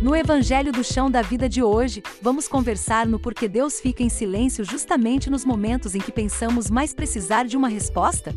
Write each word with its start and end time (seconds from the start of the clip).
No 0.00 0.14
Evangelho 0.14 0.70
do 0.70 0.84
Chão 0.84 1.10
da 1.10 1.22
Vida 1.22 1.48
de 1.48 1.60
hoje, 1.60 2.04
vamos 2.22 2.46
conversar 2.46 3.04
no 3.04 3.18
porquê 3.18 3.48
Deus 3.48 3.80
fica 3.80 4.00
em 4.00 4.08
silêncio 4.08 4.64
justamente 4.64 5.28
nos 5.28 5.44
momentos 5.44 5.92
em 5.96 5.98
que 5.98 6.12
pensamos 6.12 6.70
mais 6.70 6.94
precisar 6.94 7.44
de 7.46 7.56
uma 7.56 7.68
resposta? 7.68 8.32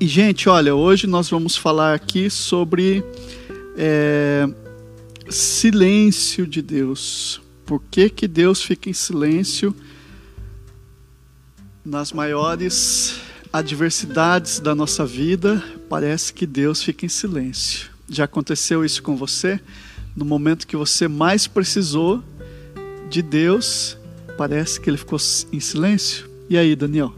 E, 0.00 0.08
gente, 0.08 0.48
olha, 0.48 0.74
hoje 0.74 1.06
nós 1.06 1.30
vamos 1.30 1.56
falar 1.56 1.94
aqui 1.94 2.28
sobre 2.28 3.04
é, 3.76 4.48
silêncio 5.30 6.44
de 6.44 6.60
Deus. 6.60 7.45
Por 7.66 7.82
que, 7.90 8.08
que 8.08 8.28
Deus 8.28 8.62
fica 8.62 8.88
em 8.88 8.92
silêncio 8.92 9.74
nas 11.84 12.12
maiores 12.12 13.20
adversidades 13.52 14.60
da 14.60 14.72
nossa 14.72 15.04
vida? 15.04 15.62
Parece 15.88 16.32
que 16.32 16.46
Deus 16.46 16.80
fica 16.80 17.04
em 17.04 17.08
silêncio. 17.08 17.90
Já 18.08 18.24
aconteceu 18.24 18.84
isso 18.84 19.02
com 19.02 19.16
você? 19.16 19.60
No 20.14 20.24
momento 20.24 20.64
que 20.64 20.76
você 20.76 21.08
mais 21.08 21.48
precisou 21.48 22.22
de 23.10 23.20
Deus, 23.20 23.98
parece 24.38 24.80
que 24.80 24.88
ele 24.88 24.96
ficou 24.96 25.18
em 25.52 25.58
silêncio? 25.58 26.30
E 26.48 26.56
aí, 26.56 26.76
Daniel? 26.76 27.12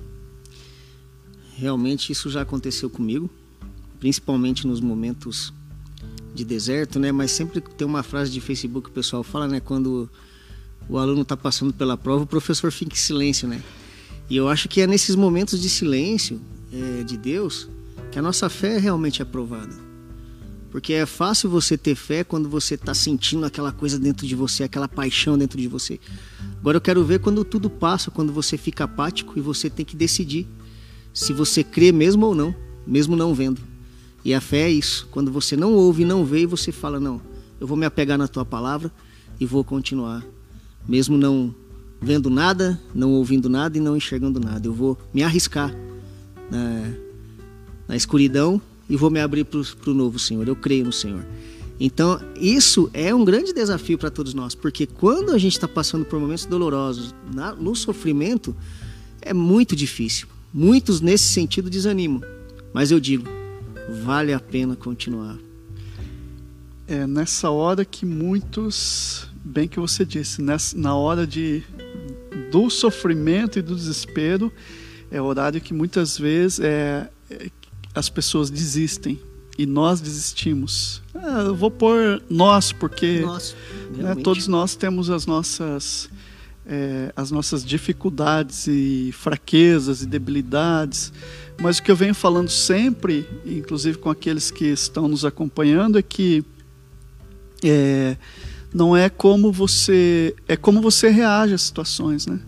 Realmente 1.56 2.10
isso 2.10 2.30
já 2.30 2.40
aconteceu 2.40 2.88
comigo, 2.88 3.28
principalmente 4.00 4.66
nos 4.66 4.80
momentos 4.80 5.52
de 6.34 6.42
deserto, 6.42 6.98
né? 6.98 7.12
Mas 7.12 7.32
sempre 7.32 7.60
tem 7.60 7.86
uma 7.86 8.02
frase 8.02 8.30
de 8.30 8.40
Facebook 8.40 8.86
que 8.86 8.90
o 8.90 8.94
pessoal 8.94 9.22
fala, 9.22 9.46
né? 9.46 9.60
Quando 9.60 10.08
o 10.88 10.96
aluno 10.96 11.22
está 11.22 11.36
passando 11.36 11.72
pela 11.72 11.96
prova, 11.96 12.24
o 12.24 12.26
professor 12.26 12.72
fica 12.72 12.94
em 12.94 12.98
silêncio, 12.98 13.46
né? 13.46 13.62
E 14.30 14.36
eu 14.36 14.48
acho 14.48 14.68
que 14.68 14.80
é 14.80 14.86
nesses 14.86 15.14
momentos 15.14 15.60
de 15.60 15.68
silêncio 15.68 16.40
é, 16.72 17.02
de 17.02 17.16
Deus 17.16 17.68
que 18.10 18.18
a 18.18 18.22
nossa 18.22 18.48
fé 18.48 18.76
é 18.76 18.78
realmente 18.78 19.22
aprovada. 19.22 19.74
Porque 20.70 20.92
é 20.92 21.06
fácil 21.06 21.48
você 21.48 21.78
ter 21.78 21.94
fé 21.94 22.22
quando 22.22 22.48
você 22.48 22.74
está 22.74 22.92
sentindo 22.92 23.46
aquela 23.46 23.72
coisa 23.72 23.98
dentro 23.98 24.26
de 24.26 24.34
você, 24.34 24.64
aquela 24.64 24.88
paixão 24.88 25.36
dentro 25.36 25.58
de 25.58 25.66
você. 25.66 25.98
Agora 26.58 26.76
eu 26.76 26.80
quero 26.80 27.04
ver 27.04 27.20
quando 27.20 27.44
tudo 27.44 27.70
passa, 27.70 28.10
quando 28.10 28.32
você 28.32 28.58
fica 28.58 28.84
apático 28.84 29.32
e 29.36 29.40
você 29.40 29.70
tem 29.70 29.84
que 29.84 29.96
decidir 29.96 30.46
se 31.12 31.32
você 31.32 31.64
crê 31.64 31.90
mesmo 31.90 32.26
ou 32.26 32.34
não, 32.34 32.54
mesmo 32.86 33.16
não 33.16 33.34
vendo. 33.34 33.62
E 34.24 34.34
a 34.34 34.40
fé 34.40 34.62
é 34.62 34.70
isso. 34.70 35.08
Quando 35.10 35.32
você 35.32 35.56
não 35.56 35.72
ouve 35.72 36.02
e 36.02 36.06
não 36.06 36.24
vê, 36.24 36.44
você 36.46 36.70
fala: 36.70 37.00
Não, 37.00 37.20
eu 37.58 37.66
vou 37.66 37.76
me 37.76 37.86
apegar 37.86 38.18
na 38.18 38.28
tua 38.28 38.44
palavra 38.44 38.92
e 39.40 39.46
vou 39.46 39.64
continuar 39.64 40.22
mesmo 40.88 41.18
não 41.18 41.54
vendo 42.00 42.30
nada, 42.30 42.80
não 42.94 43.12
ouvindo 43.12 43.48
nada 43.48 43.76
e 43.76 43.80
não 43.80 43.96
enxergando 43.96 44.40
nada. 44.40 44.66
Eu 44.66 44.72
vou 44.72 44.96
me 45.12 45.22
arriscar 45.22 45.74
na, 46.50 46.92
na 47.86 47.96
escuridão 47.96 48.60
e 48.88 48.96
vou 48.96 49.10
me 49.10 49.20
abrir 49.20 49.44
para 49.44 49.90
o 49.90 49.94
novo 49.94 50.18
Senhor. 50.18 50.48
Eu 50.48 50.56
creio 50.56 50.86
no 50.86 50.92
Senhor. 50.92 51.24
Então, 51.80 52.20
isso 52.40 52.90
é 52.92 53.14
um 53.14 53.24
grande 53.24 53.52
desafio 53.52 53.96
para 53.96 54.10
todos 54.10 54.34
nós, 54.34 54.54
porque 54.54 54.84
quando 54.86 55.30
a 55.30 55.38
gente 55.38 55.52
está 55.52 55.68
passando 55.68 56.04
por 56.04 56.18
momentos 56.18 56.44
dolorosos, 56.44 57.14
na, 57.32 57.54
no 57.54 57.76
sofrimento, 57.76 58.56
é 59.20 59.32
muito 59.32 59.76
difícil. 59.76 60.26
Muitos, 60.52 61.00
nesse 61.00 61.24
sentido, 61.24 61.70
desanimam. 61.70 62.22
Mas 62.72 62.90
eu 62.90 62.98
digo, 62.98 63.28
vale 64.02 64.32
a 64.32 64.40
pena 64.40 64.74
continuar. 64.74 65.38
É 66.86 67.06
nessa 67.06 67.50
hora 67.50 67.84
que 67.84 68.04
muitos 68.04 69.27
bem 69.44 69.68
que 69.68 69.78
você 69.78 70.04
disse, 70.04 70.42
nessa, 70.42 70.76
na 70.76 70.94
hora 70.94 71.26
de, 71.26 71.62
do 72.50 72.68
sofrimento 72.70 73.58
e 73.58 73.62
do 73.62 73.74
desespero, 73.74 74.52
é 75.10 75.20
o 75.20 75.24
horário 75.24 75.60
que 75.60 75.72
muitas 75.72 76.18
vezes 76.18 76.60
é, 76.60 77.10
é 77.30 77.50
as 77.94 78.08
pessoas 78.08 78.50
desistem 78.50 79.18
e 79.58 79.66
nós 79.66 80.00
desistimos. 80.00 81.02
Ah, 81.14 81.42
eu 81.46 81.54
vou 81.54 81.70
pôr 81.70 82.22
nós, 82.30 82.70
porque 82.70 83.20
Nossa, 83.20 83.56
né, 83.90 84.14
todos 84.14 84.46
nós 84.46 84.76
temos 84.76 85.10
as 85.10 85.26
nossas, 85.26 86.08
é, 86.64 87.12
as 87.16 87.32
nossas 87.32 87.64
dificuldades 87.64 88.68
e 88.68 89.10
fraquezas 89.12 90.02
e 90.02 90.06
debilidades. 90.06 91.12
Mas 91.60 91.78
o 91.78 91.82
que 91.82 91.90
eu 91.90 91.96
venho 91.96 92.14
falando 92.14 92.48
sempre, 92.48 93.26
inclusive 93.44 93.98
com 93.98 94.10
aqueles 94.10 94.50
que 94.50 94.66
estão 94.66 95.08
nos 95.08 95.24
acompanhando, 95.24 95.98
é 95.98 96.02
que 96.02 96.44
é, 97.64 98.16
não 98.72 98.96
é 98.96 99.08
como 99.08 99.50
você 99.50 100.34
é 100.46 100.56
como 100.56 100.80
você 100.80 101.08
reage 101.08 101.54
às 101.54 101.62
situações, 101.62 102.26
né? 102.26 102.40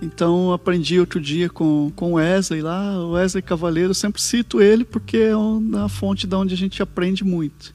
Então 0.00 0.52
aprendi 0.52 0.98
outro 0.98 1.20
dia 1.20 1.48
com 1.48 1.92
com 1.94 2.14
Wesley 2.14 2.62
lá, 2.62 2.98
o 2.98 3.12
Wesley 3.12 3.42
Cavaleiro, 3.42 3.90
eu 3.90 3.94
sempre 3.94 4.22
cito 4.22 4.60
ele 4.62 4.84
porque 4.84 5.16
é 5.16 5.32
a 5.84 5.88
fonte 5.88 6.26
da 6.26 6.38
onde 6.38 6.54
a 6.54 6.56
gente 6.56 6.82
aprende 6.82 7.24
muito. 7.24 7.74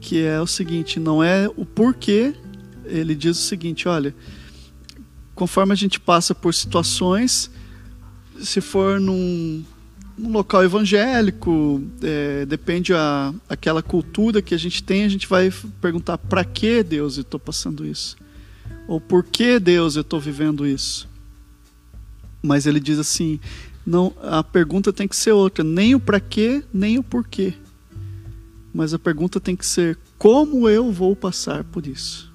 Que 0.00 0.22
é 0.22 0.40
o 0.40 0.46
seguinte, 0.46 0.98
não 0.98 1.22
é 1.22 1.48
o 1.56 1.64
porquê, 1.64 2.34
ele 2.84 3.14
diz 3.14 3.38
o 3.38 3.42
seguinte, 3.42 3.88
olha, 3.88 4.14
conforme 5.34 5.72
a 5.72 5.76
gente 5.76 6.00
passa 6.00 6.34
por 6.34 6.52
situações, 6.52 7.50
se 8.40 8.60
for 8.60 9.00
num 9.00 9.64
um 10.18 10.30
local 10.30 10.62
evangélico, 10.62 11.82
é, 12.02 12.44
depende 12.46 12.92
a 12.92 13.32
aquela 13.48 13.82
cultura 13.82 14.42
que 14.42 14.54
a 14.54 14.58
gente 14.58 14.82
tem, 14.82 15.04
a 15.04 15.08
gente 15.08 15.26
vai 15.26 15.52
perguntar 15.80 16.18
para 16.18 16.44
que 16.44 16.82
Deus 16.82 17.16
eu 17.16 17.22
estou 17.22 17.40
passando 17.40 17.86
isso, 17.86 18.16
ou 18.86 19.00
por 19.00 19.24
que 19.24 19.58
Deus 19.58 19.96
eu 19.96 20.02
estou 20.02 20.20
vivendo 20.20 20.66
isso. 20.66 21.08
Mas 22.42 22.66
ele 22.66 22.80
diz 22.80 22.98
assim, 22.98 23.38
não, 23.86 24.12
a 24.22 24.42
pergunta 24.42 24.92
tem 24.92 25.08
que 25.08 25.16
ser 25.16 25.32
outra, 25.32 25.64
nem 25.64 25.94
o 25.94 26.00
para 26.00 26.20
que, 26.20 26.62
nem 26.72 26.98
o 26.98 27.02
porquê. 27.02 27.54
Mas 28.74 28.94
a 28.94 28.98
pergunta 28.98 29.40
tem 29.40 29.54
que 29.54 29.66
ser 29.66 29.98
como 30.18 30.68
eu 30.68 30.90
vou 30.90 31.14
passar 31.14 31.62
por 31.64 31.86
isso. 31.86 32.32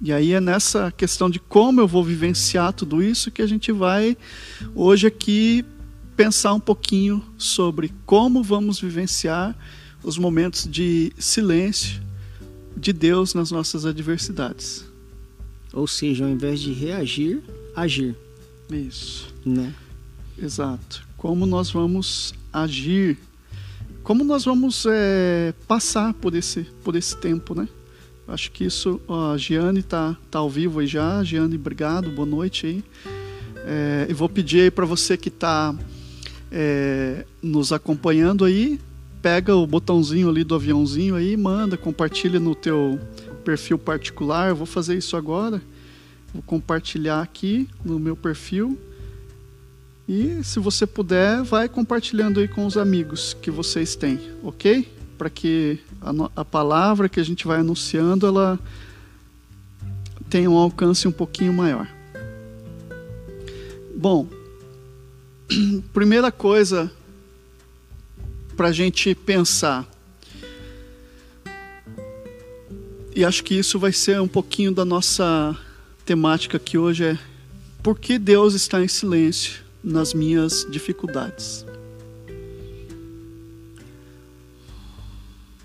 E 0.00 0.12
aí 0.12 0.32
é 0.32 0.40
nessa 0.40 0.92
questão 0.92 1.28
de 1.28 1.40
como 1.40 1.80
eu 1.80 1.88
vou 1.88 2.04
vivenciar 2.04 2.72
tudo 2.72 3.02
isso 3.02 3.30
que 3.30 3.42
a 3.42 3.46
gente 3.46 3.72
vai 3.72 4.16
hoje 4.74 5.06
aqui 5.06 5.64
pensar 6.18 6.52
um 6.52 6.58
pouquinho 6.58 7.24
sobre 7.38 7.92
como 8.04 8.42
vamos 8.42 8.80
vivenciar 8.80 9.56
os 10.02 10.18
momentos 10.18 10.68
de 10.68 11.12
silêncio 11.16 12.02
de 12.76 12.92
Deus 12.92 13.34
nas 13.34 13.52
nossas 13.52 13.86
adversidades. 13.86 14.84
Ou 15.72 15.86
seja, 15.86 16.24
ao 16.24 16.30
invés 16.30 16.58
de 16.58 16.72
reagir, 16.72 17.40
agir. 17.76 18.16
Isso. 18.68 19.32
Né? 19.46 19.72
Exato. 20.36 21.06
Como 21.16 21.46
nós 21.46 21.70
vamos 21.70 22.34
agir, 22.52 23.16
como 24.02 24.24
nós 24.24 24.44
vamos 24.44 24.86
é, 24.90 25.54
passar 25.68 26.12
por 26.14 26.34
esse, 26.34 26.62
por 26.82 26.96
esse 26.96 27.16
tempo, 27.16 27.54
né? 27.54 27.68
Acho 28.26 28.50
que 28.50 28.64
isso, 28.64 29.00
ó, 29.06 29.34
a 29.34 29.38
Giane 29.38 29.84
tá, 29.84 30.16
tá 30.28 30.40
ao 30.40 30.50
vivo 30.50 30.80
aí 30.80 30.86
já. 30.88 31.22
Giane, 31.22 31.54
obrigado, 31.54 32.10
boa 32.10 32.26
noite 32.26 32.66
aí. 32.66 32.84
É, 33.64 34.06
eu 34.08 34.16
vou 34.16 34.28
pedir 34.28 34.62
aí 34.62 34.70
para 34.70 34.84
você 34.84 35.16
que 35.16 35.28
está 35.28 35.72
é, 36.50 37.24
nos 37.42 37.72
acompanhando 37.72 38.44
aí, 38.44 38.80
pega 39.20 39.54
o 39.54 39.66
botãozinho 39.66 40.28
ali 40.28 40.44
do 40.44 40.54
aviãozinho 40.54 41.14
aí, 41.14 41.36
manda, 41.36 41.76
compartilha 41.76 42.40
no 42.40 42.54
teu 42.54 42.98
perfil 43.44 43.78
particular. 43.78 44.50
Eu 44.50 44.56
vou 44.56 44.66
fazer 44.66 44.96
isso 44.96 45.16
agora. 45.16 45.60
Vou 46.32 46.42
compartilhar 46.42 47.22
aqui 47.22 47.68
no 47.84 47.98
meu 47.98 48.14
perfil. 48.14 48.78
E 50.08 50.42
se 50.42 50.58
você 50.58 50.86
puder, 50.86 51.42
vai 51.42 51.68
compartilhando 51.68 52.40
aí 52.40 52.48
com 52.48 52.64
os 52.64 52.76
amigos 52.76 53.36
que 53.42 53.50
vocês 53.50 53.94
têm, 53.94 54.18
ok? 54.42 54.88
Para 55.18 55.28
que 55.28 55.78
a, 56.00 56.40
a, 56.40 56.44
palavra 56.44 57.08
que 57.08 57.20
a 57.20 57.22
gente 57.22 57.46
vai 57.46 57.60
anunciando 57.60 58.26
ela 58.26 58.58
tenha 60.30 60.50
um 60.50 60.56
alcance 60.56 61.06
um 61.06 61.12
pouquinho 61.12 61.52
maior. 61.52 61.86
Bom, 63.94 64.26
primeira 65.92 66.30
coisa 66.30 66.90
para 68.56 68.68
a 68.68 68.72
gente 68.72 69.14
pensar, 69.14 69.88
e 73.14 73.24
acho 73.24 73.42
que 73.42 73.54
isso 73.54 73.78
vai 73.78 73.92
ser 73.92 74.20
um 74.20 74.28
pouquinho 74.28 74.72
da 74.72 74.84
nossa 74.84 75.56
temática 76.04 76.56
aqui 76.56 76.76
hoje 76.76 77.04
é 77.04 77.18
por 77.82 77.98
que 77.98 78.18
Deus 78.18 78.54
está 78.54 78.82
em 78.82 78.88
silêncio 78.88 79.62
nas 79.82 80.12
minhas 80.12 80.66
dificuldades, 80.70 81.64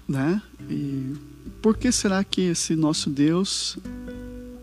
né? 0.08 0.42
E 0.70 1.14
por 1.62 1.78
que 1.78 1.92
será 1.92 2.24
que 2.24 2.42
esse 2.42 2.76
nosso 2.76 3.10
Deus, 3.10 3.78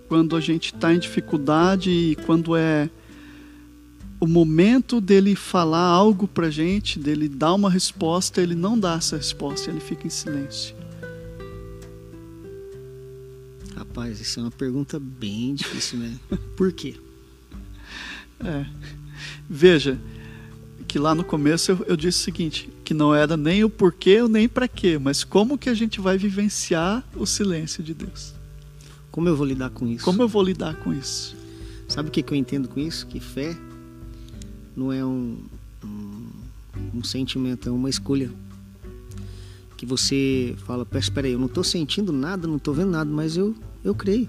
quando 0.09 0.37
a 0.37 0.41
gente 0.41 0.75
está 0.75 0.95
em 0.95 0.99
dificuldade 0.99 1.91
e 1.91 2.17
quando 2.27 2.57
é 2.57 2.89
o 4.21 4.27
momento 4.27 5.01
dele 5.01 5.35
falar 5.35 5.83
algo 5.83 6.29
para 6.29 6.51
gente, 6.51 6.99
dele 6.99 7.27
dar 7.27 7.55
uma 7.55 7.71
resposta, 7.71 8.43
ele 8.43 8.55
não 8.55 8.79
dá 8.79 8.97
essa 8.97 9.17
resposta, 9.17 9.71
ele 9.71 9.81
fica 9.81 10.07
em 10.07 10.11
silêncio. 10.11 10.77
Rapaz, 13.75 14.21
isso 14.21 14.39
é 14.39 14.43
uma 14.43 14.51
pergunta 14.51 15.01
bem 15.01 15.55
difícil, 15.55 15.99
né? 15.99 16.15
Por 16.55 16.73
quê? 16.73 16.95
É. 18.43 18.65
Veja, 19.51 20.01
que 20.89 20.99
lá 20.99 21.15
no 21.15 21.23
começo 21.23 21.73
eu, 21.73 21.85
eu, 21.89 21.95
disse 21.95 22.21
o 22.21 22.25
seguinte, 22.25 22.71
que 22.83 22.95
não 22.95 23.15
era 23.15 23.37
nem 23.37 23.63
o 23.63 23.69
porquê 23.69 24.27
nem 24.27 24.49
para 24.49 24.67
quê, 24.67 24.99
mas 24.99 25.23
como 25.23 25.59
que 25.59 25.69
a 25.69 25.75
gente 25.75 26.01
vai 26.01 26.17
vivenciar 26.17 27.07
o 27.15 27.27
silêncio 27.27 27.83
de 27.83 27.93
Deus. 27.93 28.33
Como 29.11 29.29
eu 29.29 29.37
vou 29.37 29.45
lidar 29.47 29.69
com 29.69 29.87
isso? 29.87 30.07
Como 30.07 30.23
eu 30.23 30.27
vou 30.27 30.43
lidar 30.43 30.75
com 30.77 30.91
isso? 30.91 31.37
Sabe 31.87 32.09
o 32.09 32.11
que, 32.11 32.23
que 32.23 32.33
eu 32.33 32.39
entendo 32.39 32.67
com 32.67 32.81
isso? 32.81 33.07
Que 33.07 33.21
fé 33.21 33.55
não 34.77 34.93
é 34.93 35.05
um, 35.05 35.39
um, 35.85 36.27
um 36.95 37.05
sentimento, 37.05 37.69
é 37.69 37.73
uma 37.73 37.89
escolha. 37.89 38.31
Que 39.77 39.87
você 39.87 40.55
fala, 40.67 40.87
espera 40.95 41.27
aí, 41.27 41.33
eu 41.33 41.39
não 41.39 41.47
estou 41.47 41.65
sentindo 41.65 42.13
nada, 42.13 42.47
não 42.47 42.57
estou 42.57 42.75
vendo 42.75 42.91
nada, 42.91 43.11
mas 43.11 43.37
eu, 43.37 43.55
eu 43.83 43.95
creio. 43.95 44.29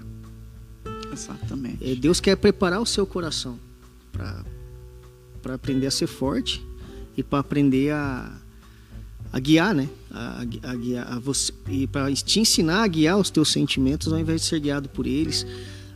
Exatamente. 1.12 1.78
É, 1.84 1.94
Deus 1.94 2.20
quer 2.20 2.36
preparar 2.36 2.80
o 2.80 2.86
seu 2.86 3.06
coração 3.06 3.58
para 4.10 5.54
aprender 5.54 5.86
a 5.86 5.90
ser 5.90 6.06
forte 6.06 6.64
e 7.16 7.22
para 7.22 7.40
aprender 7.40 7.92
a, 7.92 8.32
a 9.32 9.38
guiar, 9.38 9.74
né? 9.74 9.88
A, 10.10 10.40
a, 10.62 10.74
guiar 10.74 11.12
a 11.12 11.18
você 11.18 11.52
e 11.68 11.86
para 11.86 12.12
te 12.14 12.40
ensinar 12.40 12.82
a 12.82 12.86
guiar 12.86 13.18
os 13.18 13.30
teus 13.30 13.50
sentimentos 13.50 14.12
ao 14.12 14.18
invés 14.18 14.42
de 14.42 14.46
ser 14.46 14.60
guiado 14.60 14.88
por 14.88 15.06
eles. 15.06 15.46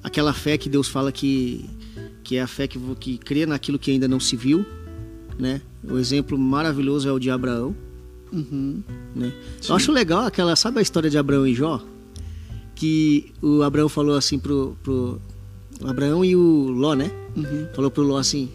Aquela 0.03 0.33
fé 0.33 0.59
que 0.59 0.69
Deus 0.69 0.89
fala 0.89 1.11
que 1.11 1.69
que 2.27 2.37
é 2.37 2.43
a 2.43 2.47
fé 2.49 2.67
que, 2.67 2.77
que 2.99 3.19
crê 3.19 3.47
naquilo 3.47 3.79
que 3.79 3.93
ainda 3.93 4.09
não 4.09 4.19
se 4.19 4.35
viu, 4.35 4.67
né? 5.39 5.63
O 5.89 5.97
exemplo 5.97 6.37
maravilhoso 6.37 7.09
é 7.09 7.13
o 7.13 7.21
de 7.21 7.31
Abraão. 7.31 7.73
Uhum. 8.33 8.83
Né? 9.15 9.33
Eu 9.69 9.77
acho 9.77 9.93
legal 9.93 10.27
aquela, 10.27 10.57
sabe 10.57 10.81
a 10.81 10.83
história 10.83 11.09
de 11.09 11.17
Abraão 11.17 11.47
e 11.47 11.55
Jó? 11.55 11.81
Que 12.75 13.33
o 13.41 13.63
Abraão 13.63 13.89
falou 13.89 14.17
assim 14.17 14.41
pro, 14.41 14.77
pro 14.83 15.21
o 15.81 15.87
Abraão 15.87 16.25
e 16.25 16.35
o 16.35 16.69
Ló, 16.71 16.95
né? 16.95 17.13
Uhum. 17.37 17.69
Falou 17.73 17.93
pro 17.93 18.03
Ló 18.03 18.19
assim: 18.19 18.51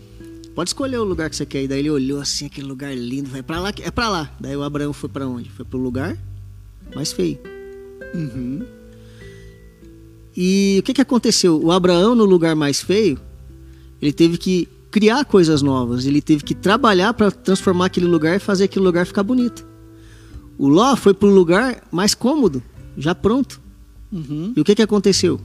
pode 0.53 0.71
escolher 0.71 0.97
o 0.97 1.05
lugar 1.05 1.29
que 1.29 1.37
você 1.37 1.45
quer. 1.45 1.63
E 1.63 1.67
daí 1.69 1.79
ele 1.79 1.89
olhou 1.89 2.19
assim, 2.19 2.47
aquele 2.47 2.67
lugar 2.67 2.93
lindo, 2.93 3.29
vai 3.29 3.41
para 3.41 3.61
lá, 3.61 3.71
é 3.81 3.89
para 3.89 4.09
lá. 4.09 4.35
Daí 4.37 4.55
o 4.57 4.63
Abraão 4.63 4.91
foi 4.91 5.07
para 5.07 5.25
onde? 5.25 5.49
Foi 5.49 5.63
pro 5.63 5.79
lugar 5.79 6.17
mais 6.93 7.13
feio. 7.13 7.39
Uhum. 8.13 8.65
E 10.35 10.77
o 10.81 10.83
que 10.83 10.93
que 10.93 11.01
aconteceu? 11.01 11.57
O 11.63 11.71
Abraão 11.71 12.13
no 12.15 12.25
lugar 12.25 12.53
mais 12.53 12.81
feio, 12.81 13.17
ele 14.01 14.13
teve 14.13 14.37
que 14.37 14.67
criar 14.89 15.23
coisas 15.25 15.61
novas, 15.61 16.05
ele 16.05 16.21
teve 16.21 16.43
que 16.43 16.53
trabalhar 16.53 17.13
para 17.13 17.31
transformar 17.31 17.85
aquele 17.85 18.07
lugar 18.07 18.35
e 18.35 18.39
fazer 18.39 18.65
aquele 18.65 18.83
lugar 18.83 19.05
ficar 19.05 19.23
bonito. 19.23 19.65
O 20.57 20.67
Ló 20.67 20.95
foi 20.95 21.13
pro 21.13 21.29
lugar 21.29 21.81
mais 21.91 22.13
cômodo, 22.13 22.61
já 22.97 23.15
pronto. 23.15 23.61
Uhum. 24.11 24.53
E 24.55 24.59
o 24.59 24.63
que 24.63 24.75
que 24.75 24.81
aconteceu? 24.81 25.39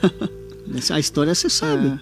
a 0.90 0.98
história 0.98 1.34
você 1.34 1.50
sabe. 1.50 1.88
É. 1.88 2.00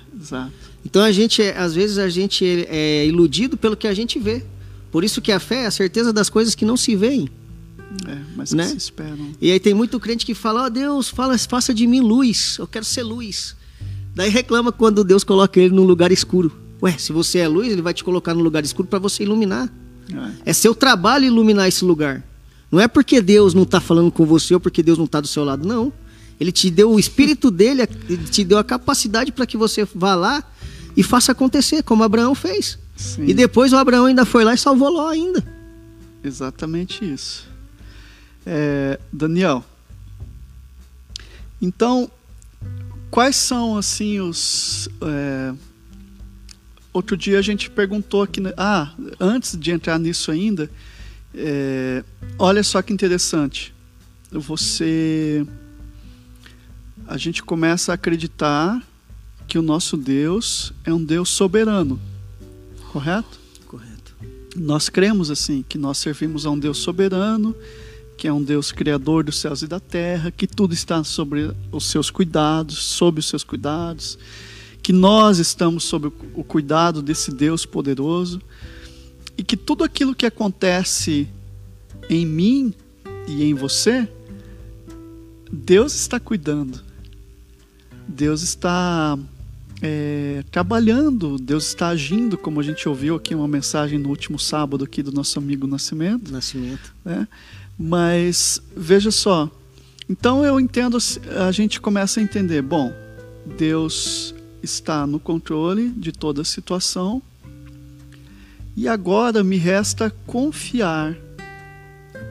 Então 0.84 1.02
a 1.02 1.10
gente, 1.10 1.42
às 1.42 1.74
vezes 1.74 1.98
a 1.98 2.08
gente 2.08 2.44
é 2.68 3.06
iludido 3.06 3.56
pelo 3.56 3.76
que 3.76 3.86
a 3.86 3.94
gente 3.94 4.18
vê. 4.18 4.44
Por 4.90 5.04
isso 5.04 5.20
que 5.20 5.32
a 5.32 5.40
fé 5.40 5.64
é 5.64 5.66
a 5.66 5.70
certeza 5.70 6.12
das 6.12 6.30
coisas 6.30 6.54
que 6.54 6.64
não 6.64 6.76
se 6.76 6.94
veem. 6.96 7.28
É, 8.06 8.19
mas 8.37 8.52
Né? 8.52 8.67
se 8.67 8.76
esperam. 8.76 9.31
E 9.40 9.50
aí 9.50 9.58
tem 9.61 9.73
muito 9.75 9.99
crente 9.99 10.25
que 10.26 10.35
fala: 10.35 10.64
"Ó 10.64 10.69
Deus, 10.69 11.08
fala, 11.08 11.37
faça 11.38 11.73
de 11.73 11.87
mim 11.87 12.00
luz. 12.00 12.56
Eu 12.58 12.67
quero 12.67 12.85
ser 12.85 13.02
luz." 13.02 13.56
Daí 14.14 14.31
reclama 14.31 14.73
quando 14.73 15.05
Deus 15.05 15.23
coloca 15.25 15.58
ele 15.61 15.75
num 15.75 15.85
lugar 15.85 16.11
escuro. 16.12 16.52
Ué, 16.82 16.96
se 16.99 17.12
você 17.12 17.38
é 17.38 17.49
luz, 17.49 17.69
ele 17.73 17.82
vai 17.82 17.94
te 17.94 18.02
colocar 18.05 18.35
num 18.35 18.43
lugar 18.43 18.64
escuro 18.64 18.87
para 18.88 18.99
você 18.99 19.23
iluminar. 19.23 19.73
É. 20.12 20.50
É 20.50 20.52
seu 20.52 20.75
trabalho 20.75 21.25
iluminar 21.25 21.69
esse 21.69 21.85
lugar. 21.85 22.25
Não 22.70 22.79
é 22.81 22.87
porque 22.88 23.20
Deus 23.20 23.55
não 23.55 23.62
está 23.62 23.81
falando 23.81 24.11
com 24.12 24.26
você 24.26 24.55
ou 24.55 24.61
porque 24.61 24.82
Deus 24.82 24.99
não 24.99 25.05
está 25.06 25.20
do 25.20 25.26
seu 25.29 25.44
lado, 25.44 25.67
não. 25.67 25.93
Ele 26.38 26.52
te 26.52 26.70
deu 26.70 26.90
o 26.93 26.99
espírito 26.99 27.50
dele, 27.50 27.82
ele 28.08 28.25
te 28.25 28.44
deu 28.44 28.58
a 28.58 28.64
capacidade 28.64 29.32
para 29.32 29.46
que 29.46 29.56
você 29.56 29.85
vá 29.94 30.14
lá 30.14 30.44
e 30.96 31.02
faça 31.02 31.32
acontecer, 31.32 31.82
como 31.82 32.02
Abraão 32.05 32.35
fez. 32.35 32.79
Sim, 32.96 33.25
E 33.26 33.35
depois 33.35 33.73
o 33.73 33.76
Abraão 33.76 34.06
ainda 34.06 34.25
foi 34.25 34.44
lá 34.44 34.55
e 34.55 34.58
salvou 34.58 34.88
Ló 34.90 35.08
ainda. 35.08 35.44
exatamente 36.23 37.05
isso. 37.05 37.46
É, 38.50 38.98
Daniel, 39.12 39.62
então, 41.60 42.10
quais 43.10 43.36
são 43.36 43.76
assim 43.76 44.20
os. 44.20 44.88
é, 45.02 45.54
outro 46.92 47.14
dia 47.14 47.38
a 47.38 47.42
gente 47.42 47.68
perguntou 47.68 48.22
aqui. 48.22 48.40
né? 48.40 48.54
Ah, 48.56 48.94
antes 49.18 49.58
de 49.58 49.70
entrar 49.70 49.98
nisso 49.98 50.30
ainda, 50.30 50.70
é, 51.34 52.02
olha 52.38 52.62
só 52.62 52.80
que 52.80 52.92
interessante. 52.92 53.74
Você. 54.30 55.46
A 57.06 57.16
gente 57.16 57.42
começa 57.42 57.92
a 57.92 57.96
acreditar 57.96 58.82
que 59.46 59.58
o 59.58 59.62
nosso 59.62 59.96
Deus 59.96 60.72
é 60.84 60.92
um 60.92 61.02
Deus 61.02 61.30
soberano, 61.30 61.98
correto? 62.92 63.38
Correto. 63.66 64.14
Nós 64.54 64.90
cremos 64.90 65.30
assim, 65.30 65.64
que 65.66 65.78
nós 65.78 65.96
servimos 65.98 66.44
a 66.44 66.50
um 66.50 66.58
Deus 66.58 66.76
soberano, 66.78 67.56
que 68.18 68.26
é 68.26 68.32
um 68.32 68.42
Deus 68.42 68.72
criador 68.72 69.22
dos 69.22 69.38
céus 69.38 69.62
e 69.62 69.68
da 69.68 69.78
terra, 69.78 70.32
que 70.32 70.48
tudo 70.48 70.74
está 70.74 71.04
sobre 71.04 71.52
os 71.70 71.86
seus 71.86 72.10
cuidados, 72.10 72.76
sob 72.76 73.20
os 73.20 73.28
seus 73.28 73.44
cuidados, 73.44 74.18
que 74.82 74.92
nós 74.92 75.38
estamos 75.38 75.84
sob 75.84 76.08
o 76.34 76.42
cuidado 76.42 77.00
desse 77.00 77.30
Deus 77.30 77.64
poderoso 77.64 78.42
e 79.36 79.44
que 79.44 79.56
tudo 79.56 79.84
aquilo 79.84 80.16
que 80.16 80.26
acontece 80.26 81.28
em 82.10 82.26
mim 82.26 82.74
e 83.28 83.44
em 83.44 83.54
você, 83.54 84.08
Deus 85.50 85.94
está 85.94 86.18
cuidando. 86.18 86.80
Deus 88.08 88.42
está 88.42 89.16
é, 89.80 90.42
trabalhando, 90.50 91.38
Deus 91.38 91.68
está 91.68 91.88
agindo, 91.88 92.36
como 92.36 92.58
a 92.58 92.64
gente 92.64 92.88
ouviu 92.88 93.14
aqui 93.14 93.32
uma 93.32 93.46
mensagem 93.46 93.96
no 93.96 94.08
último 94.08 94.40
sábado 94.40 94.84
aqui 94.84 95.04
do 95.04 95.12
nosso 95.12 95.38
amigo 95.38 95.68
Nascimento, 95.68 96.32
Nascimento. 96.32 96.92
né? 97.04 97.28
Mas 97.78 98.60
veja 98.76 99.10
só, 99.10 99.50
então 100.08 100.44
eu 100.44 100.58
entendo, 100.58 100.98
a 101.46 101.52
gente 101.52 101.80
começa 101.80 102.19
a 102.19 102.22
entender, 102.22 102.60
bom, 102.62 102.92
Deus 103.56 104.34
está 104.62 105.06
no 105.06 105.20
controle 105.20 105.90
de 105.90 106.10
toda 106.10 106.42
a 106.42 106.44
situação 106.44 107.22
e 108.76 108.88
agora 108.88 109.44
me 109.44 109.56
resta 109.56 110.10
confiar. 110.26 111.16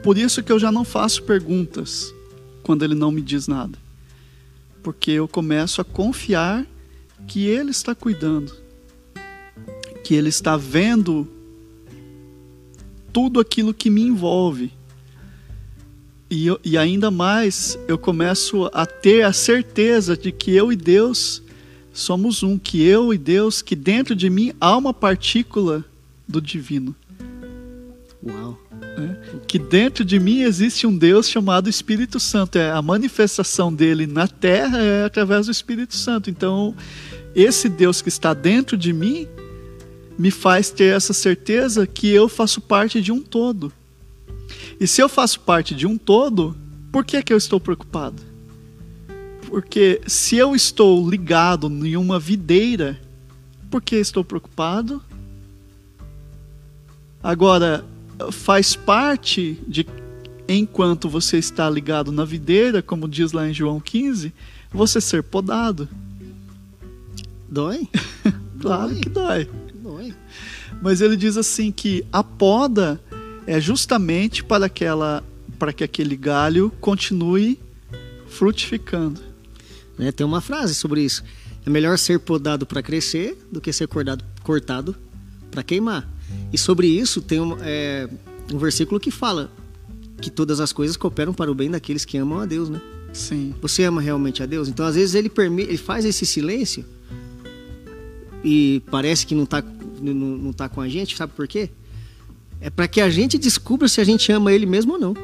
Por 0.02 0.16
isso 0.18 0.42
que 0.42 0.50
eu 0.50 0.58
já 0.58 0.72
não 0.72 0.84
faço 0.84 1.22
perguntas 1.22 2.12
quando 2.62 2.84
ele 2.84 2.94
não 2.94 3.10
me 3.10 3.22
diz 3.22 3.48
nada. 3.48 3.78
Porque 4.82 5.10
eu 5.10 5.28
começo 5.28 5.80
a 5.80 5.84
confiar 5.84 6.66
que 7.26 7.46
ele 7.46 7.70
está 7.70 7.94
cuidando, 7.94 8.54
que 10.02 10.14
ele 10.14 10.28
está 10.28 10.56
vendo 10.56 11.28
tudo 13.12 13.40
aquilo 13.40 13.74
que 13.74 13.90
me 13.90 14.02
envolve. 14.02 14.72
E, 16.30 16.46
eu- 16.46 16.60
e 16.64 16.76
ainda 16.76 17.10
mais, 17.10 17.78
eu 17.88 17.96
começo 17.96 18.68
a 18.72 18.84
ter 18.84 19.22
a 19.22 19.32
certeza 19.32 20.16
de 20.16 20.30
que 20.30 20.50
eu 20.54 20.70
e 20.72 20.76
Deus 20.76 21.42
somos 21.92 22.42
um, 22.42 22.58
que 22.58 22.82
eu 22.84 23.12
e 23.14 23.18
Deus, 23.18 23.62
que 23.62 23.74
dentro 23.74 24.14
de 24.14 24.28
mim 24.28 24.52
há 24.60 24.76
uma 24.76 24.92
partícula 24.94 25.84
do 26.26 26.40
divino. 26.40 26.94
Uau. 28.24 28.58
que 29.46 29.58
dentro 29.60 30.04
de 30.04 30.18
mim 30.18 30.40
existe 30.42 30.84
um 30.86 30.96
Deus 30.96 31.28
chamado 31.28 31.68
Espírito 31.70 32.18
Santo. 32.18 32.58
É 32.58 32.70
a 32.72 32.82
manifestação 32.82 33.72
dele 33.72 34.06
na 34.08 34.26
Terra 34.26 34.78
é 34.82 35.04
através 35.04 35.46
do 35.46 35.52
Espírito 35.52 35.94
Santo. 35.94 36.28
Então, 36.28 36.74
esse 37.34 37.68
Deus 37.68 38.02
que 38.02 38.08
está 38.08 38.34
dentro 38.34 38.76
de 38.76 38.92
mim 38.92 39.26
me 40.18 40.30
faz 40.32 40.70
ter 40.70 40.94
essa 40.96 41.12
certeza 41.12 41.86
que 41.86 42.08
eu 42.08 42.28
faço 42.28 42.60
parte 42.60 43.00
de 43.00 43.12
um 43.12 43.20
todo. 43.20 43.72
E 44.80 44.86
se 44.86 45.00
eu 45.02 45.08
faço 45.08 45.40
parte 45.40 45.74
de 45.74 45.86
um 45.86 45.96
todo, 45.98 46.56
por 46.90 47.04
que 47.04 47.22
que 47.22 47.32
eu 47.32 47.36
estou 47.36 47.60
preocupado? 47.60 48.22
Porque 49.46 50.00
se 50.06 50.36
eu 50.36 50.54
estou 50.54 51.08
ligado 51.08 51.68
em 51.86 51.96
uma 51.96 52.18
videira, 52.18 53.00
por 53.70 53.82
que 53.82 53.96
estou 53.96 54.24
preocupado? 54.24 55.02
Agora, 57.22 57.84
faz 58.30 58.76
parte 58.76 59.58
de 59.66 59.86
enquanto 60.48 61.08
você 61.08 61.38
está 61.38 61.68
ligado 61.68 62.10
na 62.10 62.24
videira, 62.24 62.82
como 62.82 63.08
diz 63.08 63.32
lá 63.32 63.48
em 63.48 63.54
João 63.54 63.80
15, 63.80 64.32
você 64.72 65.00
ser 65.00 65.22
podado. 65.22 65.88
Dói? 67.48 67.88
Claro 68.60 68.88
Dói. 68.90 69.00
que 69.00 69.08
dói. 69.08 69.50
Dói. 69.72 70.14
Mas 70.82 71.00
ele 71.00 71.16
diz 71.16 71.36
assim 71.36 71.70
que 71.70 72.04
a 72.12 72.24
poda 72.24 73.00
é 73.48 73.58
justamente 73.58 74.44
para 74.44 74.66
aquela 74.66 75.24
para 75.58 75.72
que 75.72 75.82
aquele 75.82 76.14
galho 76.14 76.70
continue 76.82 77.58
frutificando. 78.28 79.20
Né, 79.98 80.12
Tem 80.12 80.24
uma 80.24 80.42
frase 80.42 80.74
sobre 80.74 81.02
isso. 81.02 81.24
É 81.64 81.70
melhor 81.70 81.98
ser 81.98 82.20
podado 82.20 82.66
para 82.66 82.82
crescer 82.82 83.36
do 83.50 83.58
que 83.58 83.72
ser 83.72 83.88
cortado, 83.88 84.22
cortado 84.42 84.94
para 85.50 85.62
queimar. 85.62 86.06
E 86.52 86.58
sobre 86.58 86.86
isso 86.86 87.22
tem 87.22 87.40
um, 87.40 87.56
é, 87.62 88.06
um 88.52 88.58
versículo 88.58 89.00
que 89.00 89.10
fala 89.10 89.50
que 90.20 90.30
todas 90.30 90.60
as 90.60 90.70
coisas 90.70 90.96
cooperam 90.96 91.32
para 91.32 91.50
o 91.50 91.54
bem 91.54 91.70
daqueles 91.70 92.04
que 92.04 92.18
amam 92.18 92.40
a 92.40 92.46
Deus, 92.46 92.68
né? 92.68 92.80
Sim. 93.14 93.54
Você 93.62 93.82
ama 93.84 94.02
realmente 94.02 94.42
a 94.42 94.46
Deus? 94.46 94.68
Então, 94.68 94.84
às 94.84 94.94
vezes, 94.94 95.14
ele, 95.14 95.30
permite, 95.30 95.70
ele 95.70 95.78
faz 95.78 96.04
esse 96.04 96.26
silêncio 96.26 96.84
e 98.44 98.82
parece 98.90 99.26
que 99.26 99.34
não 99.34 99.44
está 99.44 99.64
não, 100.00 100.14
não 100.14 100.52
tá 100.52 100.68
com 100.68 100.80
a 100.80 100.88
gente, 100.88 101.16
sabe 101.16 101.32
por 101.34 101.48
quê? 101.48 101.70
É 102.60 102.70
para 102.70 102.88
que 102.88 103.00
a 103.00 103.08
gente 103.08 103.38
descubra 103.38 103.88
se 103.88 104.00
a 104.00 104.04
gente 104.04 104.30
ama 104.32 104.52
ele 104.52 104.66
mesmo 104.66 104.94
ou 104.94 104.98
não. 104.98 105.14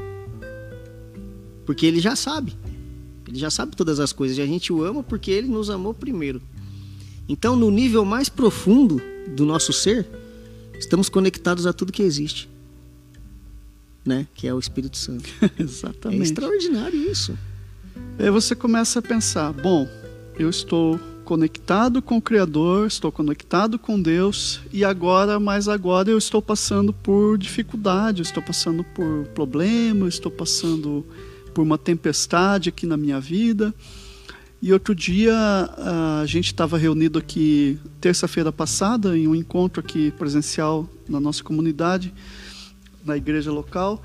Porque 1.66 1.86
ele 1.86 2.00
já 2.00 2.14
sabe. 2.14 2.56
Ele 3.26 3.38
já 3.38 3.50
sabe 3.50 3.74
todas 3.74 3.98
as 3.98 4.12
coisas 4.12 4.38
e 4.38 4.42
a 4.42 4.46
gente 4.46 4.72
o 4.72 4.84
ama 4.84 5.02
porque 5.02 5.30
ele 5.30 5.48
nos 5.48 5.70
amou 5.70 5.92
primeiro. 5.94 6.40
Então, 7.28 7.56
no 7.56 7.70
nível 7.70 8.04
mais 8.04 8.28
profundo 8.28 9.00
do 9.34 9.44
nosso 9.44 9.72
ser, 9.72 10.06
estamos 10.78 11.08
conectados 11.08 11.66
a 11.66 11.72
tudo 11.72 11.92
que 11.92 12.02
existe. 12.02 12.48
Né? 14.04 14.26
Que 14.34 14.46
é 14.46 14.54
o 14.54 14.58
Espírito 14.58 14.98
Santo. 14.98 15.28
Exatamente. 15.58 16.20
É 16.20 16.24
extraordinário 16.24 17.10
isso. 17.10 17.36
Aí 18.18 18.30
você 18.30 18.54
começa 18.54 18.98
a 18.98 19.02
pensar: 19.02 19.52
bom, 19.52 19.88
eu 20.38 20.50
estou 20.50 21.00
conectado 21.24 22.00
com 22.00 22.18
o 22.18 22.22
Criador, 22.22 22.86
estou 22.86 23.10
conectado 23.10 23.78
com 23.78 24.00
Deus 24.00 24.60
e 24.72 24.84
agora, 24.84 25.40
mais 25.40 25.66
agora, 25.66 26.10
eu 26.10 26.18
estou 26.18 26.40
passando 26.40 26.92
por 26.92 27.38
dificuldade, 27.38 28.22
estou 28.22 28.42
passando 28.42 28.84
por 28.84 29.24
problema, 29.34 30.06
estou 30.06 30.30
passando 30.30 31.04
por 31.52 31.62
uma 31.62 31.78
tempestade 31.78 32.68
aqui 32.68 32.86
na 32.86 32.96
minha 32.96 33.18
vida. 33.18 33.74
E 34.60 34.72
outro 34.72 34.94
dia 34.94 35.34
a 35.36 36.24
gente 36.26 36.46
estava 36.46 36.78
reunido 36.78 37.18
aqui 37.18 37.78
terça-feira 38.00 38.52
passada 38.52 39.16
em 39.16 39.26
um 39.26 39.34
encontro 39.34 39.80
aqui 39.80 40.10
presencial 40.12 40.88
na 41.08 41.18
nossa 41.20 41.42
comunidade, 41.42 42.14
na 43.04 43.16
igreja 43.16 43.50
local, 43.50 44.02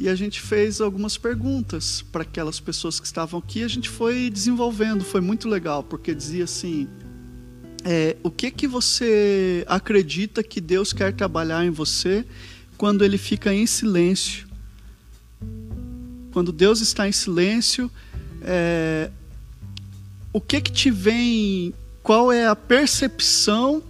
e 0.00 0.08
a 0.08 0.14
gente 0.14 0.40
fez 0.40 0.80
algumas 0.80 1.18
perguntas 1.18 2.00
para 2.00 2.22
aquelas 2.22 2.58
pessoas 2.58 2.98
que 2.98 3.04
estavam 3.04 3.38
aqui. 3.38 3.62
A 3.62 3.68
gente 3.68 3.86
foi 3.90 4.30
desenvolvendo, 4.30 5.04
foi 5.04 5.20
muito 5.20 5.46
legal, 5.46 5.82
porque 5.82 6.14
dizia 6.14 6.44
assim: 6.44 6.88
é, 7.84 8.16
o 8.22 8.30
que 8.30 8.50
que 8.50 8.66
você 8.66 9.62
acredita 9.68 10.42
que 10.42 10.58
Deus 10.58 10.94
quer 10.94 11.12
trabalhar 11.12 11.66
em 11.66 11.70
você 11.70 12.24
quando 12.78 13.04
Ele 13.04 13.18
fica 13.18 13.52
em 13.52 13.66
silêncio? 13.66 14.48
Quando 16.32 16.50
Deus 16.50 16.80
está 16.80 17.06
em 17.06 17.12
silêncio, 17.12 17.90
é, 18.40 19.10
o 20.32 20.40
que 20.40 20.62
que 20.62 20.72
te 20.72 20.90
vem? 20.90 21.74
Qual 22.02 22.32
é 22.32 22.46
a 22.46 22.56
percepção 22.56 23.82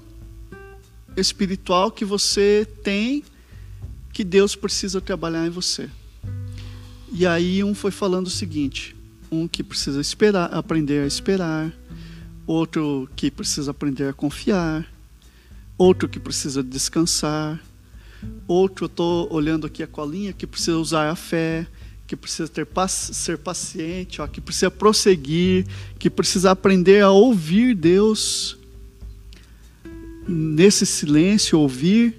espiritual 1.16 1.92
que 1.92 2.04
você 2.04 2.66
tem 2.82 3.22
que 4.12 4.24
Deus 4.24 4.56
precisa 4.56 5.00
trabalhar 5.00 5.46
em 5.46 5.50
você? 5.50 5.88
E 7.12 7.26
aí 7.26 7.62
um 7.64 7.74
foi 7.74 7.90
falando 7.90 8.28
o 8.28 8.30
seguinte: 8.30 8.94
um 9.30 9.48
que 9.48 9.62
precisa 9.62 10.00
esperar, 10.00 10.52
aprender 10.52 11.02
a 11.02 11.06
esperar, 11.06 11.72
outro 12.46 13.08
que 13.16 13.30
precisa 13.30 13.72
aprender 13.72 14.08
a 14.08 14.12
confiar, 14.12 14.86
outro 15.76 16.08
que 16.08 16.20
precisa 16.20 16.62
descansar, 16.62 17.60
outro 18.46 18.84
eu 18.84 18.86
estou 18.86 19.32
olhando 19.32 19.66
aqui 19.66 19.82
a 19.82 19.86
colinha 19.86 20.32
que 20.32 20.46
precisa 20.46 20.76
usar 20.78 21.10
a 21.10 21.16
fé, 21.16 21.66
que 22.06 22.16
precisa 22.16 22.48
ter 22.48 22.66
ser 22.88 23.38
paciente, 23.38 24.20
ó, 24.20 24.26
que 24.26 24.40
precisa 24.40 24.70
prosseguir, 24.70 25.66
que 25.98 26.10
precisa 26.10 26.50
aprender 26.50 27.02
a 27.02 27.10
ouvir 27.10 27.74
Deus 27.74 28.56
nesse 30.26 30.86
silêncio, 30.86 31.58
ouvir, 31.58 32.14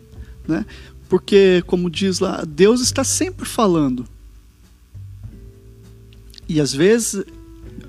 né? 0.48 0.66
Porque 1.08 1.64
como 1.68 1.90
diz 1.90 2.20
lá, 2.20 2.44
Deus 2.46 2.82
está 2.82 3.04
sempre 3.04 3.46
falando. 3.46 4.08
E 6.52 6.60
às 6.60 6.74
vezes 6.74 7.24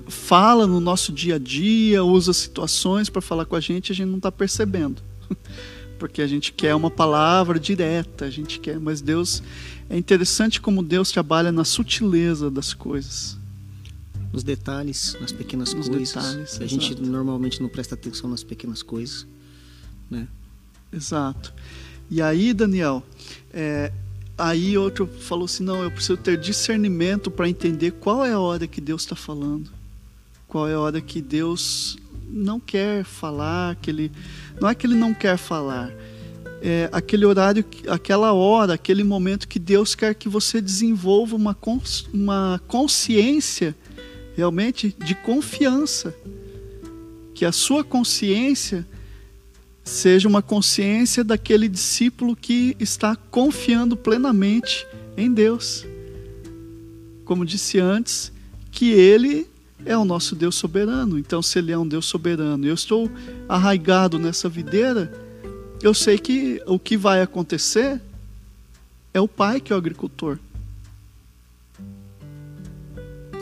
fala 0.07 0.65
no 0.65 0.79
nosso 0.79 1.11
dia 1.11 1.35
a 1.35 1.37
dia, 1.37 2.01
usa 2.01 2.31
situações 2.31 3.09
para 3.09 3.21
falar 3.21 3.43
com 3.43 3.57
a 3.57 3.59
gente, 3.59 3.91
a 3.91 3.95
gente 3.95 4.07
não 4.07 4.15
está 4.15 4.31
percebendo. 4.31 5.01
Porque 5.99 6.21
a 6.21 6.27
gente 6.27 6.53
quer 6.53 6.73
uma 6.73 6.89
palavra 6.89 7.59
direta, 7.59 8.23
a 8.23 8.29
gente 8.29 8.61
quer, 8.61 8.79
mas 8.79 9.01
Deus 9.01 9.43
é 9.89 9.97
interessante 9.97 10.61
como 10.61 10.81
Deus 10.81 11.11
trabalha 11.11 11.51
na 11.51 11.65
sutileza 11.65 12.49
das 12.49 12.73
coisas. 12.73 13.37
Nos 14.31 14.43
detalhes, 14.43 15.17
nas 15.19 15.33
pequenas 15.33 15.73
Nos 15.73 15.89
coisas. 15.89 16.13
detalhes, 16.13 16.61
a 16.61 16.65
gente 16.65 16.93
exato. 16.93 17.05
normalmente 17.05 17.61
não 17.61 17.67
presta 17.67 17.95
atenção 17.95 18.29
nas 18.29 18.45
pequenas 18.45 18.81
coisas, 18.81 19.27
né? 20.09 20.25
Exato. 20.89 21.53
E 22.09 22.21
aí, 22.21 22.53
Daniel, 22.53 23.03
é, 23.53 23.91
aí 24.37 24.77
outro 24.77 25.07
falou 25.07 25.45
assim: 25.45 25.63
não, 25.63 25.83
eu 25.83 25.91
preciso 25.91 26.17
ter 26.17 26.37
discernimento 26.37 27.29
para 27.29 27.49
entender 27.49 27.91
qual 27.91 28.25
é 28.25 28.33
a 28.33 28.39
hora 28.39 28.67
que 28.67 28.81
Deus 28.81 29.03
está 29.03 29.15
falando, 29.15 29.69
qual 30.47 30.67
é 30.67 30.73
a 30.73 30.79
hora 30.79 31.01
que 31.01 31.21
Deus 31.21 31.97
não 32.29 32.59
quer 32.59 33.03
falar, 33.03 33.75
que 33.75 33.91
ele, 33.91 34.11
não 34.59 34.69
é 34.69 34.75
que 34.75 34.87
ele 34.87 34.95
não 34.95 35.13
quer 35.13 35.37
falar, 35.37 35.91
é 36.61 36.89
aquele 36.91 37.25
horário, 37.25 37.63
aquela 37.87 38.33
hora, 38.33 38.73
aquele 38.73 39.03
momento 39.03 39.47
que 39.47 39.59
Deus 39.59 39.93
quer 39.95 40.15
que 40.15 40.29
você 40.29 40.61
desenvolva 40.61 41.35
uma, 41.35 41.53
cons, 41.53 42.07
uma 42.13 42.61
consciência 42.67 43.75
realmente 44.35 44.95
de 44.97 45.13
confiança, 45.13 46.15
que 47.35 47.45
a 47.45 47.51
sua 47.51 47.83
consciência 47.83 48.87
seja 49.83 50.27
uma 50.27 50.41
consciência 50.41 51.23
daquele 51.23 51.67
discípulo 51.67 52.35
que 52.35 52.75
está 52.79 53.15
confiando 53.15 53.97
plenamente 53.97 54.87
em 55.17 55.31
Deus. 55.31 55.85
Como 57.25 57.45
disse 57.45 57.79
antes, 57.79 58.31
que 58.71 58.91
Ele 58.91 59.47
é 59.85 59.97
o 59.97 60.05
nosso 60.05 60.35
Deus 60.35 60.55
soberano. 60.55 61.19
Então, 61.19 61.41
se 61.41 61.59
Ele 61.59 61.71
é 61.71 61.77
um 61.77 61.87
Deus 61.87 62.05
soberano, 62.05 62.65
eu 62.65 62.73
estou 62.73 63.11
arraigado 63.47 64.17
nessa 64.17 64.47
videira, 64.47 65.11
eu 65.81 65.93
sei 65.93 66.17
que 66.17 66.61
o 66.65 66.79
que 66.79 66.95
vai 66.95 67.21
acontecer 67.21 68.01
é 69.13 69.19
o 69.19 69.27
pai 69.27 69.59
que 69.59 69.73
é 69.73 69.75
o 69.75 69.79
agricultor. 69.79 70.39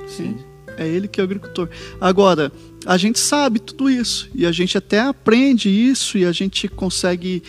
Sim. 0.08 0.38
É 0.78 0.88
ele 0.88 1.08
que 1.08 1.20
é 1.20 1.24
o 1.24 1.26
agricultor. 1.26 1.70
Agora, 2.00 2.52
a 2.86 2.98
gente 2.98 3.20
sabe 3.20 3.60
tudo 3.60 3.90
isso 3.90 4.30
e 4.34 4.46
a 4.46 4.52
gente 4.52 4.78
até 4.78 5.00
aprende 5.00 5.70
isso 5.70 6.18
e 6.18 6.26
a 6.26 6.32
gente 6.32 6.68
consegue, 6.68 7.44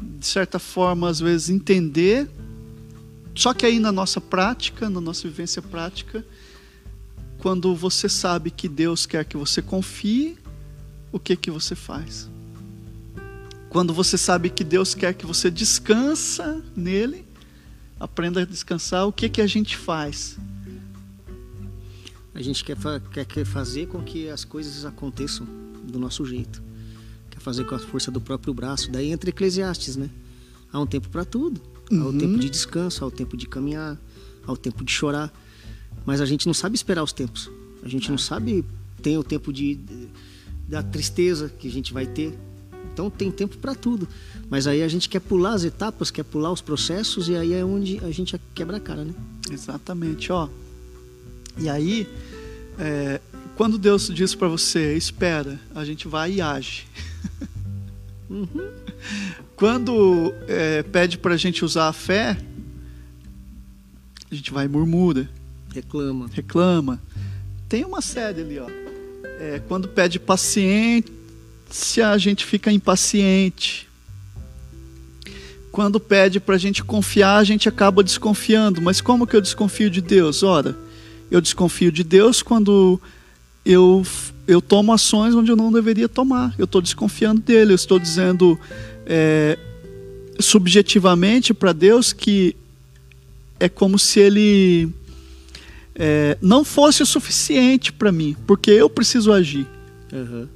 de 0.00 0.26
certa 0.26 0.58
forma, 0.58 1.08
às 1.08 1.20
vezes 1.20 1.48
entender. 1.48 2.28
Só 3.34 3.54
que 3.54 3.64
aí 3.64 3.78
na 3.78 3.90
nossa 3.90 4.20
prática, 4.20 4.90
na 4.90 5.00
nossa 5.00 5.26
vivência 5.26 5.62
prática, 5.62 6.24
quando 7.38 7.74
você 7.74 8.08
sabe 8.08 8.50
que 8.50 8.68
Deus 8.68 9.06
quer 9.06 9.24
que 9.24 9.36
você 9.36 9.60
confie, 9.60 10.36
o 11.10 11.18
que 11.18 11.36
que 11.36 11.50
você 11.50 11.74
faz? 11.74 12.28
Quando 13.70 13.92
você 13.92 14.16
sabe 14.16 14.50
que 14.50 14.62
Deus 14.62 14.94
quer 14.94 15.14
que 15.14 15.26
você 15.26 15.50
descansa 15.50 16.62
nele, 16.76 17.24
aprenda 17.98 18.42
a 18.42 18.44
descansar, 18.44 19.06
o 19.06 19.12
que 19.12 19.28
que 19.28 19.40
a 19.40 19.46
gente 19.46 19.76
faz? 19.76 20.36
A 22.34 22.42
gente 22.42 22.64
quer, 22.64 22.76
quer, 23.12 23.24
quer 23.24 23.44
fazer 23.44 23.86
com 23.86 24.02
que 24.02 24.28
as 24.28 24.44
coisas 24.44 24.84
aconteçam 24.84 25.46
do 25.86 25.98
nosso 25.98 26.24
jeito. 26.26 26.62
Quer 27.30 27.40
fazer 27.40 27.64
com 27.64 27.74
a 27.74 27.78
força 27.78 28.10
do 28.10 28.20
próprio 28.20 28.52
braço. 28.52 28.90
Daí 28.90 29.10
entra 29.12 29.30
Eclesiastes, 29.30 29.96
né? 29.96 30.10
Há 30.72 30.80
um 30.80 30.86
tempo 30.86 31.08
para 31.08 31.24
tudo. 31.24 31.60
Há 31.90 31.94
o 31.94 31.98
Uhum. 32.08 32.18
tempo 32.18 32.38
de 32.38 32.50
descanso, 32.50 33.04
há 33.04 33.06
o 33.06 33.10
tempo 33.10 33.36
de 33.36 33.46
caminhar, 33.46 33.96
há 34.46 34.52
o 34.52 34.56
tempo 34.56 34.82
de 34.84 34.90
chorar. 34.90 35.32
Mas 36.04 36.20
a 36.20 36.26
gente 36.26 36.46
não 36.46 36.54
sabe 36.54 36.74
esperar 36.74 37.02
os 37.04 37.12
tempos. 37.12 37.50
A 37.82 37.88
gente 37.88 38.10
não 38.10 38.18
sabe 38.18 38.64
tem 39.02 39.16
o 39.18 39.22
tempo 39.22 39.52
de, 39.52 39.74
de- 39.76 40.08
da 40.66 40.82
tristeza 40.82 41.48
que 41.48 41.68
a 41.68 41.70
gente 41.70 41.92
vai 41.92 42.06
ter. 42.06 42.36
Então 42.92 43.10
tem 43.10 43.30
tempo 43.30 43.58
para 43.58 43.74
tudo. 43.74 44.08
Mas 44.50 44.66
aí 44.66 44.82
a 44.82 44.88
gente 44.88 45.08
quer 45.08 45.20
pular 45.20 45.52
as 45.54 45.62
etapas, 45.64 46.10
quer 46.10 46.24
pular 46.24 46.50
os 46.50 46.60
processos 46.62 47.28
e 47.28 47.36
aí 47.36 47.52
é 47.52 47.64
onde 47.64 47.98
a 48.04 48.10
gente 48.10 48.40
quebra 48.54 48.78
a 48.78 48.80
cara, 48.80 49.04
né? 49.04 49.14
Exatamente, 49.50 50.32
ó. 50.32 50.48
E 51.56 51.68
aí, 51.68 52.08
é, 52.78 53.20
quando 53.56 53.78
Deus 53.78 54.08
diz 54.12 54.34
para 54.34 54.48
você, 54.48 54.96
espera, 54.96 55.60
a 55.74 55.84
gente 55.84 56.08
vai 56.08 56.32
e 56.32 56.40
age. 56.40 56.86
Quando 59.54 60.34
é, 60.48 60.82
pede 60.82 61.16
para 61.16 61.34
a 61.34 61.36
gente 61.36 61.64
usar 61.64 61.88
a 61.88 61.92
fé, 61.92 62.36
a 64.30 64.34
gente 64.34 64.52
vai 64.52 64.64
e 64.64 64.68
murmura, 64.68 65.28
Reclama. 65.72 66.28
reclama. 66.32 67.02
Tem 67.68 67.84
uma 67.84 68.00
série 68.00 68.40
ali, 68.40 68.58
ó. 68.58 68.68
É, 69.38 69.60
quando 69.68 69.88
pede 69.88 70.18
paciência, 70.18 71.12
a 72.10 72.18
gente 72.18 72.44
fica 72.44 72.72
impaciente. 72.72 73.88
Quando 75.70 75.98
pede 76.00 76.40
para 76.40 76.54
a 76.54 76.58
gente 76.58 76.82
confiar, 76.84 77.36
a 77.36 77.44
gente 77.44 77.68
acaba 77.68 78.02
desconfiando. 78.02 78.80
Mas 78.80 79.00
como 79.00 79.26
que 79.26 79.34
eu 79.34 79.40
desconfio 79.40 79.90
de 79.90 80.00
Deus? 80.00 80.42
Ora, 80.42 80.76
eu 81.34 81.40
desconfio 81.40 81.90
de 81.90 82.04
Deus 82.04 82.42
quando 82.42 83.00
eu, 83.64 84.06
eu 84.46 84.62
tomo 84.62 84.92
ações 84.92 85.34
onde 85.34 85.50
eu 85.50 85.56
não 85.56 85.72
deveria 85.72 86.08
tomar. 86.08 86.54
Eu 86.56 86.64
estou 86.64 86.80
desconfiando 86.80 87.40
dele. 87.40 87.72
Eu 87.72 87.76
estou 87.76 87.98
dizendo 87.98 88.58
é, 89.04 89.58
subjetivamente 90.38 91.52
para 91.52 91.72
Deus 91.72 92.12
que 92.12 92.54
é 93.58 93.68
como 93.68 93.98
se 93.98 94.20
ele 94.20 94.88
é, 95.94 96.38
não 96.40 96.64
fosse 96.64 97.02
o 97.02 97.06
suficiente 97.06 97.92
para 97.92 98.12
mim, 98.12 98.36
porque 98.46 98.70
eu 98.70 98.88
preciso 98.88 99.32
agir. 99.32 99.66
Uhum. 100.12 100.46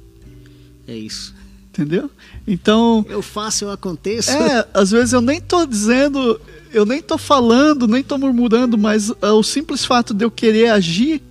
É 0.87 0.95
isso. 0.95 1.35
Entendeu? 1.69 2.09
Então. 2.47 3.05
Eu 3.09 3.21
faço, 3.21 3.65
eu 3.65 3.71
aconteço. 3.71 4.31
É, 4.31 4.65
às 4.73 4.91
vezes 4.91 5.11
eu 5.11 5.21
nem 5.21 5.41
tô 5.41 5.65
dizendo, 5.65 6.39
eu 6.71 6.85
nem 6.85 7.01
tô 7.01 7.17
falando, 7.17 7.87
nem 7.87 8.03
tô 8.03 8.17
murmurando, 8.17 8.77
mas 8.77 9.11
é 9.21 9.31
o 9.31 9.43
simples 9.43 9.85
fato 9.85 10.13
de 10.13 10.23
eu 10.23 10.31
querer 10.31 10.69
agir 10.69 11.21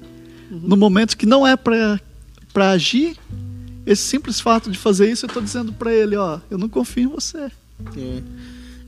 uhum. 0.51 0.61
no 0.63 0.77
momento 0.77 1.17
que 1.17 1.27
não 1.27 1.47
é 1.47 1.57
para 1.57 2.01
agir, 2.71 3.17
esse 3.87 4.03
simples 4.03 4.41
fato 4.41 4.71
de 4.71 4.77
fazer 4.77 5.11
isso, 5.11 5.25
eu 5.25 5.31
tô 5.31 5.41
dizendo 5.41 5.73
para 5.73 5.93
ele, 5.93 6.17
ó, 6.17 6.41
eu 6.51 6.59
não 6.59 6.69
confio 6.69 7.05
em 7.05 7.07
você. 7.07 7.51
É. 7.97 8.23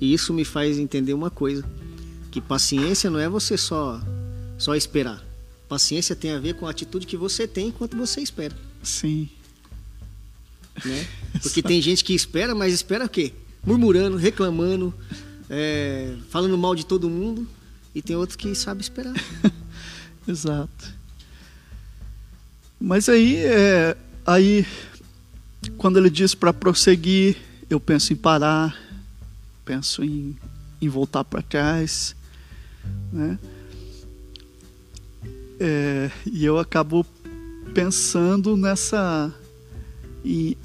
E 0.00 0.12
isso 0.12 0.32
me 0.32 0.44
faz 0.44 0.78
entender 0.78 1.14
uma 1.14 1.30
coisa, 1.30 1.64
que 2.30 2.40
paciência 2.40 3.08
não 3.10 3.18
é 3.18 3.28
você 3.28 3.56
só 3.56 4.00
só 4.58 4.74
esperar. 4.74 5.24
Paciência 5.68 6.14
tem 6.14 6.32
a 6.32 6.38
ver 6.38 6.54
com 6.54 6.66
a 6.66 6.70
atitude 6.70 7.06
que 7.06 7.16
você 7.16 7.46
tem 7.46 7.68
enquanto 7.68 7.96
você 7.96 8.20
espera. 8.20 8.54
Sim. 8.82 9.28
Né? 10.84 11.06
Porque 11.40 11.62
tem 11.62 11.80
gente 11.80 12.04
que 12.04 12.14
espera, 12.14 12.54
mas 12.54 12.74
espera 12.74 13.06
o 13.06 13.08
quê? 13.08 13.32
Murmurando, 13.64 14.18
reclamando, 14.18 14.92
é, 15.50 16.14
falando 16.30 16.56
mal 16.56 16.74
de 16.74 16.86
todo 16.86 17.10
mundo. 17.10 17.46
E 17.92 18.00
tem 18.00 18.14
outro 18.14 18.38
que 18.38 18.54
sabe 18.54 18.80
esperar. 18.80 19.14
Exato. 20.26 20.94
Mas 22.80 23.08
aí, 23.08 23.36
é, 23.38 23.96
aí 24.24 24.64
quando 25.76 25.98
ele 25.98 26.08
diz 26.08 26.34
para 26.34 26.52
prosseguir, 26.52 27.36
eu 27.68 27.78
penso 27.78 28.12
em 28.12 28.16
parar, 28.16 28.76
penso 29.64 30.02
em, 30.02 30.36
em 30.80 30.88
voltar 30.88 31.24
para 31.24 31.42
trás, 31.42 32.14
né? 33.12 33.38
É, 35.58 36.10
e 36.24 36.44
eu 36.44 36.58
acabo 36.58 37.04
pensando 37.74 38.56
nessa. 38.56 39.32
E, 40.24 40.56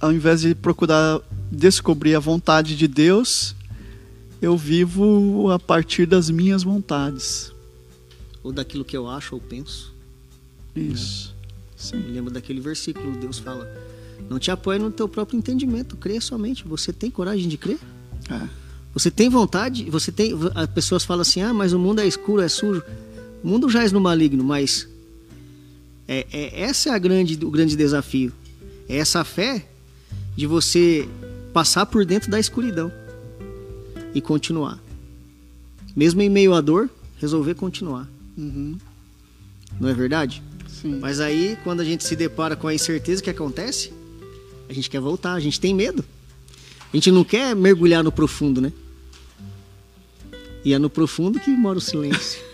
ao 0.00 0.12
invés 0.12 0.40
de 0.40 0.54
procurar 0.54 1.20
descobrir 1.50 2.14
a 2.14 2.20
vontade 2.20 2.76
de 2.76 2.88
Deus, 2.88 3.54
eu 4.40 4.56
vivo 4.56 5.50
a 5.50 5.58
partir 5.58 6.06
das 6.06 6.30
minhas 6.30 6.62
vontades. 6.62 7.52
Ou 8.42 8.52
daquilo 8.52 8.84
que 8.84 8.96
eu 8.96 9.08
acho 9.08 9.34
ou 9.34 9.40
penso. 9.40 9.92
Isso. 10.74 11.34
Né? 11.92 12.04
Lembro 12.08 12.32
daquele 12.32 12.60
versículo, 12.60 13.16
Deus 13.16 13.38
fala: 13.38 13.68
Não 14.28 14.38
te 14.38 14.50
apoie 14.50 14.78
no 14.78 14.90
teu 14.90 15.08
próprio 15.08 15.36
entendimento, 15.36 15.96
creia 15.96 16.20
somente. 16.20 16.66
Você 16.66 16.92
tem 16.92 17.10
coragem 17.10 17.48
de 17.48 17.56
crer? 17.56 17.78
É. 18.30 18.48
Você 18.94 19.10
tem 19.10 19.28
vontade? 19.28 19.90
Você 19.90 20.12
tem. 20.12 20.32
As 20.54 20.68
pessoas 20.68 21.04
falam 21.04 21.22
assim: 21.22 21.42
Ah, 21.42 21.52
mas 21.52 21.72
o 21.72 21.78
mundo 21.78 22.00
é 22.00 22.06
escuro, 22.06 22.42
é 22.42 22.48
sujo. 22.48 22.82
O 23.42 23.48
mundo 23.48 23.68
jaz 23.68 23.92
no 23.92 24.00
maligno, 24.00 24.42
mas 24.42 24.88
é, 26.06 26.26
é, 26.32 26.62
essa 26.62 26.90
é 26.90 26.92
a 26.92 26.98
grande, 26.98 27.38
o 27.44 27.50
grande 27.50 27.76
desafio. 27.76 28.32
É 28.88 28.96
essa 28.96 29.24
fé 29.24 29.68
de 30.36 30.46
você 30.46 31.08
passar 31.52 31.86
por 31.86 32.04
dentro 32.04 32.30
da 32.30 32.38
escuridão 32.38 32.92
e 34.14 34.20
continuar. 34.20 34.78
Mesmo 35.94 36.22
em 36.22 36.28
meio 36.28 36.54
à 36.54 36.60
dor, 36.60 36.88
resolver 37.18 37.54
continuar. 37.54 38.08
Uhum. 38.36 38.78
Não 39.80 39.88
é 39.88 39.94
verdade? 39.94 40.42
Sim. 40.68 40.98
Mas 41.00 41.20
aí, 41.20 41.58
quando 41.64 41.80
a 41.80 41.84
gente 41.84 42.04
se 42.04 42.14
depara 42.14 42.54
com 42.54 42.68
a 42.68 42.74
incerteza 42.74 43.22
que 43.22 43.30
acontece, 43.30 43.92
a 44.68 44.72
gente 44.72 44.88
quer 44.88 45.00
voltar, 45.00 45.34
a 45.34 45.40
gente 45.40 45.60
tem 45.60 45.74
medo. 45.74 46.04
A 46.92 46.96
gente 46.96 47.10
não 47.10 47.24
quer 47.24 47.54
mergulhar 47.54 48.02
no 48.04 48.12
profundo, 48.12 48.60
né? 48.60 48.72
E 50.64 50.72
é 50.72 50.78
no 50.78 50.88
profundo 50.88 51.38
que 51.40 51.50
mora 51.50 51.78
o 51.78 51.80
silêncio. 51.80 52.40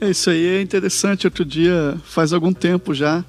É, 0.00 0.10
isso 0.10 0.30
aí 0.30 0.44
é 0.44 0.60
interessante. 0.60 1.28
Outro 1.28 1.44
dia, 1.44 1.96
faz 2.04 2.32
algum 2.32 2.52
tempo 2.52 2.92
já, 2.92 3.24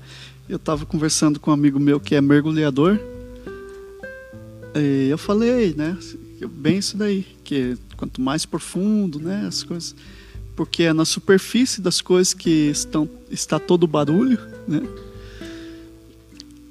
eu 0.49 0.55
estava 0.55 0.87
conversando 0.87 1.39
com 1.39 1.51
um 1.51 1.53
amigo 1.53 1.79
meu 1.79 1.99
que 1.99 2.15
é 2.15 2.21
mergulhador. 2.21 2.99
E 4.75 5.07
eu 5.07 5.17
falei, 5.19 5.75
né? 5.77 5.95
Bem 6.47 6.77
isso 6.77 6.97
daí, 6.97 7.25
que 7.43 7.77
quanto 7.97 8.21
mais 8.21 8.45
profundo, 8.45 9.19
né? 9.19 9.45
As 9.47 9.63
coisas. 9.63 9.95
Porque 10.55 10.83
é 10.83 10.93
na 10.93 11.05
superfície 11.05 11.81
das 11.81 12.01
coisas 12.01 12.33
que 12.33 12.69
estão, 12.69 13.09
está 13.29 13.59
todo 13.59 13.83
o 13.83 13.87
barulho, 13.87 14.39
né? 14.67 14.81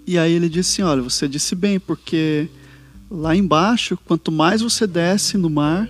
E 0.07 0.19
aí 0.19 0.33
ele 0.33 0.49
disse 0.49 0.83
assim: 0.83 0.91
olha, 0.91 1.03
você 1.03 1.29
disse 1.29 1.55
bem, 1.55 1.81
porque 1.81 2.49
lá 3.11 3.35
embaixo, 3.35 3.99
quanto 4.05 4.33
mais 4.33 4.61
você 4.61 4.87
desce 4.87 5.37
no 5.37 5.51
mar, 5.51 5.89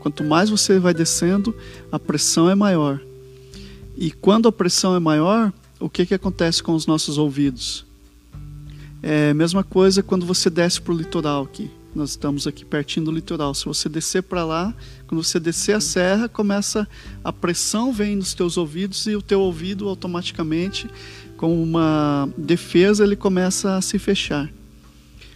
quanto 0.00 0.24
mais 0.24 0.50
você 0.50 0.78
vai 0.78 0.92
descendo, 0.92 1.54
a 1.90 1.98
pressão 1.98 2.48
é 2.48 2.54
maior. 2.54 3.00
E 3.96 4.10
quando 4.10 4.48
a 4.48 4.52
pressão 4.52 4.96
é 4.96 4.98
maior, 4.98 5.52
o 5.78 5.88
que, 5.88 6.06
que 6.06 6.14
acontece 6.14 6.62
com 6.62 6.74
os 6.74 6.86
nossos 6.86 7.18
ouvidos? 7.18 7.84
É 9.02 9.30
a 9.30 9.34
mesma 9.34 9.64
coisa 9.64 10.02
quando 10.02 10.24
você 10.24 10.48
desce 10.48 10.80
para 10.80 10.92
o 10.92 10.96
litoral 10.96 11.42
aqui. 11.44 11.70
Nós 11.94 12.10
estamos 12.10 12.46
aqui 12.46 12.64
pertinho 12.64 13.04
do 13.04 13.12
litoral. 13.12 13.54
Se 13.54 13.66
você 13.66 13.86
descer 13.86 14.22
para 14.22 14.44
lá, 14.44 14.74
quando 15.06 15.22
você 15.22 15.38
descer 15.38 15.76
a 15.76 15.80
serra, 15.80 16.26
começa 16.26 16.88
a 17.22 17.30
pressão 17.30 17.92
vem 17.92 18.16
nos 18.16 18.32
teus 18.32 18.56
ouvidos 18.56 19.06
e 19.06 19.14
o 19.14 19.20
teu 19.20 19.40
ouvido 19.40 19.86
automaticamente, 19.86 20.88
com 21.36 21.62
uma 21.62 22.28
defesa, 22.36 23.04
ele 23.04 23.14
começa 23.14 23.76
a 23.76 23.82
se 23.82 23.98
fechar. 23.98 24.50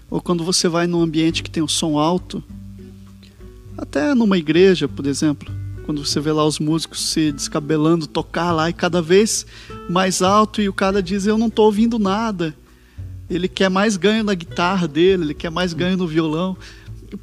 Ou 0.09 0.21
quando 0.21 0.45
você 0.45 0.67
vai 0.67 0.87
num 0.87 1.03
ambiente 1.03 1.43
que 1.43 1.51
tem 1.51 1.63
o 1.63 1.69
som 1.69 1.99
alto, 1.99 2.43
até 3.77 4.15
numa 4.15 4.39
igreja, 4.39 4.89
por 4.89 5.07
exemplo, 5.07 5.53
quando 5.85 6.03
você 6.03 6.21
vê 6.21 6.33
lá 6.33 6.47
os 6.47 6.59
músicos 6.59 7.11
se 7.11 7.33
descabelando, 7.33 8.07
tocar 8.07 8.53
lá 8.53 8.71
e 8.71 8.73
cada 8.73 9.03
vez 9.03 9.45
mais 9.91 10.23
alto 10.23 10.63
e 10.63 10.69
o 10.69 10.73
cara 10.73 11.03
diz: 11.03 11.27
Eu 11.27 11.37
não 11.37 11.49
estou 11.49 11.67
ouvindo 11.67 11.99
nada. 11.99 12.57
Ele 13.29 13.49
quer 13.49 13.69
mais 13.69 13.97
ganho 13.97 14.23
na 14.23 14.35
guitarra 14.35 14.87
dele, 14.87 15.25
ele 15.25 15.35
quer 15.35 15.51
mais 15.51 15.73
ganho 15.73 15.97
no 15.97 16.07
violão, 16.07 16.57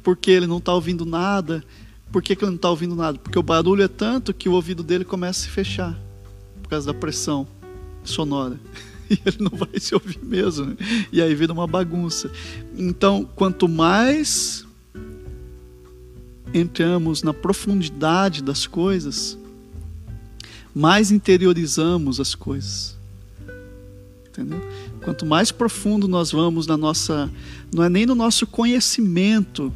porque 0.02 0.30
ele 0.30 0.46
não 0.46 0.58
está 0.58 0.74
ouvindo 0.74 1.04
nada. 1.04 1.64
Por 2.12 2.22
que, 2.22 2.36
que 2.36 2.44
ele 2.44 2.50
não 2.50 2.56
está 2.56 2.70
ouvindo 2.70 2.94
nada? 2.94 3.18
Porque 3.18 3.38
o 3.38 3.42
barulho 3.42 3.82
é 3.82 3.88
tanto 3.88 4.32
que 4.32 4.48
o 4.48 4.52
ouvido 4.52 4.82
dele 4.82 5.04
começa 5.04 5.40
a 5.40 5.42
se 5.44 5.48
fechar 5.48 5.98
por 6.62 6.68
causa 6.68 6.92
da 6.92 6.98
pressão 6.98 7.46
sonora. 8.02 8.58
E 9.10 9.18
ele 9.26 9.36
não 9.38 9.50
vai 9.50 9.78
se 9.78 9.94
ouvir 9.94 10.18
mesmo. 10.22 10.64
Né? 10.64 10.76
E 11.12 11.20
aí 11.20 11.34
vira 11.34 11.52
uma 11.52 11.66
bagunça. 11.66 12.30
Então, 12.74 13.28
quanto 13.36 13.68
mais 13.68 14.64
entramos 16.54 17.22
na 17.22 17.34
profundidade 17.34 18.42
das 18.42 18.66
coisas, 18.66 19.36
mais 20.74 21.10
interiorizamos 21.10 22.18
as 22.18 22.34
coisas. 22.34 22.96
Entendeu? 24.28 24.60
Quanto 25.04 25.26
mais 25.26 25.52
profundo 25.52 26.08
nós 26.08 26.32
vamos 26.32 26.66
na 26.66 26.78
nossa, 26.78 27.30
não 27.72 27.84
é 27.84 27.90
nem 27.90 28.06
no 28.06 28.14
nosso 28.14 28.46
conhecimento 28.46 29.70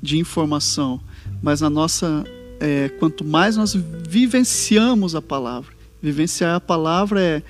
de 0.00 0.18
informação, 0.18 0.98
mas 1.42 1.60
na 1.60 1.68
nossa, 1.68 2.24
é, 2.58 2.88
quanto 2.98 3.22
mais 3.22 3.56
nós 3.56 3.74
vivenciamos 3.74 5.14
a 5.14 5.20
palavra. 5.20 5.72
Vivenciar 6.02 6.54
a 6.54 6.60
palavra 6.60 7.20
é 7.20 7.42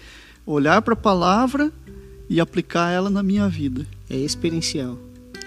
olhar 0.44 0.82
para 0.82 0.94
a 0.94 0.96
palavra 0.96 1.72
e 2.28 2.40
aplicar 2.40 2.90
ela 2.90 3.08
na 3.08 3.22
minha 3.22 3.48
vida. 3.48 3.86
É 4.10 4.16
experiencial. 4.16 4.98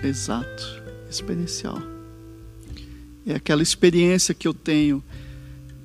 Exato, 0.01 0.81
experiencial. 1.09 1.81
É 3.25 3.35
aquela 3.35 3.61
experiência 3.61 4.33
que 4.33 4.47
eu 4.47 4.53
tenho 4.53 5.03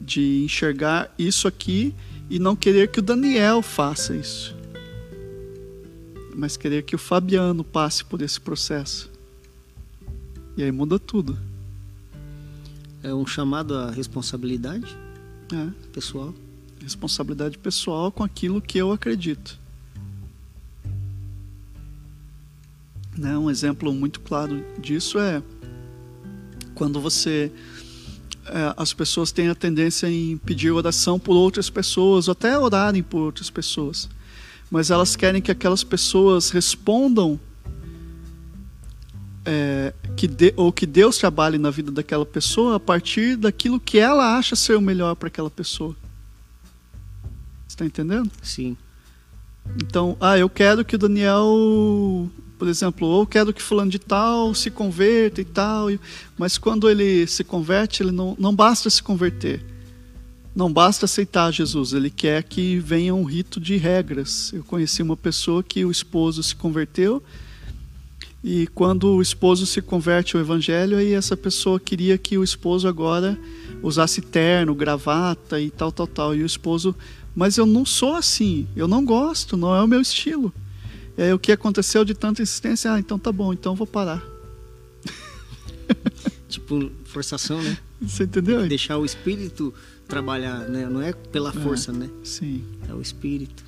de 0.01 0.45
enxergar 0.45 1.13
isso 1.19 1.49
aqui 1.49 1.93
e 2.31 2.39
não 2.39 2.55
querer 2.55 2.89
que 2.89 3.01
o 3.01 3.03
Daniel 3.03 3.61
faça 3.61 4.15
isso, 4.15 4.55
mas 6.35 6.57
querer 6.57 6.83
que 6.83 6.95
o 6.95 6.99
Fabiano 6.99 7.63
passe 7.63 8.05
por 8.05 8.23
esse 8.23 8.41
processo. 8.41 9.11
E 10.57 10.63
aí 10.63 10.71
muda 10.71 10.99
tudo. 10.99 11.39
É 13.03 13.13
um 13.13 13.27
chamado 13.27 13.75
à 13.75 13.91
responsabilidade 13.91 14.97
é. 15.53 15.69
pessoal. 15.93 16.35
Responsabilidade 16.81 17.59
pessoal 17.59 18.11
com 18.11 18.23
aquilo 18.23 18.61
que 18.61 18.79
eu 18.79 18.93
acredito. 18.93 19.59
Né? 23.17 23.37
Um 23.37 23.51
exemplo 23.51 23.93
muito 23.93 24.21
claro 24.21 24.65
disso 24.81 25.19
é 25.19 25.43
quando 26.75 27.01
você 27.01 27.53
é, 28.47 28.75
as 28.77 28.93
pessoas 28.93 29.31
têm 29.31 29.49
a 29.49 29.55
tendência 29.55 30.09
em 30.09 30.37
pedir 30.37 30.71
oração 30.71 31.19
por 31.19 31.35
outras 31.35 31.71
pessoas, 31.71 32.29
ou 32.29 32.33
até 32.33 32.59
orarem 32.59 33.03
por 33.03 33.21
outras 33.21 33.51
pessoas, 33.51 34.09
mas 34.73 34.91
elas 34.91 35.15
querem 35.15 35.43
que 35.43 35.51
aquelas 35.51 35.85
pessoas 35.85 36.49
respondam 36.49 37.39
é, 39.45 39.93
que 40.17 40.27
de, 40.27 40.55
ou 40.57 40.73
que 40.73 40.87
Deus 40.87 41.19
trabalhe 41.19 41.59
na 41.59 41.71
vida 41.71 41.93
daquela 41.93 42.25
pessoa 42.25 42.77
a 42.77 42.81
partir 42.81 43.37
daquilo 43.37 43.79
que 43.79 43.99
ela 43.99 44.39
acha 44.39 44.57
ser 44.57 44.75
o 44.79 44.81
melhor 44.81 45.15
para 45.15 45.29
aquela 45.29 45.51
pessoa. 45.51 45.95
Está 47.69 47.85
entendendo? 47.85 48.31
Sim. 48.43 48.75
Então, 49.77 50.17
ah, 50.19 50.39
eu 50.39 50.49
quero 50.49 50.87
que 50.87 50.97
o 50.97 50.99
Daniel 50.99 52.31
Por 52.59 52.67
exemplo, 52.67 53.07
ou 53.07 53.27
quero 53.27 53.53
que 53.53 53.61
fulano 53.61 53.91
de 53.91 53.99
tal 53.99 54.55
se 54.55 54.71
converta 54.71 55.43
e 55.43 55.45
tal, 55.45 55.89
mas 56.39 56.57
quando 56.57 56.89
ele 56.89 57.27
se 57.27 57.45
converte, 57.45 58.03
ele 58.03 58.11
não, 58.11 58.35
não 58.39 58.55
basta 58.55 58.89
se 58.89 59.03
converter. 59.03 59.72
Não 60.55 60.73
basta 60.73 61.07
aceitar 61.07 61.51
Jesus, 61.51 61.93
ele 61.93 62.11
quer 62.11 62.43
que 62.43 62.79
venha 62.79 63.15
um 63.15 63.25
rito 63.25 63.59
de 63.59 63.77
regras. 63.77 64.53
Eu 64.53 64.63
conheci 64.63 65.03
uma 65.03 65.17
pessoa 65.17 65.63
que 65.63 65.85
o 65.85 65.91
esposo 65.91 66.43
se 66.43 66.55
converteu 66.55 67.23
e 68.45 68.67
quando 68.69 69.09
o 69.09 69.23
esposo 69.23 69.65
se 69.65 69.81
converte 69.81 70.35
ao 70.35 70.43
evangelho, 70.43 70.97
aí 70.99 71.13
essa 71.13 71.37
pessoa 71.37 71.79
queria 71.79 72.19
que 72.19 72.37
o 72.37 72.43
esposo 72.43 72.89
agora 72.89 73.39
usasse 73.81 74.21
terno, 74.21 74.75
gravata 74.75 75.61
e 75.61 75.71
tal, 75.71 75.93
tal, 75.93 76.09
tal. 76.09 76.35
E 76.35 76.43
o 76.43 76.47
esposo, 76.47 76.95
mas 77.37 77.57
eu 77.57 77.65
não 77.65 77.87
sou 77.87 78.17
assim, 78.17 78.67
eu 78.75 78.89
não 78.89 79.05
gosto, 79.05 79.57
não 79.57 79.73
é 79.75 79.83
o 79.83 79.87
meu 79.87 80.01
estilo. 80.01 80.53
Aí 81.17 81.33
o 81.33 81.39
que 81.39 81.53
aconteceu 81.53 82.05
de 82.05 82.15
tanta 82.15 82.43
insistência? 82.43 82.93
Ah, 82.93 82.99
então 82.99 83.17
tá 83.17 83.31
bom, 83.31 83.53
então 83.53 83.77
vou 83.77 83.87
parar. 83.87 84.21
tipo, 86.49 86.91
forçação, 87.05 87.63
né? 87.63 87.79
Você 88.01 88.25
entendeu? 88.25 88.67
Deixar 88.67 88.99
o 88.99 89.05
espírito 89.05 89.73
trabalhar, 90.13 90.69
né? 90.69 90.87
Não 90.91 91.01
é 91.01 91.15
pela 91.15 91.49
é, 91.49 91.53
força, 91.53 91.91
é, 91.91 91.95
né? 91.95 92.11
Sim. 92.23 92.63
É 92.87 92.93
o 92.93 93.01
espírito. 93.01 93.65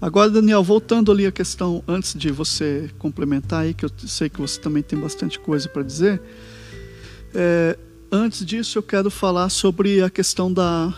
Agora, 0.00 0.30
Daniel, 0.30 0.62
voltando 0.62 1.12
ali 1.12 1.26
a 1.26 1.30
questão, 1.30 1.84
antes 1.86 2.14
de 2.14 2.32
você 2.32 2.88
complementar 2.98 3.64
aí, 3.64 3.74
que 3.74 3.84
eu 3.84 3.90
sei 4.06 4.30
que 4.30 4.40
você 4.40 4.58
também 4.58 4.82
tem 4.82 4.98
bastante 4.98 5.38
coisa 5.38 5.68
para 5.68 5.82
dizer, 5.82 6.18
é, 7.34 7.78
antes 8.10 8.44
disso 8.44 8.78
eu 8.78 8.82
quero 8.82 9.10
falar 9.10 9.50
sobre 9.50 10.00
a 10.02 10.08
questão 10.08 10.50
da, 10.50 10.94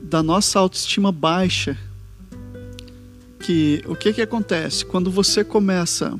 da 0.00 0.22
nossa 0.22 0.60
autoestima 0.60 1.10
baixa. 1.10 1.76
Que 3.40 3.82
o 3.84 3.96
que, 3.96 4.12
que 4.12 4.22
acontece? 4.22 4.84
Quando 4.84 5.10
você 5.10 5.42
começa 5.42 6.16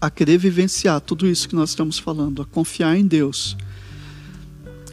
a 0.00 0.08
querer 0.08 0.38
vivenciar 0.38 1.02
tudo 1.02 1.26
isso 1.26 1.46
que 1.46 1.54
nós 1.54 1.68
estamos 1.68 1.98
falando, 1.98 2.40
a 2.40 2.46
confiar 2.46 2.96
em 2.96 3.06
Deus, 3.06 3.58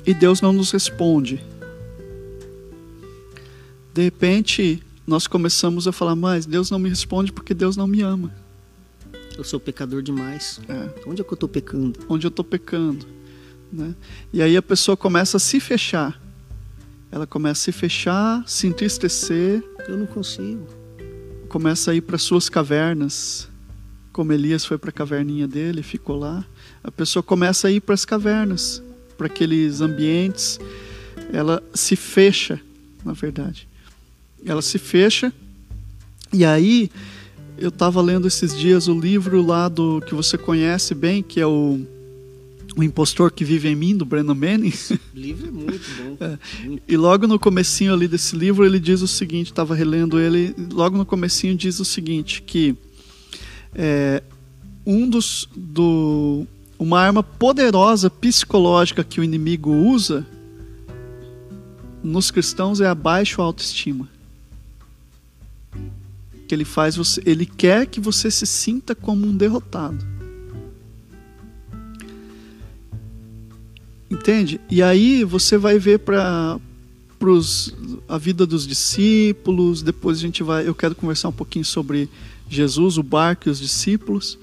e 0.06 0.14
Deus 0.14 0.42
não 0.42 0.52
nos 0.52 0.72
responde, 0.72 1.42
de 4.00 4.04
repente, 4.04 4.82
nós 5.06 5.28
começamos 5.28 5.86
a 5.86 5.92
falar, 5.92 6.16
mas 6.16 6.46
Deus 6.46 6.72
não 6.72 6.80
me 6.80 6.88
responde 6.88 7.34
porque 7.34 7.54
Deus 7.54 7.76
não 7.76 7.86
me 7.86 8.02
ama. 8.02 8.34
Eu 9.38 9.44
sou 9.44 9.60
pecador 9.60 10.02
demais. 10.02 10.62
É. 10.70 10.90
Onde 11.06 11.20
é 11.20 11.24
que 11.26 11.30
eu 11.30 11.34
estou 11.34 11.50
pecando? 11.50 12.00
Onde 12.08 12.26
eu 12.26 12.30
estou 12.30 12.46
pecando. 12.46 13.06
Né? 13.70 13.94
E 14.32 14.42
aí 14.42 14.56
a 14.56 14.62
pessoa 14.62 14.96
começa 14.96 15.36
a 15.36 15.40
se 15.40 15.60
fechar. 15.60 16.18
Ela 17.12 17.28
começa 17.28 17.60
a 17.60 17.64
se 17.66 17.72
fechar, 17.74 18.42
se 18.48 18.68
entristecer. 18.68 19.62
Eu 19.86 19.98
não 19.98 20.06
consigo. 20.06 20.66
Começa 21.50 21.92
a 21.92 21.94
ir 21.96 22.02
para 22.02 22.18
suas 22.18 22.48
cavernas. 22.48 23.50
Como 24.14 24.32
Elias 24.32 24.64
foi 24.64 24.78
para 24.78 24.92
a 24.92 24.94
caverninha 24.94 25.46
dele, 25.46 25.84
ficou 25.84 26.18
lá. 26.18 26.46
A 26.82 26.90
pessoa 26.90 27.22
começa 27.22 27.68
a 27.68 27.72
ir 27.72 27.82
para 27.82 27.96
as 27.96 28.06
cavernas, 28.06 28.82
para 29.18 29.28
aqueles 29.28 29.82
ambientes. 29.82 30.58
Ela 31.34 31.62
se 31.74 31.98
fecha, 31.98 32.62
na 33.04 33.12
verdade 33.12 33.68
ela 34.46 34.62
se 34.62 34.78
fecha. 34.78 35.34
E 36.32 36.46
aí, 36.46 36.90
eu 37.58 37.70
estava 37.70 38.02
lendo 38.02 38.28
esses 38.28 38.58
dias 38.58 38.88
o 38.88 38.98
livro 38.98 39.46
lá 39.46 39.68
do 39.68 40.02
que 40.02 40.16
você 40.16 40.38
conhece 40.38 40.96
bem, 40.96 41.22
que 41.22 41.40
é 41.40 41.46
o 41.46 41.80
o 42.78 42.84
Impostor 42.84 43.32
que 43.32 43.44
Vive 43.44 43.68
em 43.68 43.76
Mim, 43.76 43.98
do 43.98 44.06
Brandon 44.06 44.36
Manning. 44.36 44.74
Livro 45.14 45.48
é 45.48 45.52
muito 45.52 45.86
bom. 45.98 46.18
É. 46.22 46.38
E 46.88 46.96
logo 46.96 47.28
no 47.28 47.40
comecinho 47.40 47.94
ali 47.94 48.08
desse 48.08 48.36
livro, 48.36 48.66
ele 48.66 48.80
diz 48.80 49.02
o 49.02 49.08
seguinte, 49.08 49.48
estava 49.48 49.76
relendo 49.76 50.20
ele, 50.20 50.56
logo 50.72 50.98
no 50.98 51.06
comecinho 51.06 51.56
diz 51.56 51.80
o 51.80 51.86
seguinte, 51.86 52.42
que 52.42 52.76
é, 53.74 54.24
um 54.86 55.10
dos... 55.10 55.50
Do, 55.56 56.46
uma 56.78 57.02
arma 57.02 57.22
poderosa 57.22 58.10
psicológica 58.10 59.04
que 59.04 59.20
o 59.20 59.24
inimigo 59.24 59.70
usa 59.70 60.26
nos 62.02 62.32
cristãos 62.32 62.80
é 62.80 62.88
a 62.88 62.96
baixa 62.96 63.42
autoestima 63.42 64.08
que 66.50 66.56
ele 66.56 66.66
faz 66.66 66.96
você, 66.96 67.22
ele 67.28 67.46
quer 67.46 67.86
que 67.86 68.00
você 68.00 68.32
se 68.32 68.48
sinta 68.48 68.96
como 68.96 69.28
um 69.28 69.38
derrotado. 69.38 70.04
Entende? 74.10 74.60
E 74.68 74.82
aí 74.82 75.24
você 75.24 75.60
vai 75.60 75.78
ver 75.78 76.00
para 76.00 76.60
a 78.08 78.18
vida 78.18 78.48
dos 78.48 78.66
discípulos, 78.66 79.84
depois 79.84 80.18
a 80.18 80.22
gente 80.22 80.42
vai, 80.42 80.68
eu 80.68 80.74
quero 80.74 80.96
conversar 80.96 81.30
um 81.30 81.34
pouquinho 81.34 81.64
sobre 81.64 82.10
Jesus, 82.50 82.98
o 82.98 83.04
barco 83.04 83.48
e 83.48 83.52
os 83.52 83.60
discípulos. 83.60 84.36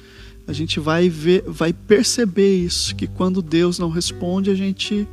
A 0.46 0.52
gente 0.52 0.78
vai 0.78 1.08
ver, 1.08 1.42
vai 1.44 1.72
perceber 1.72 2.56
isso, 2.56 2.94
que 2.94 3.08
quando 3.08 3.42
Deus 3.42 3.80
não 3.80 3.90
responde, 3.90 4.48
a 4.48 4.54
gente 4.54 5.08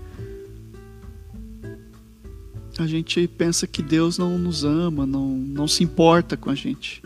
a 2.79 2.87
gente 2.87 3.27
pensa 3.27 3.67
que 3.67 3.81
Deus 3.81 4.17
não 4.17 4.37
nos 4.37 4.63
ama, 4.63 5.05
não, 5.05 5.29
não 5.29 5.67
se 5.67 5.83
importa 5.83 6.35
com 6.35 6.49
a 6.49 6.55
gente. 6.55 7.03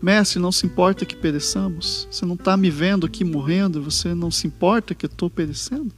Mestre, 0.00 0.40
não 0.40 0.50
se 0.50 0.64
importa 0.64 1.04
que 1.04 1.14
pereçamos? 1.14 2.08
Você 2.10 2.24
não 2.24 2.34
está 2.34 2.56
me 2.56 2.70
vendo 2.70 3.04
aqui 3.04 3.22
morrendo? 3.22 3.82
Você 3.82 4.14
não 4.14 4.30
se 4.30 4.46
importa 4.46 4.94
que 4.94 5.04
eu 5.04 5.10
estou 5.10 5.28
perecendo? 5.28 5.92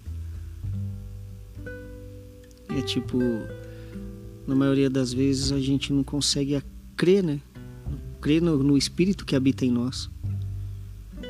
É 2.69 2.83
tipo, 2.83 3.19
na 4.47 4.57
maioria 4.57 4.91
das 4.91 5.13
vezes 5.13 5.53
a 5.53 5.61
gente 5.61 5.93
não 5.93 6.03
consegue 6.03 6.61
crer, 6.97 7.23
né? 7.23 7.41
Crer 8.21 8.43
no, 8.43 8.61
no 8.63 8.77
Espírito 8.77 9.25
que 9.25 9.37
habita 9.37 9.65
em 9.65 9.71
nós. 9.71 10.11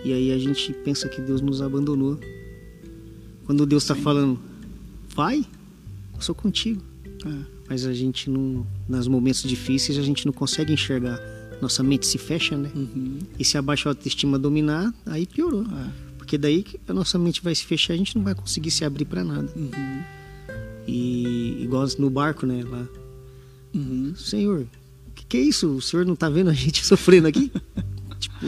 E 0.04 0.12
aí 0.12 0.32
a 0.32 0.38
gente 0.38 0.72
pensa 0.72 1.08
que 1.08 1.20
Deus 1.20 1.42
nos 1.42 1.60
abandonou. 1.60 2.18
Quando 3.44 3.66
Deus 3.66 3.82
está 3.82 3.94
falando, 3.94 4.40
vai, 5.14 5.44
eu 6.14 6.20
sou 6.22 6.34
contigo. 6.34 6.91
É. 7.24 7.62
Mas 7.68 7.86
a 7.86 7.92
gente 7.92 8.28
não, 8.28 8.66
nos 8.88 9.08
momentos 9.08 9.42
difíceis, 9.42 9.98
a 9.98 10.02
gente 10.02 10.26
não 10.26 10.32
consegue 10.32 10.72
enxergar. 10.72 11.18
Nossa 11.60 11.82
mente 11.82 12.06
se 12.06 12.18
fecha, 12.18 12.56
né? 12.56 12.70
Uhum. 12.74 13.18
E 13.38 13.44
se 13.44 13.56
a 13.56 13.62
baixa 13.62 13.88
autoestima 13.88 14.38
dominar, 14.38 14.92
aí 15.06 15.26
piorou. 15.26 15.62
É. 15.62 15.90
Porque 16.18 16.36
daí 16.36 16.62
que 16.62 16.80
a 16.88 16.92
nossa 16.92 17.18
mente 17.18 17.42
vai 17.42 17.54
se 17.54 17.64
fechar, 17.64 17.94
a 17.94 17.96
gente 17.96 18.16
não 18.16 18.24
vai 18.24 18.34
conseguir 18.34 18.70
se 18.70 18.84
abrir 18.84 19.04
para 19.04 19.22
nada. 19.22 19.48
Uhum. 19.54 20.02
E 20.86 21.62
igual 21.62 21.86
no 21.98 22.10
barco, 22.10 22.46
né? 22.46 22.64
Lá. 22.64 22.86
Uhum. 23.74 24.14
Senhor, 24.16 24.66
o 25.08 25.14
que, 25.14 25.24
que, 25.24 25.36
é 25.36 25.40
isso? 25.40 25.68
O 25.68 25.80
senhor 25.80 26.04
não 26.04 26.16
tá 26.16 26.28
vendo 26.28 26.50
a 26.50 26.52
gente 26.52 26.84
sofrendo 26.86 27.28
aqui? 27.28 27.50
tipo. 28.18 28.46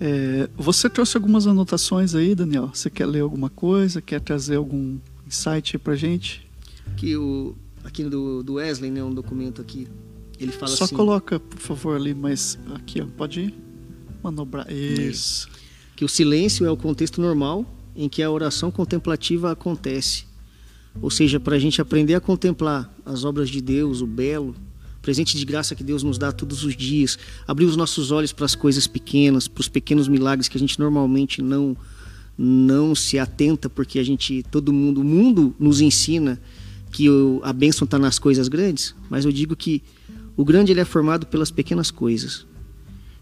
É, 0.00 0.48
você 0.56 0.90
trouxe 0.90 1.16
algumas 1.16 1.46
anotações 1.46 2.14
aí, 2.14 2.34
Daniel? 2.34 2.70
Você 2.74 2.90
quer 2.90 3.06
ler 3.06 3.20
alguma 3.20 3.48
coisa? 3.48 4.02
Quer 4.02 4.20
trazer 4.20 4.56
algum 4.56 4.98
insight 5.26 5.76
aí 5.76 5.78
pra 5.78 5.94
gente? 5.94 6.43
Que 6.96 7.16
o 7.16 7.56
aqui 7.84 8.02
do, 8.04 8.42
do 8.42 8.54
Wesley, 8.54 8.90
né, 8.90 9.04
um 9.04 9.12
documento 9.12 9.60
aqui, 9.60 9.86
ele 10.40 10.50
fala 10.50 10.68
Só 10.68 10.84
assim. 10.84 10.94
Só 10.94 10.96
coloca, 10.96 11.38
por 11.38 11.58
favor, 11.58 11.96
ali, 11.96 12.14
mas 12.14 12.58
aqui, 12.74 13.00
ó, 13.00 13.06
pode 13.16 13.54
manobrar. 14.22 14.70
Isso. 14.72 15.48
Que 15.94 16.04
o 16.04 16.08
silêncio 16.08 16.66
é 16.66 16.70
o 16.70 16.76
contexto 16.76 17.20
normal 17.20 17.64
em 17.94 18.08
que 18.08 18.22
a 18.22 18.30
oração 18.30 18.70
contemplativa 18.70 19.52
acontece. 19.52 20.24
Ou 21.00 21.10
seja, 21.10 21.38
para 21.38 21.56
a 21.56 21.58
gente 21.58 21.80
aprender 21.80 22.14
a 22.14 22.20
contemplar 22.20 22.92
as 23.04 23.24
obras 23.24 23.50
de 23.50 23.60
Deus, 23.60 24.00
o 24.00 24.06
belo, 24.06 24.54
presente 25.02 25.36
de 25.36 25.44
graça 25.44 25.74
que 25.74 25.84
Deus 25.84 26.02
nos 26.02 26.18
dá 26.18 26.32
todos 26.32 26.64
os 26.64 26.74
dias, 26.74 27.18
abrir 27.46 27.66
os 27.66 27.76
nossos 27.76 28.10
olhos 28.10 28.32
para 28.32 28.46
as 28.46 28.54
coisas 28.54 28.86
pequenas, 28.86 29.46
para 29.46 29.60
os 29.60 29.68
pequenos 29.68 30.08
milagres 30.08 30.48
que 30.48 30.56
a 30.56 30.60
gente 30.60 30.78
normalmente 30.78 31.42
não 31.42 31.76
não 32.36 32.96
se 32.96 33.16
atenta, 33.16 33.70
porque 33.70 33.96
a 33.96 34.02
gente, 34.02 34.42
todo 34.50 34.72
mundo, 34.72 35.02
o 35.02 35.04
mundo 35.04 35.54
nos 35.56 35.80
ensina 35.80 36.40
que 36.94 37.10
o, 37.10 37.40
a 37.42 37.52
bênção 37.52 37.86
está 37.86 37.98
nas 37.98 38.20
coisas 38.20 38.46
grandes, 38.46 38.94
mas 39.10 39.24
eu 39.24 39.32
digo 39.32 39.56
que 39.56 39.82
o 40.36 40.44
grande 40.44 40.70
ele 40.70 40.80
é 40.80 40.84
formado 40.84 41.26
pelas 41.26 41.50
pequenas 41.50 41.90
coisas. 41.90 42.46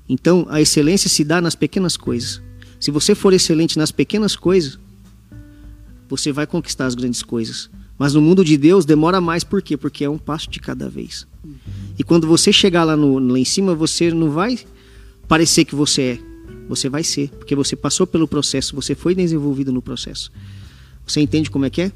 Então, 0.06 0.46
a 0.50 0.60
excelência 0.60 1.08
se 1.08 1.24
dá 1.24 1.40
nas 1.40 1.54
pequenas 1.54 1.96
coisas. 1.96 2.42
Se 2.78 2.90
você 2.90 3.14
for 3.14 3.32
excelente 3.32 3.78
nas 3.78 3.90
pequenas 3.90 4.36
coisas, 4.36 4.78
você 6.06 6.30
vai 6.30 6.46
conquistar 6.46 6.84
as 6.84 6.94
grandes 6.94 7.22
coisas. 7.22 7.70
Mas 7.98 8.12
no 8.12 8.20
mundo 8.20 8.44
de 8.44 8.58
Deus 8.58 8.84
demora 8.84 9.22
mais, 9.22 9.42
por 9.42 9.62
quê? 9.62 9.74
Porque 9.74 10.04
é 10.04 10.10
um 10.10 10.18
passo 10.18 10.50
de 10.50 10.60
cada 10.60 10.90
vez. 10.90 11.26
E 11.98 12.04
quando 12.04 12.26
você 12.26 12.52
chegar 12.52 12.84
lá, 12.84 12.94
no, 12.94 13.18
lá 13.18 13.38
em 13.38 13.44
cima, 13.44 13.74
você 13.74 14.12
não 14.12 14.30
vai 14.30 14.58
parecer 15.26 15.64
que 15.64 15.74
você 15.74 16.02
é. 16.02 16.18
Você 16.68 16.90
vai 16.90 17.02
ser, 17.02 17.30
porque 17.30 17.54
você 17.54 17.74
passou 17.74 18.06
pelo 18.06 18.28
processo, 18.28 18.76
você 18.76 18.94
foi 18.94 19.14
desenvolvido 19.14 19.72
no 19.72 19.80
processo. 19.80 20.30
Você 21.06 21.22
entende 21.22 21.50
como 21.50 21.64
é 21.64 21.70
que 21.70 21.80
é? 21.80 21.92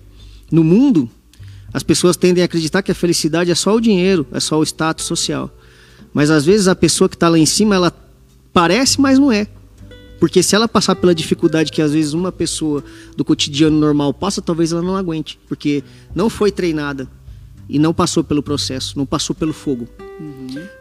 No 0.50 0.64
mundo, 0.64 1.10
as 1.76 1.82
pessoas 1.82 2.16
tendem 2.16 2.40
a 2.40 2.46
acreditar 2.46 2.82
que 2.82 2.90
a 2.90 2.94
felicidade 2.94 3.50
é 3.50 3.54
só 3.54 3.74
o 3.74 3.80
dinheiro, 3.82 4.26
é 4.32 4.40
só 4.40 4.58
o 4.58 4.62
status 4.62 5.04
social. 5.04 5.54
Mas 6.10 6.30
às 6.30 6.42
vezes 6.42 6.68
a 6.68 6.74
pessoa 6.74 7.06
que 7.06 7.16
está 7.16 7.28
lá 7.28 7.38
em 7.38 7.44
cima, 7.44 7.74
ela 7.74 7.92
parece, 8.50 8.98
mas 8.98 9.18
não 9.18 9.30
é. 9.30 9.46
Porque 10.18 10.42
se 10.42 10.56
ela 10.56 10.66
passar 10.66 10.96
pela 10.96 11.14
dificuldade 11.14 11.70
que 11.70 11.82
às 11.82 11.92
vezes 11.92 12.14
uma 12.14 12.32
pessoa 12.32 12.82
do 13.14 13.22
cotidiano 13.22 13.78
normal 13.78 14.14
passa, 14.14 14.40
talvez 14.40 14.72
ela 14.72 14.80
não 14.80 14.96
aguente. 14.96 15.38
Porque 15.46 15.84
não 16.14 16.30
foi 16.30 16.50
treinada 16.50 17.06
e 17.68 17.78
não 17.78 17.92
passou 17.92 18.24
pelo 18.24 18.42
processo, 18.42 18.96
não 18.96 19.04
passou 19.04 19.36
pelo 19.36 19.52
fogo. 19.52 19.86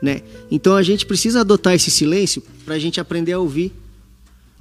Né? 0.02 0.22
Então 0.50 0.78
a 0.78 0.82
gente 0.82 1.06
precisa 1.06 1.42
adotar 1.42 1.74
esse 1.74 1.92
silêncio 1.92 2.42
para 2.64 2.76
a 2.76 2.80
gente 2.80 3.02
aprender 3.02 3.34
a 3.34 3.40
ouvir 3.40 3.74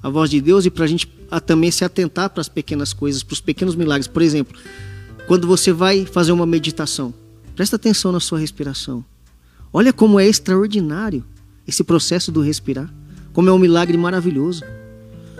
a 0.03 0.09
voz 0.09 0.29
de 0.29 0.41
Deus 0.41 0.65
e 0.65 0.69
para 0.69 0.83
a 0.83 0.87
gente 0.87 1.07
também 1.45 1.71
se 1.71 1.85
atentar 1.85 2.29
para 2.29 2.41
as 2.41 2.49
pequenas 2.49 2.91
coisas, 2.91 3.23
para 3.23 3.35
os 3.35 3.39
pequenos 3.39 3.73
milagres. 3.73 4.09
Por 4.09 4.21
exemplo, 4.21 4.59
quando 5.27 5.47
você 5.47 5.71
vai 5.71 6.05
fazer 6.05 6.31
uma 6.31 6.45
meditação, 6.45 7.13
presta 7.55 7.75
atenção 7.75 8.11
na 8.11 8.19
sua 8.19 8.39
respiração. 8.39 9.03
Olha 9.73 9.91
como 9.91 10.19
é 10.19 10.27
extraordinário 10.27 11.23
esse 11.67 11.83
processo 11.83 12.31
do 12.31 12.41
respirar, 12.41 12.93
como 13.33 13.49
é 13.49 13.51
um 13.51 13.59
milagre 13.59 13.97
maravilhoso. 13.97 14.63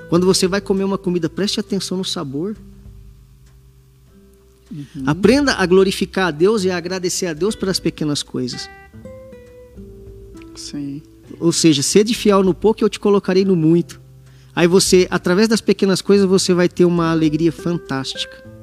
Quando 0.10 0.26
você 0.26 0.48
vai 0.48 0.60
comer 0.60 0.84
uma 0.84 0.98
comida, 0.98 1.30
preste 1.30 1.60
atenção 1.60 1.98
no 1.98 2.06
sabor. 2.06 2.56
Uhum. 4.72 5.04
Aprenda 5.06 5.54
a 5.54 5.66
glorificar 5.66 6.28
a 6.28 6.32
Deus 6.32 6.64
e 6.64 6.72
a 6.72 6.78
agradecer 6.78 7.28
a 7.28 7.34
Deus 7.34 7.56
pelas 7.56 7.80
pequenas 7.80 8.24
coisas. 8.24 8.70
Sim. 10.56 11.02
Ou 11.40 11.52
seja, 11.52 11.84
sede 11.84 12.14
fiel 12.14 12.44
no 12.44 12.54
pouco 12.54 12.84
eu 12.84 12.90
te 12.90 13.00
colocarei 13.00 13.46
no 13.46 13.56
muito. 13.56 14.02
Aí 14.56 14.68
você, 14.68 15.08
através 15.12 15.48
das 15.48 15.62
pequenas 15.62 16.02
coisas, 16.02 16.26
você 16.26 16.54
vai 16.54 16.68
ter 16.68 16.86
uma 16.86 17.12
alegria 17.12 17.52
fantástica. 17.52 18.55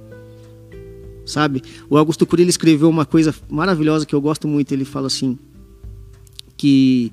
Sabe? 1.24 1.62
O 1.88 1.96
Augusto 1.96 2.26
Cury 2.26 2.46
escreveu 2.46 2.88
uma 2.88 3.06
coisa 3.06 3.34
maravilhosa 3.48 4.04
que 4.04 4.14
eu 4.14 4.20
gosto 4.20 4.48
muito. 4.48 4.72
Ele 4.72 4.84
fala 4.84 5.06
assim: 5.06 5.38
que, 6.56 7.12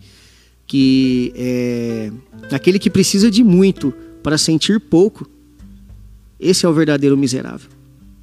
que 0.68 1.34
é, 1.36 2.12
aquele 2.52 2.80
que 2.80 2.90
precisa 2.90 3.30
de 3.32 3.44
muito 3.44 3.94
para 4.22 4.38
sentir 4.38 4.80
pouco, 4.80 5.30
esse 6.40 6.66
é 6.66 6.70
o 6.70 6.74
verdadeiro 6.74 7.18
miserável. 7.18 7.70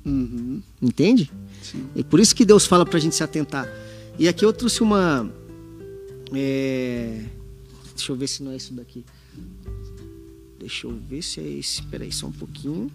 Uhum. 0.04 0.62
Entende? 0.80 1.30
Sim. 1.62 1.84
É 1.96 2.02
por 2.02 2.20
isso 2.20 2.34
que 2.34 2.44
Deus 2.44 2.64
fala 2.64 2.86
para 2.86 2.96
a 2.96 3.00
gente 3.00 3.14
se 3.14 3.24
atentar. 3.24 3.68
E 4.18 4.28
aqui 4.28 4.44
eu 4.44 4.52
trouxe 4.52 4.82
uma. 4.82 5.28
É... 6.32 7.24
Deixa 7.94 8.12
eu 8.12 8.16
ver 8.16 8.28
se 8.28 8.42
não 8.42 8.52
é 8.52 8.56
isso 8.56 8.72
daqui. 8.74 9.04
Deixa 10.58 10.86
eu 10.86 10.96
ver 11.08 11.22
se 11.22 11.40
é 11.40 11.48
esse. 11.48 11.82
Peraí, 11.82 12.12
só 12.12 12.26
um 12.26 12.32
pouquinho. 12.32 12.90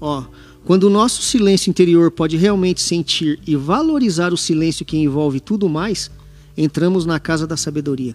Ó, 0.00 0.24
quando 0.64 0.84
o 0.84 0.90
nosso 0.90 1.22
silêncio 1.22 1.70
interior 1.70 2.10
pode 2.10 2.36
realmente 2.36 2.80
sentir 2.80 3.38
e 3.46 3.54
valorizar 3.54 4.32
o 4.32 4.36
silêncio 4.36 4.84
que 4.84 4.96
envolve 4.96 5.40
tudo 5.40 5.68
mais, 5.68 6.10
entramos 6.56 7.06
na 7.06 7.20
casa 7.20 7.46
da 7.46 7.56
sabedoria. 7.56 8.14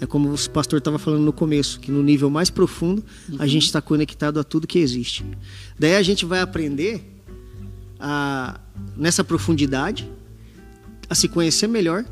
É 0.00 0.06
como 0.06 0.32
o 0.32 0.50
pastor 0.50 0.78
estava 0.78 0.98
falando 0.98 1.22
no 1.22 1.32
começo, 1.32 1.80
que 1.80 1.90
no 1.90 2.02
nível 2.02 2.28
mais 2.28 2.50
profundo 2.50 3.02
uhum. 3.28 3.36
a 3.38 3.46
gente 3.46 3.64
está 3.64 3.80
conectado 3.80 4.38
a 4.38 4.44
tudo 4.44 4.66
que 4.66 4.78
existe. 4.78 5.24
Daí 5.78 5.96
a 5.96 6.02
gente 6.02 6.24
vai 6.24 6.40
aprender 6.40 7.02
a, 7.98 8.60
nessa 8.96 9.24
profundidade 9.24 10.08
a 11.08 11.14
se 11.14 11.28
conhecer 11.28 11.66
melhor 11.66 12.04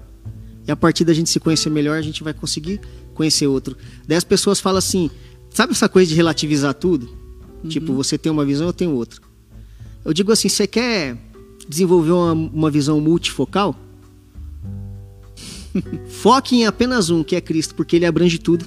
e 0.67 0.71
a 0.71 0.77
partir 0.77 1.05
da 1.05 1.13
gente 1.13 1.29
se 1.29 1.41
conhecer 1.41 1.71
melhor 1.71 1.99
a 1.99 2.03
gente 2.03 2.23
vai 2.23 2.33
conseguir 2.33 2.81
conhecer 3.15 3.47
outro. 3.47 3.77
Daí 4.07 4.17
as 4.17 4.25
pessoas 4.25 4.61
falam 4.61 4.79
assim, 4.79 5.11
sabe 5.51 5.73
essa 5.73 5.89
coisa 5.89 6.09
de 6.09 6.15
relativizar 6.15 6.75
tudo? 6.75 7.22
Uhum. 7.63 7.69
Tipo, 7.69 7.93
você 7.95 8.19
tem 8.19 8.31
uma 8.31 8.45
visão, 8.45 8.67
eu 8.67 8.73
tenho 8.73 8.93
outra. 8.93 9.21
Eu 10.05 10.13
digo 10.13 10.33
assim, 10.33 10.49
você 10.49 10.67
quer 10.67 11.17
desenvolver 11.69 12.13
uma, 12.13 12.33
uma 12.33 12.71
visão 12.71 13.01
multifocal? 13.01 13.77
Foque 16.09 16.57
em 16.57 16.67
apenas 16.67 17.11
um, 17.11 17.23
que 17.23 17.37
é 17.37 17.41
Cristo, 17.41 17.75
porque 17.75 17.97
ele 17.97 18.07
abrange 18.07 18.39
tudo. 18.39 18.67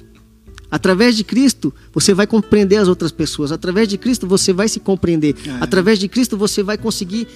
Através 0.70 1.16
de 1.16 1.22
Cristo, 1.22 1.72
você 1.92 2.12
vai 2.12 2.26
compreender 2.26 2.76
as 2.76 2.88
outras 2.88 3.12
pessoas. 3.12 3.52
Através 3.52 3.88
de 3.88 3.96
Cristo, 3.96 4.26
você 4.26 4.52
vai 4.52 4.68
se 4.68 4.80
compreender. 4.80 5.36
É. 5.46 5.50
Através 5.60 5.98
de 5.98 6.08
Cristo, 6.08 6.36
você 6.36 6.62
vai 6.62 6.76
conseguir 6.76 7.28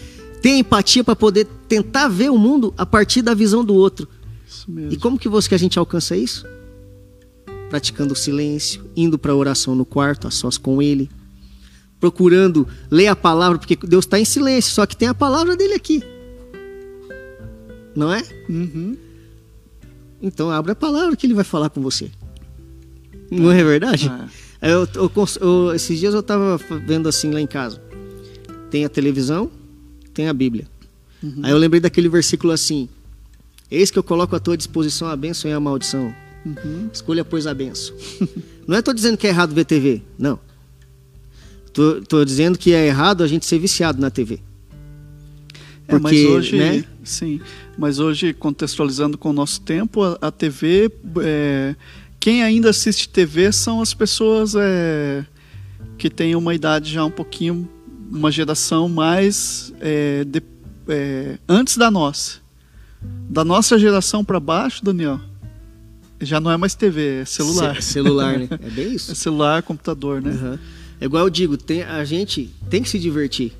ter 0.42 0.56
empatia 0.56 1.04
para 1.04 1.14
poder 1.14 1.46
tentar 1.68 2.08
ver 2.08 2.30
o 2.30 2.38
mundo 2.38 2.74
a 2.76 2.84
partir 2.84 3.22
da 3.22 3.34
visão 3.34 3.64
do 3.64 3.74
outro. 3.74 4.08
E 4.90 4.96
como 4.96 5.18
que 5.18 5.28
você 5.28 5.48
que 5.48 5.54
a 5.54 5.58
gente 5.58 5.78
alcança 5.78 6.16
isso? 6.16 6.44
Praticando 7.68 8.14
o 8.14 8.16
silêncio, 8.16 8.84
indo 8.96 9.18
para 9.18 9.32
a 9.32 9.36
oração 9.36 9.74
no 9.74 9.84
quarto, 9.84 10.26
a 10.26 10.30
sós 10.30 10.58
com 10.58 10.82
Ele, 10.82 11.08
procurando 12.00 12.66
ler 12.90 13.08
a 13.08 13.16
palavra, 13.16 13.58
porque 13.58 13.76
Deus 13.76 14.06
está 14.06 14.18
em 14.18 14.24
silêncio, 14.24 14.72
só 14.72 14.86
que 14.86 14.96
tem 14.96 15.08
a 15.08 15.14
palavra 15.14 15.54
dele 15.54 15.74
aqui. 15.74 16.02
Não 17.94 18.12
é? 18.12 18.22
Uhum. 18.48 18.96
Então 20.22 20.50
abre 20.50 20.72
a 20.72 20.74
palavra 20.74 21.14
que 21.14 21.26
ele 21.26 21.34
vai 21.34 21.44
falar 21.44 21.68
com 21.70 21.80
você. 21.80 22.10
Não 23.30 23.52
é 23.52 23.62
verdade? 23.62 24.10
É. 24.60 24.72
Eu, 24.72 24.88
eu, 24.94 25.12
eu, 25.40 25.74
esses 25.74 25.98
dias 25.98 26.14
eu 26.14 26.20
estava 26.20 26.58
vendo 26.86 27.08
assim 27.08 27.30
lá 27.30 27.40
em 27.40 27.46
casa. 27.46 27.80
Tem 28.70 28.84
a 28.84 28.88
televisão, 28.88 29.50
tem 30.12 30.28
a 30.28 30.32
Bíblia. 30.32 30.66
Uhum. 31.22 31.40
Aí 31.42 31.50
eu 31.50 31.58
lembrei 31.58 31.80
daquele 31.80 32.08
versículo 32.08 32.52
assim: 32.52 32.88
Eis 33.70 33.90
que 33.90 33.98
eu 33.98 34.02
coloco 34.02 34.34
à 34.34 34.40
tua 34.40 34.56
disposição 34.56 35.08
a 35.08 35.16
bênção 35.16 35.50
e 35.50 35.54
a 35.54 35.60
maldição. 35.60 36.14
Uhum. 36.44 36.88
Escolha, 36.92 37.24
pois, 37.24 37.46
a 37.46 37.54
bênção. 37.54 37.94
não 38.66 38.76
é 38.76 38.82
tô 38.82 38.92
dizendo 38.92 39.16
que 39.16 39.26
é 39.26 39.30
errado 39.30 39.54
ver 39.54 39.64
TV, 39.64 40.02
não. 40.18 40.38
Tô, 41.72 42.00
tô 42.02 42.24
dizendo 42.24 42.58
que 42.58 42.72
é 42.72 42.86
errado 42.86 43.22
a 43.22 43.26
gente 43.26 43.46
ser 43.46 43.58
viciado 43.58 44.00
na 44.00 44.10
TV. 44.10 44.40
Porque, 45.86 45.96
é, 45.96 45.98
mas 45.98 46.24
hoje, 46.24 46.56
né? 46.56 46.84
sim, 47.02 47.40
mas 47.76 47.98
hoje 47.98 48.32
contextualizando 48.32 49.18
com 49.18 49.30
o 49.30 49.32
nosso 49.32 49.60
tempo, 49.60 50.02
a, 50.02 50.18
a 50.20 50.30
TV, 50.30 50.90
é, 51.22 51.74
quem 52.18 52.42
ainda 52.42 52.70
assiste 52.70 53.08
TV 53.08 53.50
são 53.50 53.80
as 53.80 53.92
pessoas 53.92 54.54
é, 54.56 55.24
que 55.98 56.08
têm 56.08 56.36
uma 56.36 56.54
idade 56.54 56.92
já 56.92 57.04
um 57.04 57.10
pouquinho, 57.10 57.68
uma 58.10 58.30
geração 58.30 58.88
mais 58.88 59.72
é, 59.80 60.24
de, 60.24 60.42
é, 60.88 61.38
antes 61.48 61.76
da 61.76 61.90
nossa. 61.90 62.38
Da 63.28 63.44
nossa 63.44 63.78
geração 63.78 64.24
para 64.24 64.38
baixo, 64.38 64.84
Daniel, 64.84 65.20
já 66.20 66.38
não 66.38 66.50
é 66.50 66.56
mais 66.56 66.74
TV, 66.74 67.22
é 67.22 67.24
celular. 67.24 67.76
C 67.76 67.92
celular, 67.92 68.38
né? 68.38 68.48
É 68.62 68.70
bem 68.70 68.94
isso. 68.94 69.12
É 69.12 69.14
celular, 69.14 69.62
computador, 69.62 70.20
né? 70.20 70.30
Uhum. 70.30 70.58
É 71.00 71.06
igual 71.06 71.24
eu 71.24 71.30
digo, 71.30 71.56
tem, 71.56 71.82
a 71.82 72.04
gente 72.04 72.50
tem 72.68 72.82
que 72.82 72.90
se 72.90 72.98
divertir. 72.98 73.52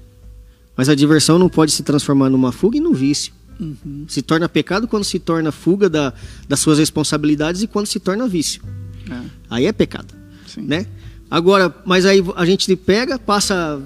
Mas 0.77 0.89
a 0.89 0.95
diversão 0.95 1.39
não 1.39 1.49
pode 1.49 1.73
se 1.73 1.83
transformar 1.83 2.29
numa 2.29 2.53
fuga 2.53 2.77
e 2.77 2.81
num 2.81 2.93
vício. 2.93 3.33
Uhum. 3.59 4.05
Se 4.09 4.23
torna 4.23 4.49
pecado 4.49 4.87
quando 4.87 5.05
se 5.05 5.19
torna 5.19 5.51
fuga 5.51 5.89
da, 5.89 6.13
das 6.49 6.61
suas 6.61 6.79
responsabilidades 6.79 7.63
e 7.63 7.67
quando 7.67 7.87
se 7.87 8.01
torna 8.01 8.29
vício. 8.29 8.63
É. 9.11 9.21
Aí 9.49 9.67
é 9.67 9.73
pecado. 9.73 10.15
Sim. 10.47 10.63
Né? 10.63 10.87
Agora, 11.31 11.75
mas 11.85 12.05
aí 12.05 12.25
a 12.35 12.45
gente 12.45 12.75
pega, 12.77 13.19
passa 13.19 13.81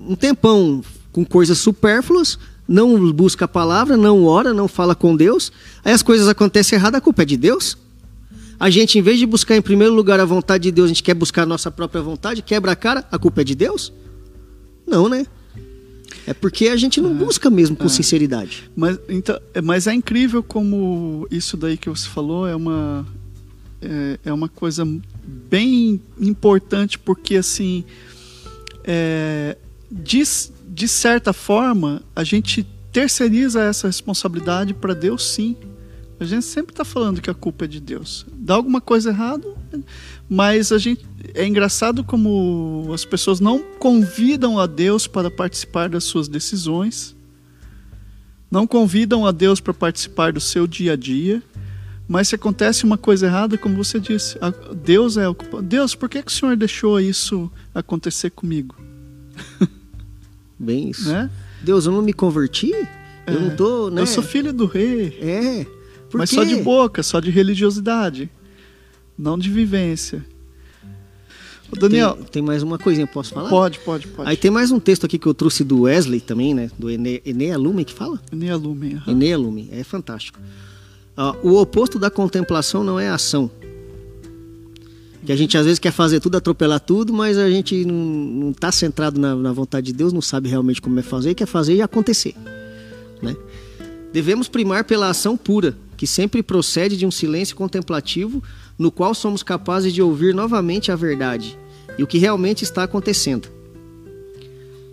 um 0.00 0.14
tempão 0.14 0.82
com 1.10 1.24
coisas 1.24 1.58
supérfluas, 1.58 2.38
não 2.66 3.12
busca 3.12 3.44
a 3.44 3.48
palavra, 3.48 3.96
não 3.96 4.24
ora, 4.24 4.54
não 4.54 4.68
fala 4.68 4.94
com 4.94 5.16
Deus, 5.16 5.52
aí 5.84 5.92
as 5.92 6.02
coisas 6.02 6.28
acontecem 6.28 6.78
errado, 6.78 6.94
a 6.94 7.00
culpa 7.00 7.22
é 7.22 7.24
de 7.24 7.36
Deus? 7.36 7.76
A 8.62 8.70
gente, 8.70 8.96
em 8.96 9.02
vez 9.02 9.18
de 9.18 9.26
buscar 9.26 9.56
em 9.56 9.60
primeiro 9.60 9.92
lugar 9.92 10.20
a 10.20 10.24
vontade 10.24 10.62
de 10.62 10.70
Deus, 10.70 10.84
a 10.84 10.88
gente 10.90 11.02
quer 11.02 11.14
buscar 11.14 11.42
a 11.42 11.46
nossa 11.46 11.68
própria 11.68 12.00
vontade, 12.00 12.42
quebra 12.42 12.70
a 12.70 12.76
cara, 12.76 13.04
a 13.10 13.18
culpa 13.18 13.40
é 13.40 13.44
de 13.44 13.56
Deus? 13.56 13.92
Não, 14.86 15.08
né? 15.08 15.26
É 16.28 16.32
porque 16.32 16.68
a 16.68 16.76
gente 16.76 17.00
não 17.00 17.10
é, 17.10 17.14
busca 17.14 17.50
mesmo 17.50 17.74
com 17.74 17.86
é. 17.86 17.88
sinceridade. 17.88 18.70
Mas, 18.76 19.00
então, 19.08 19.36
é, 19.52 19.60
mas 19.60 19.88
é 19.88 19.92
incrível 19.92 20.44
como 20.44 21.26
isso 21.28 21.56
daí 21.56 21.76
que 21.76 21.90
você 21.90 22.08
falou 22.08 22.46
é 22.46 22.54
uma, 22.54 23.04
é, 23.80 24.20
é 24.26 24.32
uma 24.32 24.48
coisa 24.48 24.86
bem 25.26 26.00
importante, 26.20 27.00
porque 27.00 27.34
assim, 27.34 27.84
é, 28.84 29.56
de, 29.90 30.22
de 30.68 30.86
certa 30.86 31.32
forma, 31.32 32.00
a 32.14 32.22
gente 32.22 32.64
terceiriza 32.92 33.60
essa 33.60 33.88
responsabilidade 33.88 34.72
para 34.72 34.94
Deus 34.94 35.26
sim. 35.32 35.56
A 36.22 36.26
gente 36.26 36.44
sempre 36.44 36.72
está 36.72 36.84
falando 36.84 37.20
que 37.20 37.28
a 37.28 37.34
culpa 37.34 37.64
é 37.64 37.68
de 37.68 37.80
Deus. 37.80 38.24
Dá 38.32 38.54
alguma 38.54 38.80
coisa 38.80 39.10
errada, 39.10 39.48
mas 40.28 40.70
a 40.70 40.78
gente 40.78 41.04
é 41.34 41.44
engraçado 41.44 42.04
como 42.04 42.88
as 42.94 43.04
pessoas 43.04 43.40
não 43.40 43.58
convidam 43.58 44.58
a 44.58 44.66
Deus 44.66 45.08
para 45.08 45.28
participar 45.30 45.88
das 45.88 46.04
suas 46.04 46.28
decisões, 46.28 47.16
não 48.48 48.68
convidam 48.68 49.26
a 49.26 49.32
Deus 49.32 49.58
para 49.58 49.74
participar 49.74 50.32
do 50.32 50.40
seu 50.40 50.66
dia 50.66 50.92
a 50.92 50.96
dia. 50.96 51.42
Mas 52.06 52.28
se 52.28 52.34
acontece 52.34 52.84
uma 52.84 52.98
coisa 52.98 53.26
errada, 53.26 53.58
como 53.58 53.74
você 53.76 53.98
disse, 53.98 54.38
Deus 54.84 55.16
é 55.16 55.26
o 55.26 55.34
culpado. 55.34 55.62
Deus, 55.62 55.94
por 55.94 56.08
que, 56.08 56.22
que 56.22 56.30
o 56.30 56.34
Senhor 56.34 56.56
deixou 56.56 57.00
isso 57.00 57.50
acontecer 57.74 58.30
comigo? 58.30 58.76
Bem 60.58 60.90
isso. 60.90 61.08
Né? 61.08 61.30
Deus, 61.62 61.86
eu 61.86 61.92
não 61.92 62.02
me 62.02 62.12
converti? 62.12 62.72
Eu 63.26 63.40
não 63.40 63.56
tô, 63.56 63.90
né? 63.90 64.02
Eu 64.02 64.06
sou 64.06 64.22
filho 64.22 64.52
do 64.52 64.66
rei. 64.66 65.18
É. 65.20 65.81
Por 66.12 66.18
mas 66.18 66.28
quê? 66.28 66.36
só 66.36 66.44
de 66.44 66.56
boca, 66.56 67.02
só 67.02 67.20
de 67.20 67.30
religiosidade, 67.30 68.30
não 69.18 69.38
de 69.38 69.48
vivência. 69.48 70.22
Ô, 71.70 71.76
Daniel. 71.76 72.16
Tem, 72.16 72.24
tem, 72.24 72.42
mais 72.42 72.62
uma 72.62 72.78
coisinha, 72.78 73.06
posso 73.06 73.32
falar? 73.32 73.48
Pode, 73.48 73.78
pode, 73.78 74.06
pode. 74.08 74.28
Aí 74.28 74.36
tem 74.36 74.50
mais 74.50 74.70
um 74.70 74.78
texto 74.78 75.06
aqui 75.06 75.18
que 75.18 75.26
eu 75.26 75.32
trouxe 75.32 75.64
do 75.64 75.80
Wesley 75.82 76.20
também, 76.20 76.52
né? 76.52 76.70
Do 76.78 76.90
Ene, 76.90 77.22
Enea 77.24 77.56
Lume 77.56 77.82
que 77.82 77.94
fala? 77.94 78.20
Enea 78.30 78.54
Lume. 78.56 78.96
Uhum. 79.06 79.12
Enea 79.12 79.38
Lume, 79.38 79.70
é 79.72 79.82
fantástico. 79.82 80.38
O 81.42 81.58
oposto 81.58 81.98
da 81.98 82.10
contemplação 82.10 82.84
não 82.84 83.00
é 83.00 83.08
a 83.08 83.14
ação. 83.14 83.50
Que 85.24 85.32
a 85.32 85.36
gente 85.36 85.56
às 85.56 85.64
vezes 85.64 85.78
quer 85.78 85.92
fazer 85.92 86.20
tudo, 86.20 86.36
atropelar 86.36 86.80
tudo, 86.80 87.10
mas 87.10 87.38
a 87.38 87.48
gente 87.48 87.86
não 87.86 88.50
está 88.50 88.70
centrado 88.70 89.18
na, 89.18 89.34
na, 89.34 89.52
vontade 89.52 89.86
de 89.86 89.92
Deus, 89.94 90.12
não 90.12 90.20
sabe 90.20 90.50
realmente 90.50 90.82
como 90.82 90.98
é 90.98 91.02
fazer, 91.02 91.34
quer 91.34 91.46
fazer 91.46 91.74
e 91.74 91.80
acontecer. 91.80 92.34
Né? 93.22 93.34
Devemos 94.12 94.46
primar 94.46 94.84
pela 94.84 95.08
ação 95.08 95.38
pura, 95.38 95.74
que 96.02 96.06
sempre 96.08 96.42
procede 96.42 96.96
de 96.96 97.06
um 97.06 97.12
silêncio 97.12 97.54
contemplativo, 97.54 98.42
no 98.76 98.90
qual 98.90 99.14
somos 99.14 99.40
capazes 99.40 99.94
de 99.94 100.02
ouvir 100.02 100.34
novamente 100.34 100.90
a 100.90 100.96
verdade 100.96 101.56
e 101.96 102.02
o 102.02 102.08
que 102.08 102.18
realmente 102.18 102.64
está 102.64 102.82
acontecendo. 102.82 103.46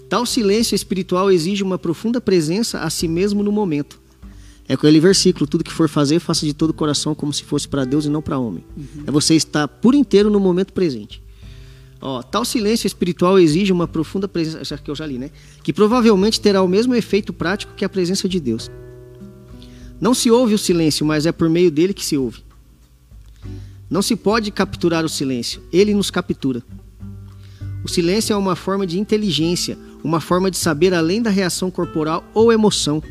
Tal 0.07 0.23
silêncio 0.23 0.75
espiritual 0.75 1.31
exige 1.31 1.63
uma 1.63 1.79
profunda 1.79 2.21
presença 2.21 2.81
a 2.81 2.91
si 2.91 3.07
mesmo 3.07 3.41
no 3.41 3.51
momento. 3.51 3.99
É 4.67 4.75
aquele 4.75 4.99
versículo: 4.99 5.47
tudo 5.47 5.63
que 5.63 5.73
for 5.73 5.89
fazer, 5.89 6.19
faça 6.19 6.45
de 6.45 6.53
todo 6.53 6.69
o 6.69 6.75
coração, 6.75 7.15
como 7.15 7.33
se 7.33 7.43
fosse 7.43 7.67
para 7.67 7.85
Deus 7.85 8.05
e 8.05 8.09
não 8.09 8.21
para 8.21 8.37
homem. 8.37 8.63
Uhum. 8.77 9.05
É 9.07 9.09
você 9.09 9.33
estar 9.33 9.67
por 9.67 9.95
inteiro 9.95 10.29
no 10.29 10.39
momento 10.39 10.73
presente. 10.73 11.23
Ó, 11.99 12.21
tal 12.21 12.45
silêncio 12.45 12.85
espiritual 12.85 13.39
exige 13.39 13.73
uma 13.73 13.87
profunda 13.87 14.27
presença, 14.27 14.77
que 14.77 14.91
eu 14.91 14.95
já 14.95 15.07
li, 15.07 15.17
né? 15.17 15.31
Que 15.63 15.73
provavelmente 15.73 16.39
terá 16.39 16.61
o 16.61 16.67
mesmo 16.67 16.93
efeito 16.93 17.33
prático 17.33 17.73
que 17.75 17.83
a 17.83 17.89
presença 17.89 18.29
de 18.29 18.39
Deus. 18.39 18.69
Não 19.99 20.13
se 20.13 20.31
ouve 20.31 20.53
o 20.53 20.57
silêncio, 20.57 21.05
mas 21.05 21.25
é 21.25 21.31
por 21.31 21.49
meio 21.49 21.69
dele 21.69 21.93
que 21.93 22.05
se 22.05 22.17
ouve. 22.17 22.43
Não 23.89 24.01
se 24.01 24.15
pode 24.15 24.51
capturar 24.51 25.03
o 25.03 25.09
silêncio, 25.09 25.61
ele 25.73 25.93
nos 25.93 26.11
captura. 26.11 26.63
O 27.83 27.87
silêncio 27.87 28.33
é 28.33 28.35
uma 28.35 28.55
forma 28.55 28.85
de 28.85 28.99
inteligência, 28.99 29.77
uma 30.03 30.21
forma 30.21 30.51
de 30.51 30.57
saber 30.57 30.93
além 30.93 31.21
da 31.21 31.29
reação 31.29 31.71
corporal 31.71 32.23
ou 32.33 32.51
emoção. 32.51 33.01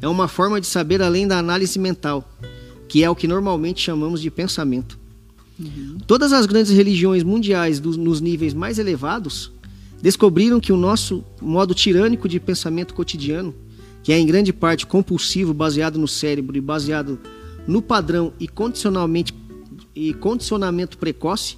É 0.00 0.08
uma 0.08 0.28
forma 0.28 0.60
de 0.60 0.66
saber 0.66 1.02
além 1.02 1.26
da 1.26 1.38
análise 1.38 1.78
mental, 1.78 2.28
que 2.88 3.04
é 3.04 3.10
o 3.10 3.16
que 3.16 3.28
normalmente 3.28 3.80
chamamos 3.80 4.20
de 4.20 4.30
pensamento. 4.30 4.98
Uhum. 5.58 5.98
Todas 6.06 6.32
as 6.32 6.46
grandes 6.46 6.70
religiões 6.70 7.22
mundiais 7.22 7.80
do, 7.80 7.96
nos 7.96 8.20
níveis 8.20 8.54
mais 8.54 8.78
elevados 8.78 9.52
descobriram 10.00 10.60
que 10.60 10.72
o 10.72 10.76
nosso 10.76 11.24
modo 11.42 11.74
tirânico 11.74 12.28
de 12.28 12.38
pensamento 12.38 12.94
cotidiano, 12.94 13.52
que 14.02 14.12
é 14.12 14.18
em 14.18 14.26
grande 14.26 14.52
parte 14.52 14.86
compulsivo, 14.86 15.52
baseado 15.52 15.98
no 15.98 16.08
cérebro 16.08 16.56
e 16.56 16.60
baseado 16.60 17.18
no 17.66 17.82
padrão 17.82 18.32
e 18.40 18.48
condicionalmente 18.48 19.34
e 19.94 20.14
condicionamento 20.14 20.96
precoce, 20.96 21.56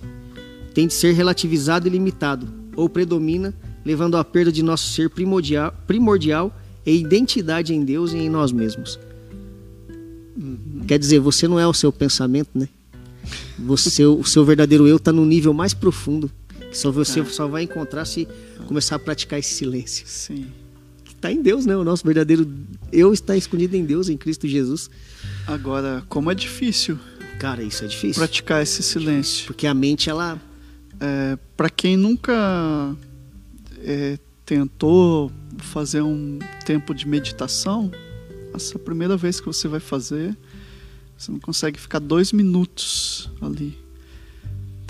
tem 0.74 0.86
de 0.86 0.94
ser 0.94 1.12
relativizado 1.12 1.86
e 1.86 1.90
limitado, 1.90 2.48
ou 2.74 2.88
predomina, 2.88 3.54
levando 3.84 4.16
à 4.16 4.24
perda 4.24 4.50
de 4.50 4.62
nosso 4.62 4.92
ser 4.92 5.10
primordial, 5.10 5.74
primordial 5.86 6.54
e 6.84 6.96
identidade 6.96 7.74
em 7.74 7.84
Deus 7.84 8.12
e 8.12 8.18
em 8.18 8.28
nós 8.28 8.50
mesmos. 8.50 8.98
Uhum. 10.36 10.84
Quer 10.86 10.98
dizer, 10.98 11.20
você 11.20 11.46
não 11.46 11.60
é 11.60 11.66
o 11.66 11.74
seu 11.74 11.92
pensamento, 11.92 12.50
né? 12.54 12.68
Você, 13.58 14.04
o 14.04 14.24
seu 14.24 14.44
verdadeiro 14.44 14.88
eu 14.88 14.96
está 14.96 15.12
no 15.12 15.24
nível 15.24 15.52
mais 15.52 15.74
profundo, 15.74 16.30
que 16.70 16.76
só 16.76 16.90
você 16.90 17.20
é. 17.20 17.24
só 17.24 17.46
vai 17.46 17.64
encontrar 17.64 18.04
se 18.04 18.26
começar 18.66 18.96
a 18.96 18.98
praticar 18.98 19.38
esse 19.38 19.52
silêncio. 19.54 20.06
Sim. 20.06 20.46
Está 21.20 21.30
em 21.30 21.42
Deus, 21.42 21.66
né? 21.66 21.76
O 21.76 21.84
nosso 21.84 22.02
verdadeiro 22.02 22.50
eu 22.90 23.12
está 23.12 23.36
escondido 23.36 23.76
em 23.76 23.84
Deus, 23.84 24.08
em 24.08 24.16
Cristo 24.16 24.48
Jesus. 24.48 24.88
Agora, 25.46 26.02
como 26.08 26.30
é 26.30 26.34
difícil. 26.34 26.98
Cara, 27.38 27.62
isso 27.62 27.84
é 27.84 27.86
difícil. 27.86 28.14
Praticar 28.14 28.62
esse 28.62 28.82
silêncio. 28.82 29.46
Porque 29.46 29.66
a 29.66 29.74
mente, 29.74 30.08
ela. 30.08 30.40
É, 30.98 31.38
Para 31.58 31.68
quem 31.68 31.94
nunca 31.94 32.96
é, 33.82 34.18
tentou 34.46 35.30
fazer 35.58 36.00
um 36.00 36.38
tempo 36.64 36.94
de 36.94 37.06
meditação, 37.06 37.92
essa 38.54 38.76
a 38.76 38.80
primeira 38.80 39.14
vez 39.14 39.40
que 39.40 39.46
você 39.46 39.68
vai 39.68 39.80
fazer 39.80 40.34
você 41.20 41.30
não 41.30 41.38
consegue 41.38 41.78
ficar 41.78 41.98
dois 41.98 42.32
minutos 42.32 43.30
ali. 43.42 43.76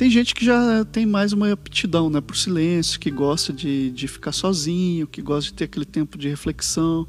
Tem 0.00 0.08
gente 0.08 0.34
que 0.34 0.42
já 0.42 0.82
tem 0.86 1.04
mais 1.04 1.34
uma 1.34 1.52
aptidão 1.52 2.08
né, 2.08 2.22
por 2.22 2.34
silêncio, 2.34 2.98
que 2.98 3.10
gosta 3.10 3.52
de, 3.52 3.90
de 3.90 4.08
ficar 4.08 4.32
sozinho, 4.32 5.06
que 5.06 5.20
gosta 5.20 5.50
de 5.50 5.52
ter 5.52 5.64
aquele 5.64 5.84
tempo 5.84 6.16
de 6.16 6.26
reflexão. 6.26 7.06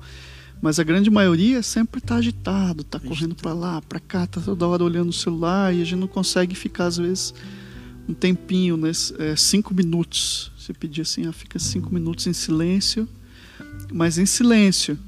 Mas 0.62 0.78
a 0.78 0.84
grande 0.84 1.10
maioria 1.10 1.64
sempre 1.64 2.00
está 2.00 2.16
agitado, 2.16 2.82
está 2.82 3.00
correndo 3.00 3.34
para 3.34 3.54
lá, 3.54 3.82
para 3.82 3.98
cá, 3.98 4.26
está 4.26 4.42
toda 4.42 4.68
hora 4.68 4.84
olhando 4.84 5.08
o 5.08 5.14
celular 5.14 5.74
e 5.74 5.82
a 5.82 5.86
gente 5.86 6.02
não 6.02 6.08
consegue 6.10 6.54
ficar, 6.54 6.88
às 6.88 6.98
vezes, 6.98 7.34
um 8.10 8.14
tempinho, 8.14 8.76
né, 8.76 8.92
é, 9.20 9.38
cinco 9.38 9.74
minutos. 9.74 10.52
Você 10.58 10.74
pedir 10.74 11.04
assim, 11.04 11.26
ah, 11.28 11.32
fica 11.32 11.58
cinco 11.60 11.94
minutos 11.94 12.28
em 12.28 12.34
silêncio, 12.34 13.08
mas 13.90 14.18
em 14.18 14.26
silêncio. 14.26 15.00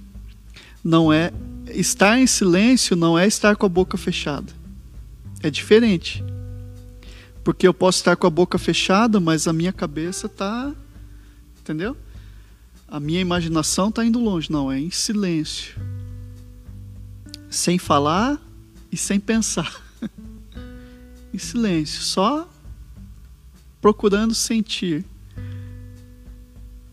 Não 0.82 1.12
é 1.12 1.34
estar 1.68 2.18
em 2.18 2.28
silêncio 2.28 2.96
não 2.96 3.20
é 3.20 3.28
estar 3.28 3.58
com 3.58 3.66
a 3.66 3.70
boca 3.70 3.98
fechada. 3.98 4.54
É 5.42 5.50
diferente. 5.50 6.24
Porque 7.44 7.68
eu 7.68 7.74
posso 7.74 8.00
estar 8.00 8.16
com 8.16 8.26
a 8.26 8.30
boca 8.30 8.58
fechada, 8.58 9.20
mas 9.20 9.48
a 9.48 9.54
minha 9.54 9.74
cabeça 9.74 10.28
está. 10.28 10.74
Entendeu? 11.60 11.96
A 12.88 13.00
minha 13.00 13.20
imaginação 13.20 13.90
está 13.90 14.06
indo 14.06 14.20
longe. 14.20 14.52
Não, 14.52 14.72
é 14.72 14.80
em 14.80 14.92
silêncio. 14.92 15.76
Sem 17.50 17.78
falar 17.78 18.40
e 18.92 18.98
sem 18.98 19.20
pensar. 19.20 19.82
em 21.34 21.38
silêncio. 21.38 22.02
Só 22.02 22.50
procurando 23.82 24.34
sentir 24.34 25.04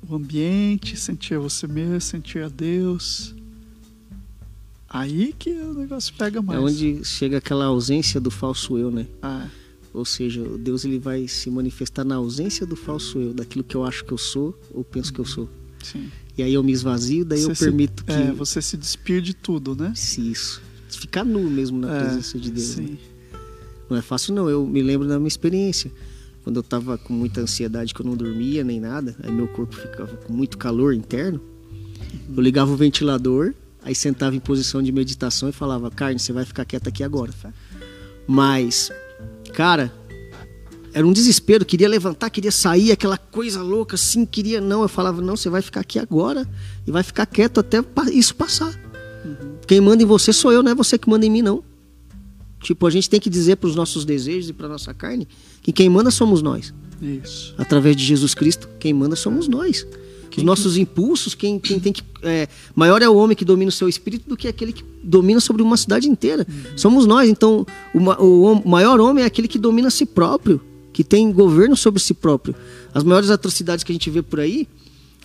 o 0.09 0.17
ambiente, 0.17 0.97
sentir 0.97 1.39
você 1.39 1.67
mesmo, 1.67 2.01
sentir 2.01 2.43
a 2.43 2.49
Deus 2.49 3.35
Aí 4.93 5.33
que 5.39 5.51
o 5.53 5.73
negócio 5.73 6.13
pega 6.15 6.43
mais. 6.43 6.59
É 6.59 6.63
onde 6.63 7.05
chega 7.05 7.39
aquela 7.39 7.67
ausência 7.67 8.21
do 8.21 8.29
falso 8.29 8.77
eu, 8.77 8.91
né? 8.91 9.07
Ah. 9.23 9.47
Ou 9.93 10.05
seja, 10.05 10.43
Deus 10.59 10.85
ele 10.85 10.99
vai 10.99 11.27
se 11.27 11.51
manifestar 11.51 12.05
na 12.05 12.17
ausência 12.17 12.65
do 12.65 12.77
falso 12.77 13.19
eu, 13.19 13.35
daquilo 13.35 13.65
que 13.65 13.77
eu 13.77 13.85
acho 13.85 14.05
que 14.05 14.13
eu 14.13 14.19
sou 14.19 14.59
ou 14.73 14.85
penso 14.85 15.13
que 15.13 15.19
eu 15.19 15.25
sou. 15.25 15.49
Sim. 15.83 16.11
E 16.39 16.43
aí 16.43 16.55
eu 16.55 16.63
me 16.63 16.73
esvazio, 16.73 17.25
daí 17.25 17.41
você 17.41 17.51
eu 17.51 17.57
permito 17.57 18.03
se, 18.03 18.07
que. 18.07 18.13
É, 18.13 18.33
você 18.33 18.63
se 18.63 18.77
despir 18.77 19.21
de 19.21 19.35
tudo, 19.35 19.75
né? 19.75 19.93
Isso. 19.95 20.63
Ficar 20.89 21.25
nu 21.25 21.51
mesmo 21.51 21.79
na 21.79 21.97
é, 21.97 22.01
presença 22.01 22.39
de 22.39 22.51
Deus. 22.51 22.67
Sim. 22.67 22.83
Né? 22.83 22.99
Não 23.89 23.97
é 23.97 24.03
fácil, 24.03 24.35
não. 24.35 24.49
Eu 24.49 24.67
me 24.67 24.83
lembro 24.83 25.09
da 25.09 25.19
minha 25.19 25.29
experiência. 25.29 25.91
Quando 26.45 26.57
eu 26.57 26.63
tava 26.63 26.97
com 26.97 27.13
muita 27.13 27.41
ansiedade, 27.41 27.93
que 27.93 28.01
eu 28.01 28.07
não 28.07 28.17
dormia 28.17 28.65
nem 28.65 28.81
nada, 28.81 29.17
aí 29.23 29.31
meu 29.31 29.49
corpo 29.49 29.75
ficava 29.75 30.17
com 30.17 30.33
muito 30.33 30.57
calor 30.57 30.95
interno. 30.95 31.41
Eu 32.35 32.43
ligava 32.43 32.73
o 32.73 32.77
ventilador 32.77 33.55
Aí 33.83 33.95
sentava 33.95 34.37
em 34.37 34.41
posição 34.41 34.83
de 34.83 34.93
meditação 34.93 35.49
e 35.49 35.53
falava: 35.53 35.91
Carne, 35.91 36.19
você 36.19 36.33
vai 36.33 36.45
ficar 36.45 36.65
quieta 36.65 36.89
aqui 36.89 37.03
agora. 37.03 37.33
Mas, 38.27 38.93
cara, 39.51 39.93
era 40.93 41.07
um 41.07 41.13
desespero. 41.13 41.65
Queria 41.65 41.89
levantar, 41.89 42.31
queria 42.31 42.51
sair, 42.51 42.93
aquela 42.93 43.19
coisa 43.19 43.63
louca 43.63 43.95
assim. 43.95 44.25
Queria. 44.27 44.61
Não, 44.61 44.83
eu 44.83 44.89
falava: 44.89 45.21
Não, 45.21 45.37
você 45.37 45.49
vai 45.49 45.63
ficar 45.63 45.81
aqui 45.81 45.99
agora 45.99 46.49
e 46.87 46.91
vai 46.91 47.03
ficar 47.03 47.27
quieto 47.27 47.61
até 47.61 47.79
isso 48.13 48.35
passar. 48.35 48.75
Uhum. 49.25 49.57
Quem 49.67 49.81
manda 49.81 50.03
em 50.03 50.07
você 50.07 50.33
sou 50.33 50.53
eu, 50.53 50.63
não 50.63 50.73
é 50.73 50.75
você 50.75 50.99
que 50.99 51.09
manda 51.09 51.25
em 51.25 51.31
mim, 51.31 51.43
não. 51.43 51.63
Tipo, 52.61 52.87
a 52.87 52.91
gente 52.91 53.09
tem 53.09 53.19
que 53.19 53.31
dizer 53.31 53.57
para 53.57 53.69
os 53.69 53.75
nossos 53.75 54.05
desejos 54.05 54.51
e 54.51 54.53
para 54.53 54.69
nossa 54.69 54.93
carne 54.93 55.27
que 55.63 55.73
quem 55.73 55.89
manda 55.89 56.11
somos 56.11 56.43
nós. 56.43 56.75
Isso. 57.01 57.55
Através 57.57 57.97
de 57.97 58.05
Jesus 58.05 58.35
Cristo, 58.35 58.69
quem 58.79 58.93
manda 58.93 59.17
somos 59.17 59.49
nós. 59.49 59.87
Quem, 60.31 60.43
Os 60.43 60.47
nossos 60.47 60.77
impulsos, 60.77 61.35
quem, 61.35 61.59
quem 61.59 61.81
tem 61.81 61.93
que. 61.93 62.03
É, 62.23 62.49
maior 62.75 63.03
é 63.03 63.09
o 63.09 63.17
homem 63.17 63.37
que 63.37 63.45
domina 63.45 63.69
o 63.69 63.73
seu 63.73 63.89
espírito 63.89 64.29
do 64.29 64.37
que 64.37 64.47
aquele 64.47 64.73
que 64.73 64.85
domina 65.03 65.41
sobre 65.41 65.61
uma 65.61 65.77
cidade 65.77 66.09
inteira. 66.09 66.47
Uhum. 66.49 66.79
Somos 66.79 67.05
nós. 67.05 67.29
Então, 67.29 67.67
o, 67.93 67.99
o 67.99 68.69
maior 68.69 69.01
homem 69.01 69.25
é 69.25 69.27
aquele 69.27 69.49
que 69.49 69.59
domina 69.59 69.89
a 69.89 69.91
si 69.91 70.07
próprio, 70.07 70.61
que 70.93 71.03
tem 71.03 71.33
governo 71.33 71.77
sobre 71.77 72.01
si 72.01 72.15
próprio. 72.15 72.55
As 72.95 73.03
maiores 73.03 73.29
atrocidades 73.29 73.83
que 73.83 73.91
a 73.91 73.95
gente 73.95 74.09
vê 74.09 74.23
por 74.23 74.39
aí 74.39 74.69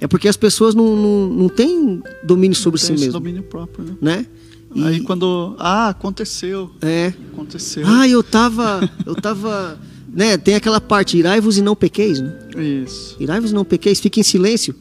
é 0.02 0.08
porque 0.08 0.28
as 0.28 0.36
pessoas 0.36 0.74
não, 0.74 0.96
não, 0.96 1.28
não 1.28 1.50
têm 1.50 2.02
domínio 2.24 2.56
sobre 2.56 2.80
não 2.82 2.88
si 2.88 2.94
mesmo. 2.94 3.14
domínio 3.14 3.44
próprio, 3.44 3.86
né? 3.86 3.98
né? 4.02 4.26
E... 4.74 4.84
Aí 4.84 5.00
quando. 5.02 5.56
Ah, 5.60 5.90
aconteceu. 5.90 6.72
É. 6.82 7.14
Aconteceu. 7.32 7.84
Ah, 7.86 8.08
eu 8.08 8.24
tava. 8.24 8.90
Eu 9.06 9.14
tava. 9.14 9.80
né? 10.12 10.36
Tem 10.36 10.56
aquela 10.56 10.82
parte, 10.82 11.16
irai-vos 11.16 11.60
e 11.60 11.62
não 11.62 11.76
pequeis, 11.76 12.20
né? 12.20 12.34
Isso. 12.58 13.16
Irai-vos 13.20 13.52
e 13.52 13.54
não 13.54 13.64
pequeis, 13.64 14.00
fique 14.00 14.20
em 14.20 14.24
silêncio 14.24 14.76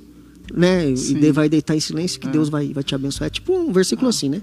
né? 0.52 0.94
Sim. 0.96 1.18
E 1.18 1.32
vai 1.32 1.48
deitar 1.48 1.76
em 1.76 1.80
silêncio 1.80 2.20
que 2.20 2.28
é. 2.28 2.30
Deus 2.30 2.48
vai, 2.48 2.72
vai 2.72 2.82
te 2.82 2.94
abençoar. 2.94 3.28
É 3.28 3.30
tipo 3.30 3.56
um 3.56 3.72
versículo 3.72 4.08
ah. 4.08 4.10
assim, 4.10 4.28
né? 4.28 4.42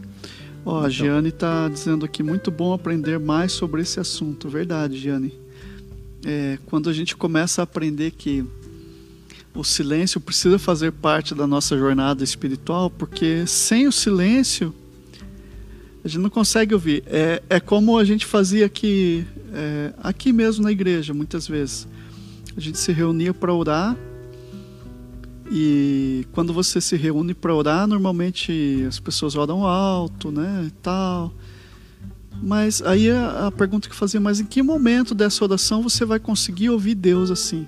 Ó, 0.65 0.75
a 0.75 0.79
então. 0.79 0.89
Giane 0.91 1.29
está 1.29 1.67
dizendo 1.67 2.05
aqui, 2.05 2.23
muito 2.23 2.51
bom 2.51 2.73
aprender 2.73 3.19
mais 3.19 3.51
sobre 3.51 3.81
esse 3.81 3.99
assunto. 3.99 4.49
Verdade, 4.49 4.97
Giane. 4.97 5.33
É, 6.25 6.59
quando 6.67 6.89
a 6.89 6.93
gente 6.93 7.15
começa 7.15 7.61
a 7.61 7.63
aprender 7.63 8.11
que 8.11 8.45
o 9.53 9.63
silêncio 9.63 10.21
precisa 10.21 10.57
fazer 10.57 10.91
parte 10.91 11.35
da 11.35 11.45
nossa 11.45 11.77
jornada 11.77 12.23
espiritual, 12.23 12.89
porque 12.89 13.45
sem 13.47 13.87
o 13.87 13.91
silêncio 13.91 14.73
a 16.03 16.07
gente 16.07 16.21
não 16.21 16.29
consegue 16.29 16.73
ouvir. 16.73 17.03
É, 17.07 17.41
é 17.49 17.59
como 17.59 17.97
a 17.97 18.03
gente 18.03 18.25
fazia 18.25 18.65
aqui, 18.65 19.25
é, 19.53 19.93
aqui 20.01 20.31
mesmo 20.31 20.63
na 20.63 20.71
igreja, 20.71 21.13
muitas 21.13 21.47
vezes. 21.47 21.87
A 22.55 22.59
gente 22.59 22.77
se 22.77 22.91
reunia 22.91 23.33
para 23.33 23.53
orar 23.53 23.97
e 25.53 26.25
quando 26.31 26.53
você 26.53 26.79
se 26.79 26.95
reúne 26.95 27.33
para 27.33 27.53
orar, 27.53 27.85
normalmente 27.85 28.85
as 28.87 29.01
pessoas 29.01 29.35
oram 29.35 29.65
alto, 29.65 30.31
né, 30.31 30.63
e 30.65 30.71
tal. 30.71 31.33
Mas 32.41 32.81
aí 32.81 33.11
a, 33.11 33.47
a 33.47 33.51
pergunta 33.51 33.89
que 33.89 33.93
eu 33.93 33.97
fazia, 33.97 34.19
mas 34.21 34.39
em 34.39 34.45
que 34.45 34.63
momento 34.63 35.13
dessa 35.13 35.43
oração 35.43 35.83
você 35.83 36.05
vai 36.05 36.19
conseguir 36.19 36.69
ouvir 36.69 36.95
Deus 36.95 37.29
assim? 37.29 37.67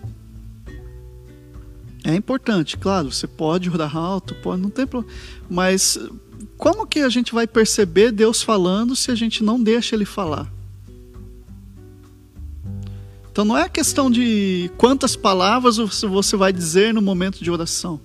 É 2.05 2.15
importante, 2.15 2.77
claro, 2.77 3.11
você 3.11 3.27
pode 3.27 3.69
orar 3.69 3.97
alto, 3.97 4.33
pode, 4.35 4.61
não 4.61 4.69
tem 4.69 4.87
problema. 4.87 5.13
Mas 5.49 5.99
como 6.57 6.87
que 6.87 6.99
a 6.99 7.09
gente 7.09 7.33
vai 7.33 7.45
perceber 7.45 8.13
Deus 8.13 8.41
falando 8.41 8.95
se 8.95 9.11
a 9.11 9.15
gente 9.15 9.43
não 9.43 9.61
deixa 9.61 9.93
ele 9.93 10.05
falar? 10.05 10.49
Então 13.33 13.43
não 13.43 13.57
é 13.57 13.67
questão 13.67 14.11
de 14.11 14.69
quantas 14.77 15.15
palavras 15.15 15.77
você 15.77 16.37
vai 16.37 16.53
dizer 16.53 16.93
no 16.93 17.01
momento 17.01 17.43
de 17.43 17.49
oração. 17.49 17.99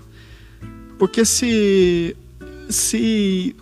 Porque 0.99 1.23
se 1.23 2.17
se 2.71 3.55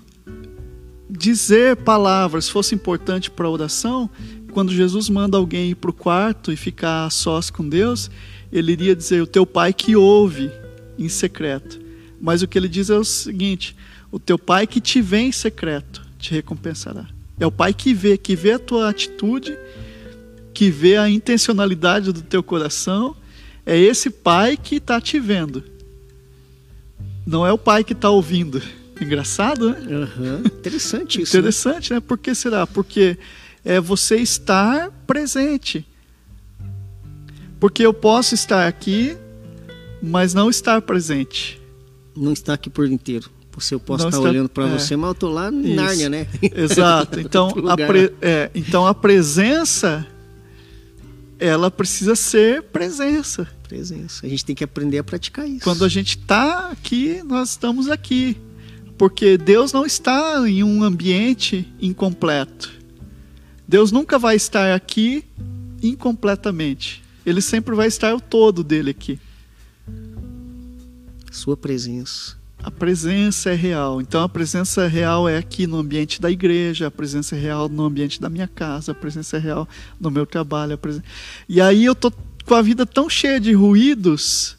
dizer 1.11 1.75
palavras 1.79 2.49
fosse 2.49 2.73
importante 2.73 3.33
para 3.33 3.49
a 3.49 3.51
oração, 3.51 4.09
quando 4.53 4.73
Jesus 4.73 5.09
manda 5.09 5.39
alguém 5.39 5.71
ir 5.71 5.75
para 5.75 5.91
o 5.91 5.93
quarto 5.93 6.53
e 6.53 6.57
ficar 6.57 7.11
sós 7.11 7.51
com 7.51 7.69
Deus, 7.69 8.13
ele 8.53 8.71
iria 8.71 8.95
dizer: 8.95 9.21
O 9.21 9.27
teu 9.27 9.45
pai 9.45 9.73
que 9.73 9.97
ouve 9.97 10.53
em 10.97 11.09
secreto. 11.09 11.81
Mas 12.21 12.43
o 12.43 12.47
que 12.47 12.57
ele 12.57 12.69
diz 12.69 12.91
é 12.91 12.97
o 12.97 13.03
seguinte: 13.03 13.75
O 14.13 14.21
teu 14.21 14.39
pai 14.39 14.69
que 14.69 14.81
te 14.81 15.03
vê 15.03 15.19
em 15.19 15.33
secreto 15.33 16.01
te 16.17 16.31
recompensará. 16.31 17.09
É 17.41 17.47
o 17.47 17.51
pai 17.51 17.75
que 17.75 17.93
vê, 17.93 18.17
que 18.17 18.37
vê 18.37 18.53
a 18.53 18.59
tua 18.61 18.89
atitude, 18.89 19.59
que 20.57 20.71
vê 20.71 20.97
a 20.97 21.07
intencionalidade 21.07 22.11
do 22.13 22.23
teu 22.23 22.43
coração. 22.43 23.15
É 23.67 23.79
esse 23.79 24.09
pai 24.09 24.57
que 24.57 24.77
está 24.77 24.99
te 24.99 25.21
vendo. 25.21 25.63
Não 27.27 27.47
é 27.47 27.53
o 27.53 27.59
pai 27.59 27.85
que 27.85 27.93
está 27.93 28.09
ouvindo. 28.09 28.63
Engraçado, 28.99 29.69
né? 29.69 29.81
Uhum. 29.87 30.39
Interessante 30.59 31.21
isso. 31.21 31.37
Né? 31.37 31.41
Interessante, 31.41 31.91
né? 31.91 31.97
né? 31.97 32.01
Por 32.01 32.17
que 32.17 32.35
será? 32.35 32.67
Porque 32.67 33.19
é 33.63 33.79
você 33.79 34.17
estar 34.17 34.91
presente. 35.07 35.87
Porque 37.61 37.85
eu 37.85 37.93
posso 37.93 38.35
estar 38.35 38.67
aqui, 38.67 39.15
mas 40.03 40.33
não 40.33 40.49
estar 40.49 40.81
presente. 40.81 41.61
Não 42.17 42.33
estar 42.33 42.55
aqui 42.55 42.71
por 42.71 42.89
inteiro. 42.89 43.29
Você 43.53 43.75
eu 43.75 43.81
posso 43.81 44.05
não 44.05 44.09
estar, 44.09 44.21
estar 44.21 44.31
olhando 44.31 44.49
para 44.49 44.67
é, 44.67 44.71
você, 44.71 44.97
mas 44.97 45.09
eu 45.09 45.13
estou 45.13 45.31
lá 45.31 45.51
em. 45.51 45.75
Nárnia, 45.75 46.09
né? 46.09 46.27
Exato. 46.57 47.21
Então 47.21 47.51
a, 47.69 47.77
pre, 47.77 48.11
é, 48.23 48.51
então 48.55 48.87
a 48.87 48.95
presença 48.95 50.07
ela 51.39 51.71
precisa 51.71 52.15
ser 52.15 52.63
presença. 52.63 53.49
Presença. 53.63 54.25
A 54.25 54.29
gente 54.29 54.45
tem 54.45 54.55
que 54.55 54.65
aprender 54.65 54.99
a 54.99 55.05
praticar 55.05 55.49
isso. 55.49 55.65
Quando 55.65 55.85
a 55.85 55.89
gente 55.89 56.19
está 56.19 56.71
aqui, 56.71 57.23
nós 57.25 57.51
estamos 57.51 57.89
aqui. 57.89 58.37
Porque 58.97 59.37
Deus 59.37 59.73
não 59.73 59.85
está 59.85 60.49
em 60.49 60.63
um 60.63 60.83
ambiente 60.83 61.71
incompleto. 61.81 62.73
Deus 63.69 63.93
nunca 63.93 64.19
vai 64.19 64.37
estar 64.37 64.75
aqui 64.75 65.25
incompletamente. 65.83 67.03
Ele 67.25 67.41
sempre 67.41 67.75
vai 67.75 67.89
estar 67.89 68.15
o 68.15 68.21
todo 68.21 68.63
dele 68.63 68.91
aqui. 68.91 69.19
Sua 71.31 71.57
presença. 71.57 72.37
A 72.67 72.71
presença 72.73 73.51
é 73.51 73.55
real. 73.55 74.01
Então 74.01 74.25
a 74.25 74.29
presença 74.29 74.89
real 74.89 75.29
é 75.29 75.39
aqui 75.39 75.69
no 75.69 75.77
ambiente 75.77 76.21
da 76.21 76.29
igreja, 76.29 76.89
a 76.89 76.91
presença 76.91 77.37
é 77.37 77.39
real 77.39 77.69
no 77.69 77.85
ambiente 77.85 78.21
da 78.21 78.29
minha 78.29 78.49
casa, 78.49 78.91
a 78.91 78.95
presença 78.95 79.37
é 79.37 79.39
real 79.39 79.69
no 80.01 80.11
meu 80.11 80.27
trabalho. 80.27 80.77
E 81.49 81.61
aí 81.61 81.85
eu 81.85 81.95
tô 81.95 82.13
com 82.45 82.55
a 82.57 82.63
vida 82.63 82.85
tão 82.85 83.09
cheia 83.09 83.39
de 83.39 83.53
ruídos 83.53 84.57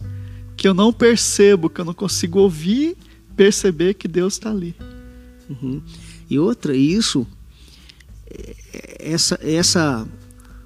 que 0.56 0.66
eu 0.66 0.74
não 0.74 0.94
percebo, 0.94 1.70
que 1.70 1.82
eu 1.82 1.84
não 1.84 1.94
consigo 1.94 2.40
ouvir, 2.40 2.96
perceber 3.36 3.96
que 3.96 4.08
Deus 4.08 4.36
está 4.36 4.52
ali. 4.52 4.74
Uhum. 5.50 5.82
E 6.30 6.40
outra, 6.40 6.74
isso, 6.74 7.28
é, 8.26 8.56
essa, 9.00 9.38
essa 9.44 10.08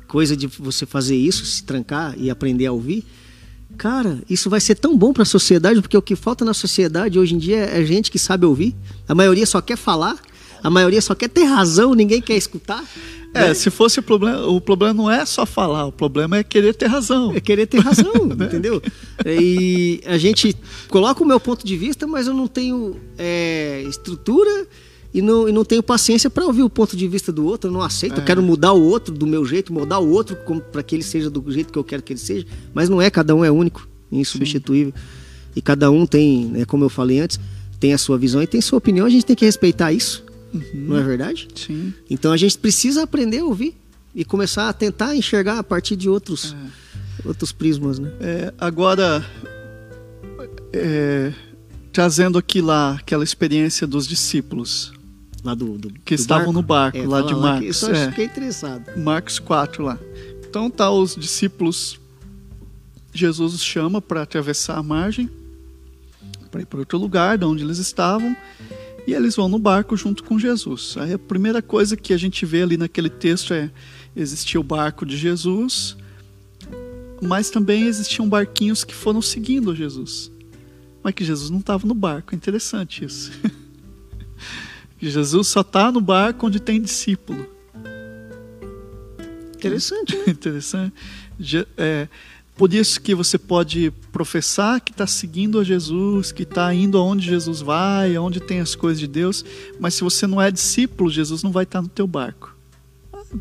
coisa 0.08 0.38
de 0.38 0.46
você 0.46 0.86
fazer 0.86 1.16
isso, 1.16 1.44
se 1.44 1.64
trancar 1.64 2.14
e 2.20 2.30
aprender 2.30 2.68
a 2.68 2.72
ouvir, 2.72 3.04
cara, 3.78 4.22
isso 4.30 4.50
vai 4.50 4.60
ser 4.60 4.76
tão 4.76 4.98
bom 4.98 5.14
para 5.14 5.24
a 5.24 5.26
sociedade, 5.26 5.82
porque 5.82 5.98
o 5.98 6.02
que 6.02 6.16
falta 6.16 6.46
na 6.46 6.54
sociedade 6.54 7.18
hoje 7.18 7.36
em 7.36 7.38
dia 7.38 7.58
é 7.58 7.84
gente 7.84 8.12
que 8.12 8.20
sabe 8.20 8.46
ouvir. 8.46 8.76
A 9.08 9.16
maioria 9.16 9.46
só 9.46 9.62
quer 9.62 9.78
falar, 9.78 10.18
a 10.64 10.70
maioria 10.70 11.02
só 11.02 11.16
quer 11.16 11.30
ter 11.30 11.44
razão, 11.44 11.94
ninguém 11.94 12.22
quer 12.22 12.36
escutar. 12.36 12.84
É, 13.34 13.48
né? 13.48 13.54
se 13.54 13.70
fosse 13.70 14.00
o 14.00 14.04
problema, 14.04 14.46
o 14.46 14.60
problema 14.60 14.94
não 14.94 15.10
é 15.10 15.26
só 15.26 15.46
falar, 15.46 15.86
o 15.86 15.92
problema 15.92 16.38
é 16.38 16.44
querer 16.44 16.76
ter 16.76 16.88
razão. 16.88 17.34
É 17.34 17.40
querer 17.40 17.66
ter 17.66 17.80
razão, 17.80 18.14
entendeu? 18.40 18.82
E 19.26 20.02
a 20.06 20.18
gente 20.18 20.56
coloca 20.90 21.24
o 21.24 21.26
meu 21.26 21.40
ponto 21.40 21.66
de 21.66 21.78
vista, 21.78 22.06
mas 22.06 22.28
eu 22.28 22.34
não 22.34 22.48
tenho 22.48 22.98
é, 23.18 23.84
estrutura 23.88 24.68
e 25.14 25.22
não, 25.22 25.50
e 25.50 25.52
não 25.52 25.66
tenho 25.66 25.84
paciência 25.84 26.30
para 26.30 26.46
ouvir 26.46 26.64
o 26.64 26.70
ponto 26.70 26.96
de 26.96 27.08
vista 27.08 27.32
do 27.32 27.46
outro, 27.46 27.70
eu 27.70 27.74
não 27.74 27.82
aceito, 27.82 28.16
é. 28.16 28.20
eu 28.20 28.26
quero 28.26 28.42
mudar 28.42 28.72
o 28.72 28.82
outro 28.82 29.14
do 29.14 29.28
meu 29.28 29.46
jeito, 29.46 29.74
mudar 29.74 30.00
o 30.00 30.10
outro 30.10 30.38
para 30.72 30.82
que 30.82 30.96
ele 30.96 31.04
seja 31.04 31.30
do 31.30 31.52
jeito 31.52 31.72
que 31.72 31.78
eu 31.78 31.84
quero 31.84 32.02
que 32.02 32.14
ele 32.14 32.20
seja, 32.20 32.46
mas 32.74 32.88
não 32.88 33.02
é, 33.02 33.10
cada 33.10 33.36
um 33.36 33.44
é 33.44 33.52
único, 33.52 33.88
insubstituível. 34.12 34.94
Sim. 34.96 35.52
E 35.56 35.62
cada 35.62 35.92
um 35.92 36.06
tem, 36.06 36.46
né, 36.46 36.66
como 36.66 36.86
eu 36.86 36.90
falei 36.90 37.20
antes, 37.20 37.40
tem 37.80 37.94
a 37.94 37.98
sua 37.98 38.18
visão 38.18 38.42
e 38.42 38.48
tem 38.48 38.62
sua 38.62 38.78
opinião, 38.78 39.06
a 39.06 39.10
gente 39.10 39.26
tem 39.26 39.36
que 39.36 39.44
respeitar 39.44 39.92
isso, 39.92 40.24
uhum. 40.54 40.62
não 40.74 40.98
é 40.98 41.04
verdade? 41.04 41.48
Sim. 41.56 41.94
Então 42.10 42.32
a 42.32 42.38
gente 42.38 42.58
precisa 42.58 43.04
aprender 43.04 43.40
a 43.40 43.46
ouvir 43.46 43.76
e 44.16 44.24
começar 44.24 44.70
a 44.70 44.74
tentar 44.74 45.16
enxergar 45.16 45.60
a 45.60 45.64
partir 45.64 45.98
de 45.98 46.10
outros, 46.10 46.56
é. 47.24 47.28
outros 47.28 47.52
prismas, 47.52 48.00
né? 48.00 48.12
É, 48.22 48.54
agora, 48.58 49.26
é, 50.72 51.34
trazendo 51.92 52.38
aqui 52.38 52.62
lá 52.62 52.94
aquela 52.94 53.24
experiência 53.24 53.86
dos 53.86 54.08
discípulos, 54.08 54.94
Lá 55.44 55.56
do, 55.56 55.78
do 55.78 55.92
que 56.06 56.16
do 56.16 56.20
estavam 56.20 56.46
barco? 56.46 56.54
no 56.54 56.62
barco, 56.62 56.98
é, 56.98 57.08
lá 57.08 57.22
de 57.22 57.36
Marcos. 57.36 57.68
Eu 57.68 57.74
só 57.74 57.92
é. 57.92 58.10
fiquei 58.10 58.26
interessado. 58.26 58.98
Marcos 58.98 59.40
4 59.40 59.84
lá. 59.84 60.00
Então 60.48 60.70
tá 60.70 60.92
os 60.92 61.16
discípulos, 61.16 62.00
Jesus 63.14 63.54
os 63.54 63.64
chama 63.64 64.02
para 64.02 64.22
atravessar 64.22 64.78
a 64.78 64.84
margem, 64.84 65.30
para 66.52 66.62
ir 66.62 66.66
para 66.66 66.80
outro 66.80 66.98
lugar, 66.98 67.38
de 67.38 67.46
onde 67.46 67.64
eles 67.64 67.78
estavam, 67.78 68.36
e 69.08 69.14
eles 69.14 69.36
vão 69.36 69.50
no 69.50 69.58
barco 69.58 69.96
junto 69.96 70.24
com 70.24 70.38
Jesus. 70.38 70.96
Aí 70.98 71.14
a 71.14 71.20
primeira 71.20 71.62
coisa 71.62 71.98
que 71.98 72.14
a 72.14 72.18
gente 72.18 72.46
vê 72.46 72.62
ali 72.62 72.78
naquele 72.78 73.10
texto 73.10 73.54
é 73.54 73.72
existia 74.16 74.60
o 74.60 74.64
barco 74.64 75.06
de 75.06 75.18
Jesus, 75.18 75.96
mas 77.22 77.50
também 77.50 77.86
existiam 77.86 78.28
barquinhos 78.28 78.84
que 78.84 78.94
foram 78.94 79.22
seguindo 79.22 79.76
Jesus. 79.76 80.32
Mas 81.04 81.14
que 81.14 81.24
Jesus 81.24 81.50
não 81.50 81.60
estava 81.60 81.88
no 81.88 81.96
barco. 81.96 82.34
É 82.34 82.36
interessante 82.36 83.06
isso. 83.06 83.32
Jesus 85.10 85.48
só 85.48 85.62
está 85.62 85.92
no 85.92 86.02
barco 86.02 86.48
onde 86.48 86.60
tem 86.60 86.82
discípulo. 86.82 87.46
Interessante, 89.56 90.16
né? 90.18 90.24
Interessante. 90.30 90.94
É, 91.78 92.08
por 92.56 92.74
isso 92.74 93.02
que 93.02 93.16
você 93.16 93.38
pode 93.38 93.92
professar 94.12 94.80
que 94.82 94.92
está 94.92 95.08
seguindo 95.08 95.60
a 95.60 95.64
Jesus, 95.64 96.32
que 96.32 96.44
está 96.44 96.74
indo 96.74 96.98
aonde 96.98 97.26
Jesus 97.26 97.62
vai, 97.62 98.16
aonde 98.16 98.40
tem 98.40 98.60
as 98.60 98.76
coisas 98.76 99.00
de 99.00 99.08
Deus, 99.08 99.44
mas 99.80 99.96
se 99.96 100.04
você 100.04 100.28
não 100.28 100.42
é 100.42 100.52
discípulo, 100.52 101.10
Jesus 101.10 101.42
não 101.42 101.52
vai 101.52 101.64
estar 101.64 101.80
tá 101.80 101.84
no 101.84 101.88
teu 101.88 102.06
barco. 102.06 102.56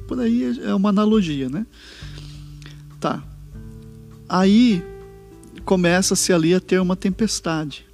Por 0.06 0.20
aí 0.20 0.58
é 0.62 0.74
uma 0.74 0.88
analogia, 0.88 1.48
né? 1.48 1.66
Tá. 2.98 3.22
Aí 4.28 4.82
começa-se 5.64 6.32
ali 6.32 6.54
a 6.54 6.60
ter 6.60 6.80
uma 6.80 6.96
tempestade. 6.96 7.84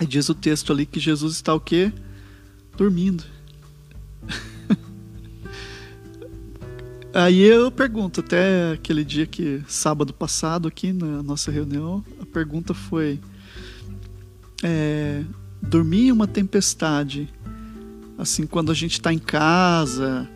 E 0.00 0.06
diz 0.06 0.28
o 0.28 0.34
texto 0.34 0.72
ali 0.72 0.86
que 0.86 1.00
Jesus 1.00 1.34
está 1.34 1.52
o 1.54 1.60
quê? 1.60 1.92
Dormindo. 2.76 3.24
Aí 7.14 7.42
eu 7.42 7.70
pergunto, 7.70 8.20
até 8.20 8.72
aquele 8.72 9.04
dia 9.04 9.26
que, 9.26 9.62
sábado 9.68 10.14
passado, 10.14 10.66
aqui 10.66 10.92
na 10.92 11.22
nossa 11.22 11.50
reunião, 11.50 12.02
a 12.20 12.24
pergunta 12.24 12.72
foi: 12.72 13.20
é, 14.62 15.22
dormir 15.60 16.06
em 16.06 16.12
uma 16.12 16.26
tempestade, 16.26 17.28
assim, 18.16 18.46
quando 18.46 18.72
a 18.72 18.74
gente 18.74 18.92
está 18.92 19.12
em 19.12 19.18
casa, 19.18 20.26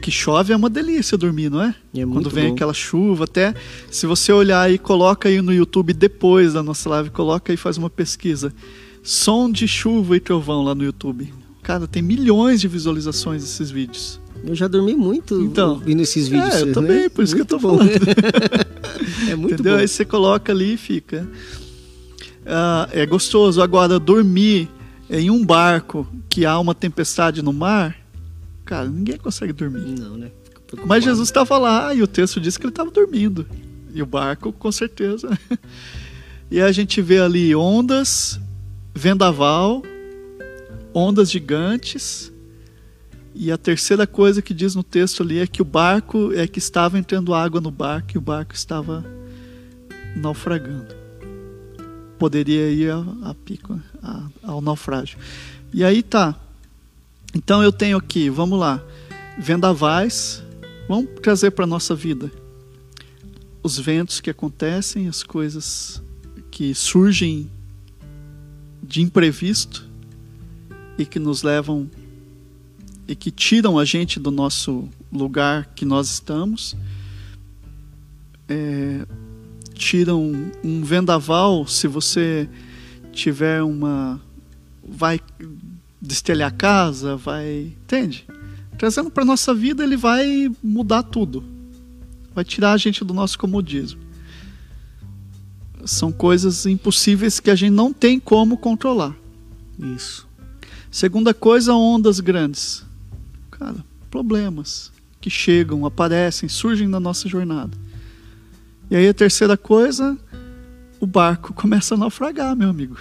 que 0.00 0.10
chove 0.10 0.54
é 0.54 0.56
uma 0.56 0.70
delícia 0.70 1.18
dormir, 1.18 1.50
não 1.50 1.62
é? 1.62 1.74
é 1.94 2.06
quando 2.06 2.30
vem 2.30 2.48
bom. 2.48 2.54
aquela 2.54 2.72
chuva, 2.72 3.24
até 3.24 3.54
se 3.90 4.06
você 4.06 4.32
olhar 4.32 4.62
aí, 4.62 4.78
coloca 4.78 5.28
aí 5.28 5.42
no 5.42 5.52
YouTube 5.52 5.92
depois 5.92 6.54
da 6.54 6.62
nossa 6.62 6.88
live, 6.88 7.10
coloca 7.10 7.52
e 7.52 7.58
faz 7.58 7.76
uma 7.76 7.90
pesquisa. 7.90 8.54
Som 9.02 9.50
de 9.50 9.68
chuva 9.68 10.16
e 10.16 10.20
trovão 10.20 10.62
lá 10.62 10.74
no 10.74 10.84
YouTube. 10.84 11.32
Cara, 11.70 11.86
tem 11.86 12.02
milhões 12.02 12.60
de 12.60 12.66
visualizações 12.66 13.42
desses 13.42 13.70
vídeos. 13.70 14.20
Eu 14.44 14.56
já 14.56 14.66
dormi 14.66 14.96
muito 14.96 15.40
então, 15.40 15.78
vendo 15.78 16.02
esses 16.02 16.26
vídeos. 16.26 16.52
É, 16.52 16.62
eu 16.62 16.66
né? 16.66 16.72
também, 16.72 17.08
por 17.08 17.22
isso 17.22 17.36
muito 17.36 17.46
que 17.46 17.54
eu 17.54 17.58
tô 17.60 17.68
bom. 17.68 17.78
falando. 17.78 17.92
é 19.30 19.36
muito 19.36 19.54
Entendeu? 19.54 19.74
bom. 19.74 19.78
Aí 19.78 19.86
você 19.86 20.04
coloca 20.04 20.50
ali 20.50 20.74
e 20.74 20.76
fica. 20.76 21.28
Ah, 22.44 22.88
é 22.90 23.06
gostoso. 23.06 23.62
Agora, 23.62 24.00
dormir 24.00 24.68
em 25.08 25.30
um 25.30 25.46
barco 25.46 26.08
que 26.28 26.44
há 26.44 26.58
uma 26.58 26.74
tempestade 26.74 27.40
no 27.40 27.52
mar, 27.52 27.96
cara, 28.64 28.88
ninguém 28.88 29.16
consegue 29.16 29.52
dormir. 29.52 29.94
Não, 29.96 30.16
né? 30.16 30.32
Mas 30.84 31.04
Jesus 31.04 31.28
estava 31.28 31.56
lá 31.56 31.94
e 31.94 32.02
o 32.02 32.06
texto 32.08 32.40
diz 32.40 32.56
que 32.56 32.64
ele 32.64 32.72
estava 32.72 32.90
dormindo. 32.90 33.46
E 33.94 34.02
o 34.02 34.06
barco, 34.06 34.52
com 34.52 34.72
certeza. 34.72 35.38
e 36.50 36.60
a 36.60 36.72
gente 36.72 37.00
vê 37.00 37.20
ali 37.20 37.54
ondas, 37.54 38.40
vendaval, 38.92 39.84
ondas 40.94 41.30
gigantes. 41.30 42.32
E 43.34 43.52
a 43.52 43.56
terceira 43.56 44.06
coisa 44.06 44.42
que 44.42 44.52
diz 44.52 44.74
no 44.74 44.82
texto 44.82 45.22
ali 45.22 45.38
é 45.38 45.46
que 45.46 45.62
o 45.62 45.64
barco 45.64 46.32
é 46.32 46.46
que 46.46 46.58
estava 46.58 46.98
entrando 46.98 47.32
água 47.32 47.60
no 47.60 47.70
barco 47.70 48.10
e 48.14 48.18
o 48.18 48.20
barco 48.20 48.54
estava 48.54 49.04
naufragando. 50.16 50.94
poderia 52.18 52.70
ir 52.70 52.90
a, 52.90 53.30
a 53.30 53.34
pico, 53.34 53.80
a, 54.02 54.26
ao 54.42 54.60
naufrágio. 54.60 55.18
E 55.72 55.84
aí 55.84 56.02
tá. 56.02 56.38
Então 57.34 57.62
eu 57.62 57.70
tenho 57.70 57.96
aqui, 57.96 58.28
vamos 58.28 58.58
lá, 58.58 58.82
vendavais, 59.38 60.42
vamos 60.88 61.08
trazer 61.22 61.52
para 61.52 61.64
a 61.64 61.68
nossa 61.68 61.94
vida 61.94 62.30
os 63.62 63.78
ventos 63.78 64.20
que 64.20 64.30
acontecem, 64.30 65.06
as 65.06 65.22
coisas 65.22 66.02
que 66.50 66.74
surgem 66.74 67.48
de 68.82 69.00
imprevisto 69.02 69.89
e 71.00 71.06
que 71.06 71.18
nos 71.18 71.42
levam 71.42 71.90
e 73.08 73.16
que 73.16 73.30
tiram 73.30 73.78
a 73.78 73.84
gente 73.84 74.20
do 74.20 74.30
nosso 74.30 74.88
lugar 75.10 75.66
que 75.74 75.84
nós 75.84 76.10
estamos. 76.10 76.76
É, 78.48 79.06
tiram 79.74 80.52
um 80.62 80.82
vendaval 80.82 81.66
se 81.66 81.88
você 81.88 82.48
tiver 83.12 83.62
uma 83.62 84.20
vai 84.86 85.20
destelhar 86.00 86.48
a 86.48 86.54
casa, 86.54 87.16
vai, 87.16 87.72
entende? 87.82 88.26
Trazendo 88.76 89.10
para 89.10 89.24
nossa 89.24 89.54
vida, 89.54 89.82
ele 89.82 89.96
vai 89.96 90.50
mudar 90.62 91.02
tudo. 91.02 91.44
Vai 92.34 92.44
tirar 92.44 92.72
a 92.72 92.76
gente 92.76 93.04
do 93.04 93.14
nosso 93.14 93.38
comodismo. 93.38 94.00
São 95.84 96.12
coisas 96.12 96.66
impossíveis 96.66 97.40
que 97.40 97.50
a 97.50 97.54
gente 97.54 97.72
não 97.72 97.92
tem 97.92 98.20
como 98.20 98.56
controlar. 98.56 99.16
Isso. 99.96 100.29
Segunda 100.90 101.32
coisa, 101.32 101.72
ondas 101.72 102.18
grandes. 102.18 102.84
Cara, 103.50 103.84
problemas 104.10 104.90
que 105.20 105.30
chegam, 105.30 105.86
aparecem, 105.86 106.48
surgem 106.48 106.88
na 106.88 106.98
nossa 106.98 107.28
jornada. 107.28 107.76
E 108.90 108.96
aí 108.96 109.08
a 109.08 109.14
terceira 109.14 109.56
coisa, 109.56 110.18
o 110.98 111.06
barco 111.06 111.52
começa 111.54 111.94
a 111.94 111.98
naufragar, 111.98 112.56
meu 112.56 112.70
amigo. 112.70 112.96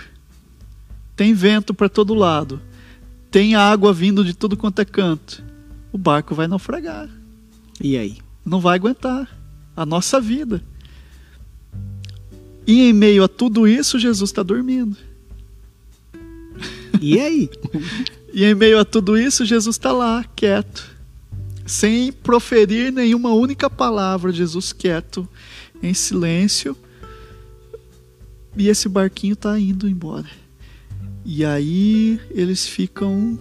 Tem 1.16 1.34
vento 1.34 1.74
para 1.74 1.90
todo 1.90 2.14
lado. 2.14 2.62
Tem 3.32 3.56
água 3.56 3.92
vindo 3.92 4.24
de 4.24 4.34
tudo 4.34 4.56
quanto 4.56 4.80
é 4.80 4.86
canto. 4.86 5.44
O 5.92 5.98
barco 5.98 6.36
vai 6.36 6.48
naufragar. 6.48 7.10
E 7.82 7.98
aí? 7.98 8.18
Não 8.46 8.60
vai 8.60 8.76
aguentar 8.76 9.28
a 9.76 9.86
nossa 9.86 10.22
vida. 10.22 10.64
E 12.68 12.90
em 12.90 12.94
meio 12.94 13.24
a 13.24 13.28
tudo 13.28 13.68
isso, 13.68 13.98
Jesus 13.98 14.30
está 14.30 14.44
dormindo. 14.44 14.96
E 17.00 17.20
aí? 17.20 17.50
e 18.34 18.46
em 18.46 18.56
meio 18.56 18.80
a 18.80 18.86
tudo 18.86 19.18
isso, 19.18 19.46
Jesus 19.46 19.76
está 19.76 19.92
lá, 19.92 20.26
quieto, 20.36 20.96
sem 21.66 22.12
proferir 22.12 22.92
nenhuma 22.92 23.34
única 23.34 23.70
palavra. 23.70 24.32
Jesus 24.32 24.74
quieto, 24.74 25.28
em 25.82 25.94
silêncio. 25.94 26.76
E 28.58 28.68
esse 28.68 28.90
barquinho 28.90 29.34
está 29.34 29.58
indo 29.60 29.88
embora. 29.88 30.28
E 31.24 31.46
aí 31.46 32.20
eles 32.32 32.68
ficam 32.68 33.38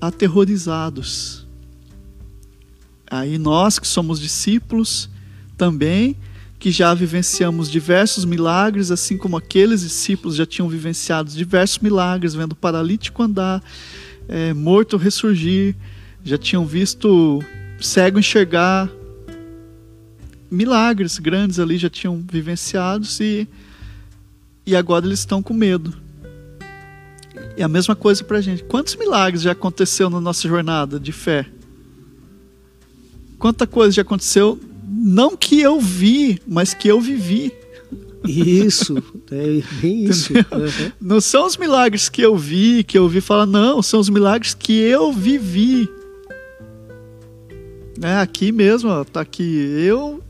aterrorizados. 0.00 1.46
Aí 3.10 3.38
nós 3.38 3.78
que 3.78 3.88
somos 3.88 4.20
discípulos 4.20 5.08
também, 5.56 6.16
que 6.60 6.70
já 6.70 6.92
vivenciamos 6.92 7.70
diversos 7.70 8.26
milagres, 8.26 8.90
assim 8.90 9.16
como 9.16 9.34
aqueles 9.34 9.80
discípulos 9.80 10.36
já 10.36 10.44
tinham 10.44 10.68
vivenciado 10.68 11.30
diversos 11.30 11.78
milagres, 11.78 12.34
vendo 12.34 12.54
paralítico 12.54 13.22
andar, 13.22 13.64
é, 14.28 14.52
morto 14.52 14.98
ressurgir, 14.98 15.74
já 16.22 16.36
tinham 16.36 16.66
visto 16.66 17.42
cego 17.80 18.18
enxergar, 18.18 18.90
milagres 20.50 21.18
grandes 21.18 21.58
ali 21.58 21.78
já 21.78 21.88
tinham 21.88 22.22
vivenciados 22.30 23.18
e, 23.20 23.48
e 24.66 24.76
agora 24.76 25.06
eles 25.06 25.20
estão 25.20 25.42
com 25.42 25.54
medo. 25.54 25.94
E 27.56 27.62
a 27.62 27.68
mesma 27.68 27.96
coisa 27.96 28.22
para 28.22 28.36
a 28.36 28.40
gente. 28.42 28.62
Quantos 28.64 28.96
milagres 28.96 29.40
já 29.40 29.52
aconteceu 29.52 30.10
na 30.10 30.20
nossa 30.20 30.46
jornada 30.46 31.00
de 31.00 31.10
fé? 31.10 31.46
Quanta 33.38 33.66
coisa 33.66 33.92
já 33.92 34.02
aconteceu 34.02 34.60
não 35.00 35.36
que 35.36 35.60
eu 35.60 35.80
vi, 35.80 36.40
mas 36.46 36.74
que 36.74 36.88
eu 36.88 37.00
vivi. 37.00 37.52
Isso, 38.26 39.02
é 39.30 39.62
bem 39.80 40.04
isso. 40.04 40.34
Uhum. 40.34 40.92
Não 41.00 41.20
são 41.20 41.46
os 41.46 41.56
milagres 41.56 42.08
que 42.10 42.20
eu 42.20 42.36
vi, 42.36 42.84
que 42.84 42.98
eu 42.98 43.08
vi 43.08 43.20
falar, 43.20 43.46
não, 43.46 43.80
são 43.80 43.98
os 43.98 44.10
milagres 44.10 44.52
que 44.52 44.72
eu 44.72 45.10
vivi. 45.10 45.88
É, 48.02 48.16
aqui 48.16 48.52
mesmo, 48.52 48.90
ó, 48.90 49.04
tá 49.04 49.20
aqui 49.20 49.42
eu 49.42 50.22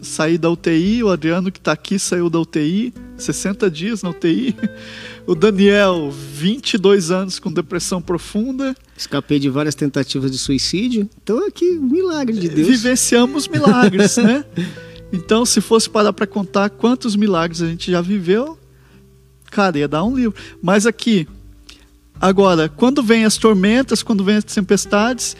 saí 0.00 0.38
da 0.38 0.50
UTI, 0.50 1.02
o 1.02 1.10
Adriano 1.10 1.52
que 1.52 1.58
está 1.58 1.72
aqui 1.72 1.98
saiu 1.98 2.30
da 2.30 2.40
UTI, 2.40 2.92
60 3.16 3.70
dias 3.70 4.02
na 4.02 4.10
UTI. 4.10 4.56
O 5.26 5.34
Daniel, 5.34 6.10
22 6.10 7.10
anos 7.10 7.38
com 7.38 7.50
depressão 7.50 8.02
profunda. 8.02 8.76
Escapei 8.94 9.38
de 9.38 9.48
várias 9.48 9.74
tentativas 9.74 10.30
de 10.30 10.36
suicídio. 10.36 11.08
Então 11.22 11.46
aqui, 11.46 11.78
um 11.78 11.88
milagre 11.88 12.38
de 12.38 12.48
Deus. 12.50 12.68
Vivenciamos 12.68 13.48
milagres, 13.48 14.18
né? 14.18 14.44
Então, 15.12 15.46
se 15.46 15.60
fosse 15.60 15.88
parar 15.88 16.12
para 16.12 16.26
contar 16.26 16.68
quantos 16.70 17.14
milagres 17.14 17.62
a 17.62 17.66
gente 17.68 17.90
já 17.90 18.00
viveu, 18.00 18.58
cara, 19.50 19.78
ia 19.78 19.86
dar 19.86 20.02
um 20.02 20.14
livro. 20.14 20.34
Mas 20.60 20.86
aqui, 20.86 21.28
agora, 22.20 22.68
quando 22.68 23.02
vem 23.02 23.24
as 23.24 23.36
tormentas, 23.36 24.02
quando 24.02 24.24
vem 24.24 24.36
as 24.36 24.44
tempestades, 24.44 25.36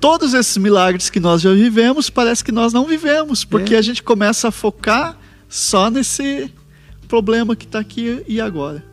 todos 0.00 0.34
esses 0.34 0.56
milagres 0.56 1.08
que 1.08 1.20
nós 1.20 1.40
já 1.40 1.52
vivemos, 1.52 2.10
parece 2.10 2.42
que 2.42 2.50
nós 2.52 2.72
não 2.72 2.84
vivemos, 2.84 3.44
porque 3.44 3.76
é. 3.76 3.78
a 3.78 3.82
gente 3.82 4.02
começa 4.02 4.48
a 4.48 4.50
focar 4.50 5.16
só 5.48 5.88
nesse 5.88 6.50
problema 7.06 7.54
que 7.54 7.64
está 7.64 7.78
aqui 7.78 8.24
e 8.26 8.40
agora. 8.40 8.84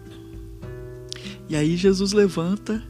E 1.53 1.55
aí 1.55 1.77
Jesus 1.77 2.13
levanta. 2.13 2.81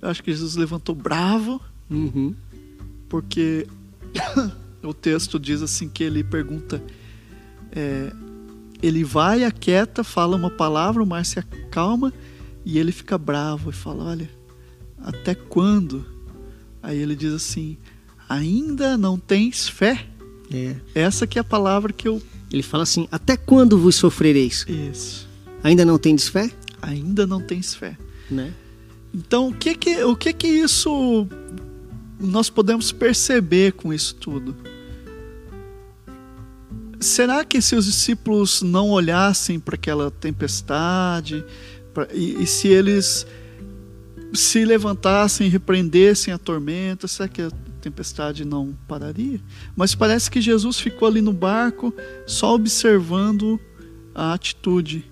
Eu 0.00 0.08
acho 0.08 0.22
que 0.22 0.30
Jesus 0.30 0.54
levantou 0.54 0.94
bravo, 0.94 1.60
uhum. 1.90 2.32
porque 3.08 3.66
o 4.84 4.94
texto 4.94 5.36
diz 5.36 5.62
assim 5.62 5.88
que 5.88 6.04
ele 6.04 6.22
pergunta, 6.22 6.80
é, 7.72 8.12
ele 8.80 9.02
vai, 9.02 9.42
aquieta, 9.42 10.04
fala 10.04 10.36
uma 10.36 10.48
palavra, 10.48 11.02
o 11.02 11.06
mar 11.06 11.26
se 11.26 11.40
acalma 11.40 12.12
e 12.64 12.78
ele 12.78 12.92
fica 12.92 13.18
bravo 13.18 13.70
e 13.70 13.72
fala, 13.72 14.04
olha, 14.04 14.30
até 15.02 15.34
quando? 15.34 16.06
Aí 16.80 16.98
ele 16.98 17.16
diz 17.16 17.32
assim, 17.32 17.76
ainda 18.28 18.96
não 18.96 19.18
tens 19.18 19.68
fé? 19.68 20.06
É. 20.52 20.76
Essa 20.94 21.26
que 21.26 21.36
é 21.36 21.40
a 21.40 21.44
palavra 21.44 21.92
que 21.92 22.06
eu... 22.06 22.22
Ele 22.52 22.62
fala 22.62 22.84
assim, 22.84 23.08
até 23.10 23.36
quando 23.36 23.76
vos 23.76 23.96
sofrereis? 23.96 24.64
Isso. 24.68 25.28
Ainda 25.64 25.84
não 25.84 25.98
tendes 25.98 26.28
fé? 26.28 26.48
Ainda 26.80 27.26
não 27.26 27.40
tens 27.40 27.74
fé. 27.74 27.96
Né? 28.30 28.52
Então, 29.12 29.48
o 29.48 29.54
que 29.54 29.74
que, 29.74 30.02
o 30.04 30.16
que 30.16 30.32
que 30.32 30.46
isso 30.46 31.26
nós 32.20 32.50
podemos 32.50 32.92
perceber 32.92 33.72
com 33.72 33.92
isso 33.92 34.14
tudo? 34.14 34.54
Será 37.00 37.44
que 37.44 37.62
se 37.62 37.76
os 37.76 37.86
discípulos 37.86 38.60
não 38.60 38.90
olhassem 38.90 39.60
para 39.60 39.76
aquela 39.76 40.10
tempestade 40.10 41.44
pra, 41.94 42.08
e, 42.12 42.42
e, 42.42 42.46
se 42.46 42.68
eles 42.68 43.26
se 44.34 44.64
levantassem 44.64 45.46
e 45.46 45.50
repreendessem 45.50 46.34
a 46.34 46.38
tormenta, 46.38 47.06
será 47.06 47.28
que 47.28 47.42
a 47.42 47.50
tempestade 47.80 48.44
não 48.44 48.76
pararia? 48.88 49.40
Mas 49.76 49.94
parece 49.94 50.28
que 50.30 50.40
Jesus 50.40 50.80
ficou 50.80 51.06
ali 51.06 51.20
no 51.20 51.32
barco 51.32 51.94
só 52.26 52.54
observando 52.54 53.60
a 54.12 54.32
atitude 54.32 55.04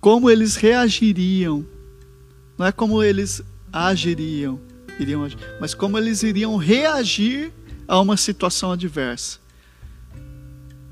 como 0.00 0.30
eles 0.30 0.56
reagiriam. 0.56 1.64
Não 2.56 2.66
é 2.66 2.72
como 2.72 3.02
eles 3.02 3.42
agiriam, 3.72 4.60
iriam 4.98 5.24
agir, 5.24 5.38
mas 5.60 5.74
como 5.74 5.96
eles 5.96 6.22
iriam 6.22 6.56
reagir 6.56 7.52
a 7.86 8.00
uma 8.00 8.16
situação 8.16 8.72
adversa. 8.72 9.38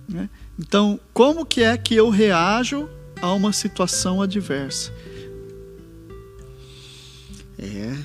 Né? 0.09 0.31
Então, 0.59 1.01
como 1.13 1.45
que 1.45 1.63
é 1.63 1.77
que 1.77 1.95
eu 1.95 2.09
reajo 2.09 2.89
a 3.21 3.33
uma 3.33 3.53
situação 3.53 4.23
adversa? 4.23 4.93
É, 7.59 7.97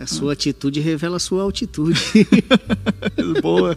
a 0.00 0.06
sua 0.06 0.30
ah. 0.30 0.34
atitude 0.34 0.80
revela 0.80 1.16
a 1.16 1.20
sua 1.20 1.42
altitude. 1.42 2.00
Boa. 3.42 3.76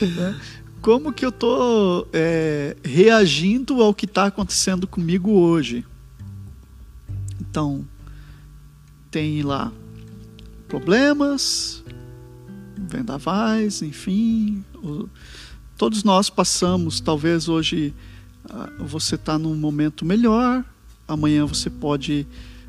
né? 0.00 0.40
como 0.86 1.12
que 1.12 1.24
eu 1.24 1.30
estou 1.30 2.06
é, 2.12 2.76
reagindo 2.84 3.82
ao 3.82 3.92
que 3.92 4.04
está 4.04 4.26
acontecendo 4.26 4.86
comigo 4.86 5.32
hoje. 5.32 5.84
Então, 7.40 7.84
tem 9.10 9.42
lá 9.42 9.72
problemas, 10.68 11.82
vendavais, 12.78 13.82
enfim. 13.82 14.64
O, 14.76 15.08
todos 15.76 16.04
nós 16.04 16.30
passamos, 16.30 17.00
talvez 17.00 17.48
hoje 17.48 17.92
ah, 18.48 18.70
você 18.78 19.16
está 19.16 19.36
num 19.36 19.56
momento 19.56 20.04
melhor, 20.04 20.64
amanhã 21.08 21.44
você 21.44 21.68
pode 21.68 22.20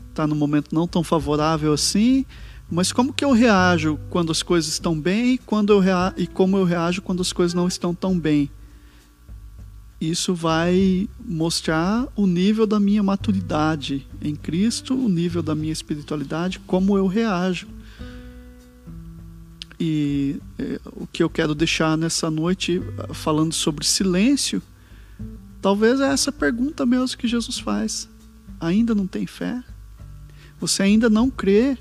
estar 0.09 0.23
tá 0.23 0.27
num 0.27 0.35
momento 0.35 0.73
não 0.73 0.87
tão 0.87 1.03
favorável 1.03 1.71
assim, 1.71 2.25
mas 2.69 2.91
como 2.91 3.13
que 3.13 3.23
eu 3.23 3.31
reajo 3.31 3.99
quando 4.09 4.31
as 4.31 4.43
coisas 4.43 4.71
estão 4.71 4.99
bem 4.99 5.37
quando 5.45 5.71
eu 5.71 5.79
rea... 5.79 6.13
e 6.17 6.27
como 6.27 6.57
eu 6.57 6.63
reajo 6.63 7.01
quando 7.01 7.21
as 7.21 7.31
coisas 7.31 7.53
não 7.53 7.67
estão 7.67 7.93
tão 7.93 8.17
bem? 8.19 8.49
isso 9.99 10.35
vai 10.35 11.09
mostrar 11.25 12.07
o 12.15 12.27
nível 12.27 12.67
da 12.67 12.79
minha 12.79 13.01
maturidade 13.01 14.07
em 14.21 14.35
Cristo, 14.35 14.93
o 14.93 15.09
nível 15.09 15.41
da 15.41 15.55
minha 15.55 15.73
espiritualidade, 15.73 16.59
como 16.59 16.97
eu 16.97 17.07
reajo. 17.07 17.67
E 19.79 20.39
é, 20.57 20.79
o 20.93 21.07
que 21.07 21.21
eu 21.21 21.29
quero 21.29 21.55
deixar 21.55 21.97
nessa 21.97 22.29
noite 22.29 22.81
falando 23.13 23.53
sobre 23.53 23.85
silêncio, 23.85 24.61
talvez 25.61 25.99
é 25.99 26.09
essa 26.09 26.31
pergunta 26.31 26.85
mesmo 26.85 27.17
que 27.17 27.27
Jesus 27.27 27.57
faz. 27.57 28.07
Ainda 28.59 28.93
não 28.93 29.07
tem 29.07 29.25
fé? 29.25 29.63
Você 30.59 30.83
ainda 30.83 31.09
não 31.09 31.29
crê 31.29 31.77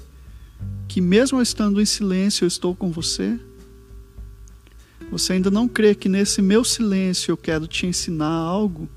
que 0.88 1.00
mesmo 1.00 1.42
estando 1.42 1.80
em 1.80 1.84
silêncio 1.84 2.44
eu 2.44 2.48
estou 2.48 2.74
com 2.74 2.90
você? 2.90 3.38
Você 5.10 5.34
ainda 5.34 5.50
não 5.50 5.68
crê 5.68 5.94
que 5.94 6.08
nesse 6.08 6.42
meu 6.42 6.64
silêncio 6.64 7.30
eu 7.30 7.36
quero 7.36 7.66
te 7.66 7.86
ensinar 7.86 8.32
algo? 8.32 8.88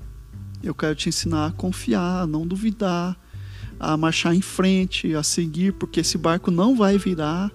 Eu 0.62 0.74
quero 0.74 0.94
te 0.94 1.08
ensinar 1.08 1.46
a 1.46 1.52
confiar, 1.52 2.22
a 2.22 2.26
não 2.26 2.46
duvidar, 2.46 3.18
a 3.78 3.96
marchar 3.96 4.34
em 4.34 4.40
frente, 4.40 5.14
a 5.14 5.22
seguir, 5.22 5.72
porque 5.74 6.00
esse 6.00 6.18
barco 6.18 6.50
não 6.50 6.74
vai 6.74 6.98
virar. 6.98 7.52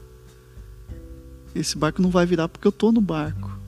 Esse 1.54 1.78
barco 1.78 2.02
não 2.02 2.10
vai 2.10 2.26
virar 2.26 2.48
porque 2.48 2.68
eu 2.68 2.70
estou 2.70 2.92
no 2.92 3.02
barco. 3.02 3.60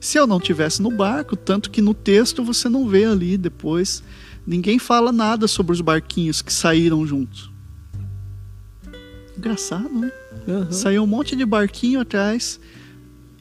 Se 0.00 0.18
eu 0.18 0.26
não 0.26 0.40
tivesse 0.40 0.82
no 0.82 0.90
barco, 0.90 1.36
tanto 1.36 1.70
que 1.70 1.80
no 1.80 1.94
texto 1.94 2.42
você 2.42 2.68
não 2.68 2.88
vê 2.88 3.04
ali 3.04 3.38
depois, 3.38 4.02
ninguém 4.44 4.78
fala 4.78 5.12
nada 5.12 5.46
sobre 5.46 5.72
os 5.72 5.80
barquinhos 5.80 6.42
que 6.42 6.52
saíram 6.52 7.06
juntos. 7.06 7.51
Engraçado, 9.42 9.88
né? 9.88 10.12
Uhum. 10.46 10.70
Saiu 10.70 11.02
um 11.02 11.06
monte 11.06 11.34
de 11.34 11.44
barquinho 11.44 12.00
atrás 12.00 12.60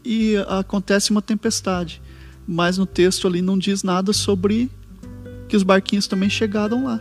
e 0.03 0.35
acontece 0.47 1.11
uma 1.11 1.21
tempestade. 1.21 2.01
Mas 2.47 2.79
no 2.79 2.87
texto 2.87 3.27
ali 3.27 3.39
não 3.39 3.55
diz 3.55 3.83
nada 3.83 4.11
sobre 4.11 4.71
que 5.47 5.55
os 5.55 5.61
barquinhos 5.61 6.07
também 6.07 6.27
chegaram 6.27 6.85
lá. 6.85 6.99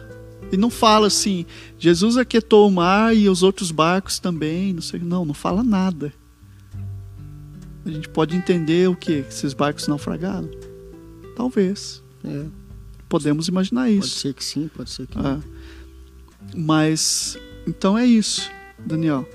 E 0.53 0.57
não 0.59 0.69
fala 0.69 1.07
assim, 1.07 1.47
Jesus 1.79 2.19
aquietou 2.19 2.69
o 2.69 2.71
mar 2.71 3.17
e 3.17 3.27
os 3.27 3.43
outros 3.43 3.71
barcos 3.71 4.19
também, 4.19 4.75
não 4.75 4.83
sei, 4.83 5.01
não, 5.01 5.25
não 5.25 5.33
fala 5.33 5.63
nada. 5.63 6.13
A 7.87 7.91
gente 7.91 8.09
pode 8.11 8.37
entender 8.37 8.87
o 8.87 8.95
que 8.95 9.25
esses 9.31 9.55
barcos 9.55 9.89
naufragaram? 9.89 10.51
Talvez. 11.35 12.03
É. 12.23 12.45
Podemos 13.09 13.49
imaginar 13.49 13.89
isso. 13.89 14.01
Pode 14.01 14.21
ser 14.21 14.35
que 14.35 14.45
sim, 14.45 14.69
pode 14.69 14.91
ser 14.91 15.07
que 15.07 15.17
não. 15.17 15.37
É. 15.37 15.41
Mas 16.55 17.39
então 17.67 17.97
é 17.97 18.05
isso, 18.05 18.51
Daniel. 18.85 19.29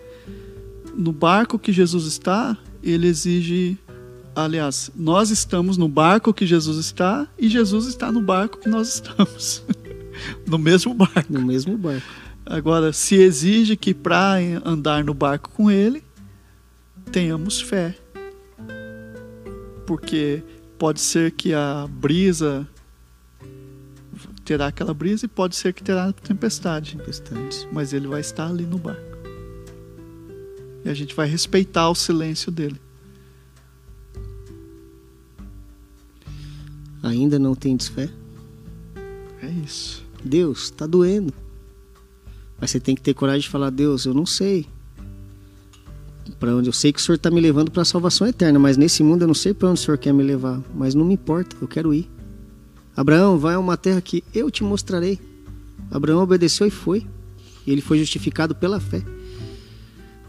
No 0.96 1.12
barco 1.12 1.60
que 1.60 1.72
Jesus 1.72 2.06
está, 2.06 2.58
ele 2.84 3.08
exige. 3.08 3.78
Aliás, 4.36 4.92
nós 4.96 5.30
estamos 5.30 5.78
no 5.78 5.88
barco 5.88 6.34
que 6.34 6.46
Jesus 6.46 6.78
está 6.78 7.28
e 7.38 7.48
Jesus 7.48 7.88
está 7.88 8.12
no 8.12 8.22
barco 8.22 8.58
que 8.58 8.70
nós 8.70 8.96
estamos. 8.96 9.64
no 10.46 10.58
mesmo 10.58 10.94
barco. 10.94 11.32
No 11.32 11.42
mesmo 11.42 11.78
barco. 11.78 12.06
Agora, 12.46 12.94
se 12.94 13.16
exige 13.16 13.76
que 13.76 13.94
para 13.94 14.36
andar 14.64 15.04
no 15.04 15.14
barco 15.14 15.50
com 15.50 15.72
ele, 15.72 16.04
tenhamos 17.12 17.60
fé. 17.60 17.96
Porque 19.88 20.44
pode 20.78 21.00
ser 21.00 21.32
que 21.32 21.54
a 21.54 21.88
brisa 21.90 22.68
terá 24.44 24.68
aquela 24.68 24.94
brisa 24.94 25.26
e 25.26 25.28
pode 25.28 25.56
ser 25.56 25.74
que 25.74 25.84
terá 25.84 26.14
tempestade. 26.14 26.98
Tempestade. 26.98 27.68
Mas 27.72 27.94
ele 27.94 28.08
vai 28.08 28.22
estar 28.22 28.48
ali 28.48 28.64
no 28.64 28.78
barco. 28.78 29.15
E 30.86 30.90
a 30.90 30.94
gente 30.94 31.16
vai 31.16 31.28
respeitar 31.28 31.90
o 31.90 31.96
silêncio 31.96 32.52
dele. 32.52 32.80
Ainda 37.02 37.40
não 37.40 37.56
tendes 37.56 37.88
fé? 37.88 38.08
É 39.42 39.50
isso. 39.66 40.06
Deus, 40.24 40.66
está 40.66 40.86
doendo. 40.86 41.34
Mas 42.60 42.70
você 42.70 42.80
tem 42.80 42.96
que 42.96 43.02
ter 43.02 43.16
coragem 43.16 43.42
de 43.42 43.50
falar: 43.50 43.72
Deus, 43.72 44.06
eu 44.06 44.14
não 44.14 44.28
sei. 44.28 44.68
Para 46.40 46.56
onde 46.56 46.70
eu 46.70 46.74
sei 46.74 46.94
que 46.94 47.00
o 47.00 47.04
Senhor 47.04 47.16
está 47.16 47.32
me 47.32 47.42
levando 47.42 47.72
para 47.72 47.82
a 47.82 47.86
salvação 47.86 48.28
eterna, 48.28 48.58
mas 48.60 48.78
nesse 48.78 49.04
mundo 49.04 49.24
eu 49.24 49.28
não 49.28 49.36
sei 49.36 49.54
para 49.54 49.70
onde 49.70 49.80
o 49.80 49.84
Senhor 49.84 49.98
quer 49.98 50.14
me 50.14 50.24
levar. 50.24 50.62
Mas 50.74 50.94
não 50.94 51.06
me 51.06 51.16
importa, 51.16 51.56
eu 51.62 51.68
quero 51.68 51.94
ir. 51.94 52.10
Abraão, 52.96 53.38
vai 53.38 53.56
a 53.56 53.60
uma 53.60 53.76
terra 53.76 54.02
que 54.02 54.24
eu 54.34 54.50
te 54.52 54.64
mostrarei. 54.64 55.20
Abraão 55.92 56.22
obedeceu 56.22 56.68
e 56.68 56.72
foi. 56.72 57.06
E 57.66 57.72
ele 57.72 57.82
foi 57.82 57.98
justificado 58.00 58.56
pela 58.56 58.80
fé. 58.80 59.04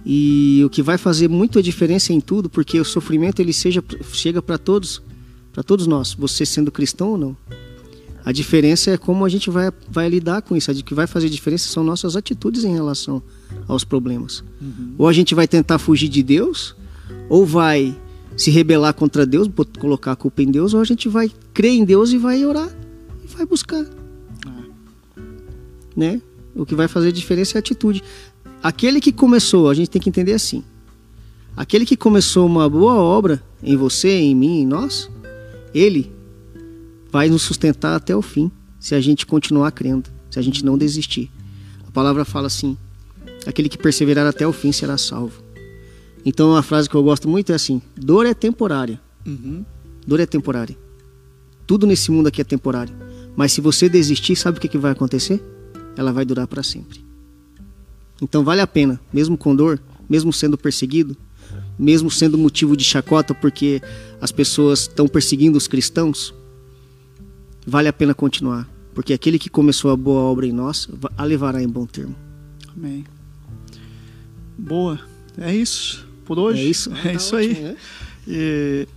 E 0.09 0.63
o 0.65 0.71
que 0.71 0.83
vai 0.83 0.97
fazer 0.97 1.29
muita 1.29 1.61
diferença 1.61 2.13
em 2.13 2.21
tudo, 2.21 2.49
porque 2.49 2.79
o 2.79 2.85
sofrimento 2.85 3.43
ele 3.43 3.53
seja, 3.53 3.83
chega 4.13 4.41
para 4.41 4.57
todos, 4.57 5.03
para 5.53 5.65
todos 5.65 5.89
nós, 5.89 6.15
você 6.15 6.47
sendo 6.47 6.71
cristão 6.71 7.09
ou 7.11 7.19
não. 7.19 7.37
A 8.25 8.31
diferença 8.31 8.93
é 8.93 8.97
como 8.97 9.25
a 9.25 9.29
gente 9.29 9.51
vai, 9.51 9.73
vai 9.91 10.09
lidar 10.09 10.43
com 10.43 10.57
isso. 10.57 10.71
O 10.71 10.85
que 10.85 10.95
vai 10.95 11.09
fazer 11.09 11.29
diferença 11.29 11.69
são 11.69 11.83
nossas 11.83 12.15
atitudes 12.15 12.63
em 12.63 12.73
relação 12.73 13.21
aos 13.67 13.83
problemas. 13.83 14.45
Uhum. 14.61 14.95
Ou 14.97 15.09
a 15.09 15.13
gente 15.13 15.35
vai 15.35 15.49
tentar 15.49 15.79
fugir 15.79 16.09
de 16.09 16.23
Deus, 16.23 16.77
ou 17.29 17.45
vai 17.45 17.97
se 18.37 18.53
rebelar 18.53 18.95
contra 18.95 19.27
Deus, 19.27 19.49
colocar 19.81 20.13
a 20.13 20.17
culpa 20.17 20.41
em 20.41 20.51
Deus, 20.53 20.73
ou 20.73 20.81
a 20.81 20.85
gente 20.85 21.09
vai 21.09 21.29
crer 21.53 21.73
em 21.73 21.85
Deus 21.85 22.13
e 22.13 22.19
vai 22.19 22.45
orar 22.47 22.69
e 23.25 23.27
vai 23.27 23.45
buscar. 23.45 23.85
Ah. 24.47 24.63
Né? 25.97 26.21
O 26.55 26.65
que 26.65 26.77
vai 26.77 26.87
fazer 26.87 27.11
diferença 27.11 27.57
é 27.57 27.59
a 27.59 27.61
atitude. 27.61 28.05
Aquele 28.67 29.01
que 29.01 29.13
começou, 29.13 29.71
a 29.71 29.75
gente 29.75 29.89
tem 29.91 30.03
que 30.03 30.09
entender 30.09 30.33
assim. 30.33 30.65
Aquele 31.57 31.87
que 31.87 31.97
começou 31.97 32.45
uma 32.45 32.69
boa 32.69 32.95
obra 32.97 33.41
em 33.63 33.77
você, 33.77 34.09
em 34.19 34.35
mim, 34.35 34.63
em 34.63 34.67
nós, 34.67 35.09
ele 35.73 36.13
vai 37.09 37.29
nos 37.29 37.43
sustentar 37.43 37.95
até 37.95 38.17
o 38.17 38.21
fim, 38.21 38.51
se 38.81 38.97
a 38.97 39.01
gente 39.01 39.25
continuar 39.25 39.71
crendo, 39.71 40.11
se 40.29 40.41
a 40.41 40.43
gente 40.43 40.65
não 40.65 40.77
desistir. 40.77 41.31
A 41.87 41.93
palavra 41.93 42.25
fala 42.25 42.49
assim: 42.49 42.77
aquele 43.47 43.69
que 43.69 43.79
perseverar 43.79 44.27
até 44.27 44.45
o 44.45 44.53
fim 44.53 44.73
será 44.73 44.99
salvo. 44.99 45.41
Então, 46.25 46.51
uma 46.51 46.63
frase 46.63 46.91
que 46.91 46.97
eu 46.97 47.05
gosto 47.05 47.29
muito 47.29 47.53
é 47.53 47.55
assim: 47.55 47.81
dor 47.97 48.27
é 48.27 48.35
temporária. 48.35 49.01
Uhum. 49.25 49.65
Dor 50.05 50.19
é 50.19 50.27
temporária. 50.27 50.77
Tudo 51.69 51.87
nesse 51.87 52.11
mundo 52.11 52.27
aqui 52.27 52.41
é 52.41 52.45
temporário. 52.45 52.97
Mas 53.37 53.53
se 53.53 53.61
você 53.61 53.89
desistir, 53.89 54.35
sabe 54.35 54.59
o 54.59 54.61
que, 54.61 54.67
que 54.67 54.77
vai 54.77 54.91
acontecer? 54.91 55.41
Ela 55.97 56.13
vai 56.13 56.25
durar 56.25 56.49
para 56.49 56.65
sempre. 56.65 57.06
Então 58.21 58.43
vale 58.43 58.61
a 58.61 58.67
pena, 58.67 59.01
mesmo 59.13 59.37
com 59.37 59.55
dor, 59.55 59.81
mesmo 60.09 60.33
sendo 60.33 60.57
perseguido, 60.57 61.17
mesmo 61.79 62.11
sendo 62.11 62.39
motivo 62.39 62.77
de 62.77 62.85
chacota 62.85 63.35
porque 63.35 63.83
as 64.21 64.33
pessoas 64.33 64.81
estão 64.81 65.07
perseguindo 65.07 65.59
os 65.59 65.69
cristãos, 65.69 66.35
vale 67.67 67.89
a 67.89 67.93
pena 67.93 68.15
continuar, 68.15 68.69
porque 68.95 69.13
aquele 69.13 69.39
que 69.39 69.51
começou 69.51 69.91
a 69.91 69.97
boa 69.97 70.21
obra 70.23 70.47
em 70.47 70.53
nós 70.53 70.89
a 71.17 71.25
levará 71.25 71.63
em 71.63 71.69
bom 71.69 71.87
termo. 71.87 72.17
Amém. 72.75 73.05
Boa. 74.57 74.99
É 75.37 75.55
isso 75.55 76.07
por 76.25 76.39
hoje. 76.39 76.61
É 76.61 76.65
isso, 76.65 76.93
é 76.95 77.03
tá 77.03 77.13
isso 77.13 77.37
ótimo, 77.37 77.57
aí. 77.57 77.63
Né? 77.63 77.77
E, 78.27 78.89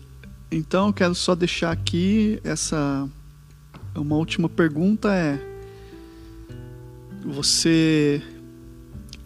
então 0.51 0.87
eu 0.87 0.93
quero 0.93 1.13
só 1.13 1.35
deixar 1.35 1.71
aqui 1.71 2.39
essa 2.43 3.07
uma 3.95 4.15
última 4.15 4.47
pergunta 4.47 5.13
é 5.13 5.39
você 7.25 8.21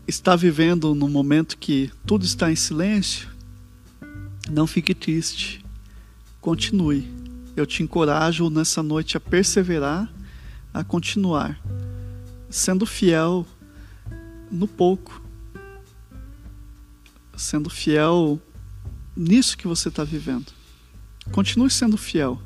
está 0.08 0.36
vivendo 0.36 0.94
num 0.94 1.10
momento 1.10 1.58
que 1.58 1.92
tudo 2.06 2.26
está 2.26 2.52
em 2.52 2.56
silêncio, 2.56 3.30
não 4.50 4.68
fique 4.68 4.94
triste. 4.94 5.64
Continue. 6.42 7.10
Eu 7.56 7.66
te 7.66 7.84
encorajo 7.84 8.50
nessa 8.50 8.84
noite 8.84 9.16
a 9.16 9.20
perseverar, 9.20 10.12
a 10.74 10.84
continuar, 10.84 11.62
sendo 12.50 12.86
fiel 12.86 13.46
no 14.52 14.68
pouco, 14.68 15.22
sendo 17.38 17.70
fiel 17.70 18.42
nisso 19.16 19.58
que 19.58 19.68
você 19.68 19.90
está 19.90 20.04
vivendo. 20.04 20.52
Continue 21.32 21.70
sendo 21.70 21.98
fiel. 21.98 22.42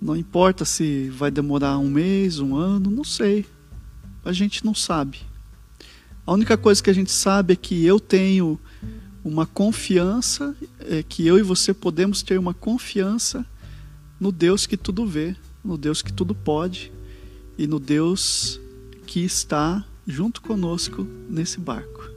Não 0.00 0.16
importa 0.16 0.64
se 0.64 1.10
vai 1.10 1.30
demorar 1.30 1.76
um 1.76 1.90
mês, 1.90 2.38
um 2.38 2.56
ano, 2.56 2.90
não 2.90 3.04
sei. 3.04 3.44
A 4.24 4.32
gente 4.32 4.64
não 4.64 4.74
sabe. 4.74 5.29
A 6.30 6.32
única 6.32 6.56
coisa 6.56 6.80
que 6.80 6.88
a 6.88 6.92
gente 6.92 7.10
sabe 7.10 7.54
é 7.54 7.56
que 7.56 7.84
eu 7.84 7.98
tenho 7.98 8.56
uma 9.24 9.46
confiança, 9.46 10.54
é 10.78 11.02
que 11.02 11.26
eu 11.26 11.36
e 11.36 11.42
você 11.42 11.74
podemos 11.74 12.22
ter 12.22 12.38
uma 12.38 12.54
confiança 12.54 13.44
no 14.20 14.30
Deus 14.30 14.64
que 14.64 14.76
tudo 14.76 15.04
vê, 15.04 15.34
no 15.64 15.76
Deus 15.76 16.02
que 16.02 16.12
tudo 16.12 16.32
pode 16.32 16.92
e 17.58 17.66
no 17.66 17.80
Deus 17.80 18.60
que 19.08 19.24
está 19.24 19.84
junto 20.06 20.40
conosco 20.40 21.04
nesse 21.28 21.58
barco. 21.58 22.08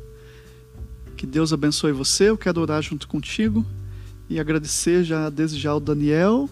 Que 1.17 1.25
Deus 1.25 1.51
abençoe 1.51 1.91
você, 1.91 2.29
eu 2.29 2.37
quero 2.37 2.61
orar 2.61 2.83
junto 2.83 3.07
contigo 3.07 3.65
e 4.29 4.39
agradecer 4.39 5.03
já 5.03 5.27
desde 5.27 5.59
já 5.59 5.73
o 5.73 5.79
Daniel 5.79 6.47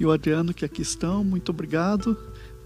e 0.00 0.06
o 0.06 0.10
Adriano 0.10 0.54
que 0.54 0.64
aqui 0.64 0.80
estão, 0.80 1.22
muito 1.22 1.50
obrigado. 1.50 2.16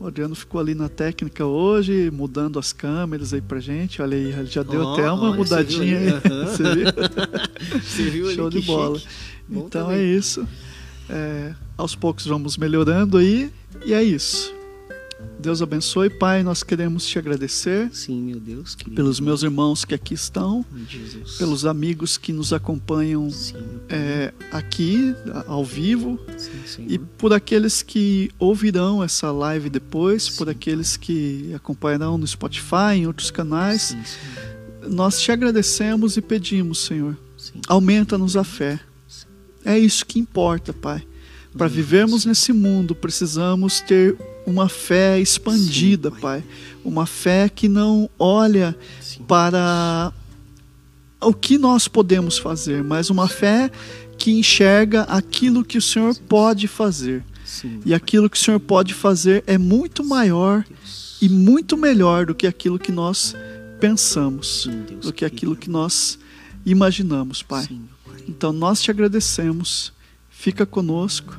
O 0.01 0.07
Adriano 0.07 0.34
ficou 0.34 0.59
ali 0.59 0.74
na 0.74 0.88
técnica 0.88 1.44
hoje, 1.44 2.11
mudando 2.11 2.59
as 2.59 2.72
câmeras 2.72 3.34
aí 3.34 3.42
pra 3.42 3.61
gente. 3.61 4.01
Olha 4.01 4.16
aí, 4.16 4.46
já 4.46 4.62
deu 4.62 4.80
oh, 4.82 4.92
até 4.94 5.12
uma 5.12 5.36
mudadinha. 5.36 6.22
Você 6.46 6.74
viu? 6.74 6.86
Uhum. 6.86 7.80
você 7.84 8.03
viu? 8.11 8.30
Show 8.34 8.48
de 8.48 8.62
bola. 8.62 8.98
Então 9.51 9.90
é 9.90 10.03
isso. 10.03 10.48
É, 11.07 11.53
aos 11.76 11.94
poucos 11.94 12.24
vamos 12.24 12.57
melhorando 12.57 13.18
aí, 13.18 13.53
e 13.84 13.92
é 13.92 14.03
isso. 14.03 14.55
Deus 15.40 15.62
abençoe, 15.62 16.10
Pai. 16.10 16.42
Nós 16.42 16.62
queremos 16.62 17.06
te 17.06 17.18
agradecer. 17.18 17.88
Sim, 17.92 18.20
meu 18.20 18.38
Deus. 18.38 18.74
Querido. 18.74 18.94
Pelos 18.94 19.18
meus 19.20 19.42
irmãos 19.42 19.86
que 19.86 19.94
aqui 19.94 20.12
estão, 20.12 20.64
Jesus. 20.86 21.38
pelos 21.38 21.64
amigos 21.64 22.18
que 22.18 22.30
nos 22.32 22.52
acompanham 22.52 23.30
Sim, 23.30 23.56
é, 23.88 24.34
aqui, 24.52 25.14
ao 25.46 25.64
vivo, 25.64 26.18
Sim, 26.36 26.84
e 26.86 26.98
por 26.98 27.32
aqueles 27.32 27.82
que 27.82 28.30
ouvirão 28.38 29.02
essa 29.02 29.32
live 29.32 29.70
depois, 29.70 30.28
por 30.28 30.46
Sim. 30.46 30.50
aqueles 30.50 30.96
que 30.98 31.52
acompanharão 31.54 32.18
no 32.18 32.26
Spotify, 32.26 32.96
em 32.96 33.06
outros 33.06 33.30
canais. 33.30 33.96
Nós 34.86 35.20
te 35.20 35.32
agradecemos 35.32 36.18
e 36.18 36.20
pedimos, 36.20 36.84
Senhor, 36.84 37.16
aumenta-nos 37.66 38.36
a 38.36 38.44
fé. 38.44 38.78
É 39.64 39.78
isso 39.78 40.04
que 40.04 40.18
importa, 40.18 40.72
Pai. 40.72 41.02
Para 41.56 41.66
vivermos 41.66 42.24
nesse 42.24 42.52
mundo, 42.52 42.94
precisamos 42.94 43.80
ter 43.80 44.16
uma 44.47 44.68
fé 44.68 45.20
expandida, 45.20 46.11
Sim, 46.11 46.20
Pai. 46.20 46.41
Pai. 46.41 46.45
Uma 46.84 47.07
fé 47.07 47.49
que 47.49 47.68
não 47.68 48.09
olha 48.18 48.76
Sim. 49.01 49.22
para 49.22 50.12
o 51.20 51.34
que 51.34 51.59
nós 51.59 51.86
podemos 51.86 52.38
fazer, 52.38 52.82
mas 52.82 53.11
uma 53.11 53.28
fé 53.28 53.70
que 54.16 54.32
enxerga 54.32 55.03
aquilo 55.03 55.64
que 55.64 55.78
o 55.78 55.82
Senhor 55.82 56.14
pode 56.28 56.66
fazer. 56.66 57.24
Sim, 57.45 57.80
E 57.84 57.93
aquilo 57.93 58.30
que 58.30 58.36
o 58.36 58.41
Senhor 58.41 58.61
pode 58.61 58.95
fazer 58.95 59.43
é 59.47 59.59
muito 59.59 60.05
maior 60.05 60.64
e 61.20 61.28
muito 61.28 61.76
melhor 61.76 62.26
do 62.26 62.34
que 62.34 62.47
aquilo 62.47 62.78
que 62.78 62.93
nós 62.93 63.34
pensamos, 63.80 64.68
do 65.03 65.12
que 65.12 65.24
aquilo 65.24 65.57
que 65.57 65.68
nós 65.68 66.18
imaginamos, 66.64 67.43
Pai. 67.43 67.68
Então 68.28 68.53
nós 68.53 68.80
te 68.80 68.91
agradecemos. 68.91 69.93
Fica 70.30 70.64
conosco. 70.64 71.36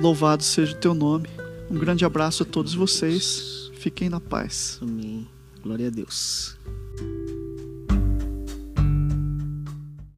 Louvado 0.00 0.42
seja 0.42 0.72
o 0.72 0.76
teu 0.76 0.94
nome. 0.94 1.28
Um 1.70 1.78
grande 1.78 2.04
abraço 2.04 2.42
a 2.42 2.46
todos 2.46 2.74
vocês. 2.74 3.70
Fiquem 3.74 4.08
na 4.08 4.20
paz. 4.20 4.78
Amém. 4.82 5.26
Glória 5.62 5.88
a 5.88 5.90
Deus. 5.90 6.56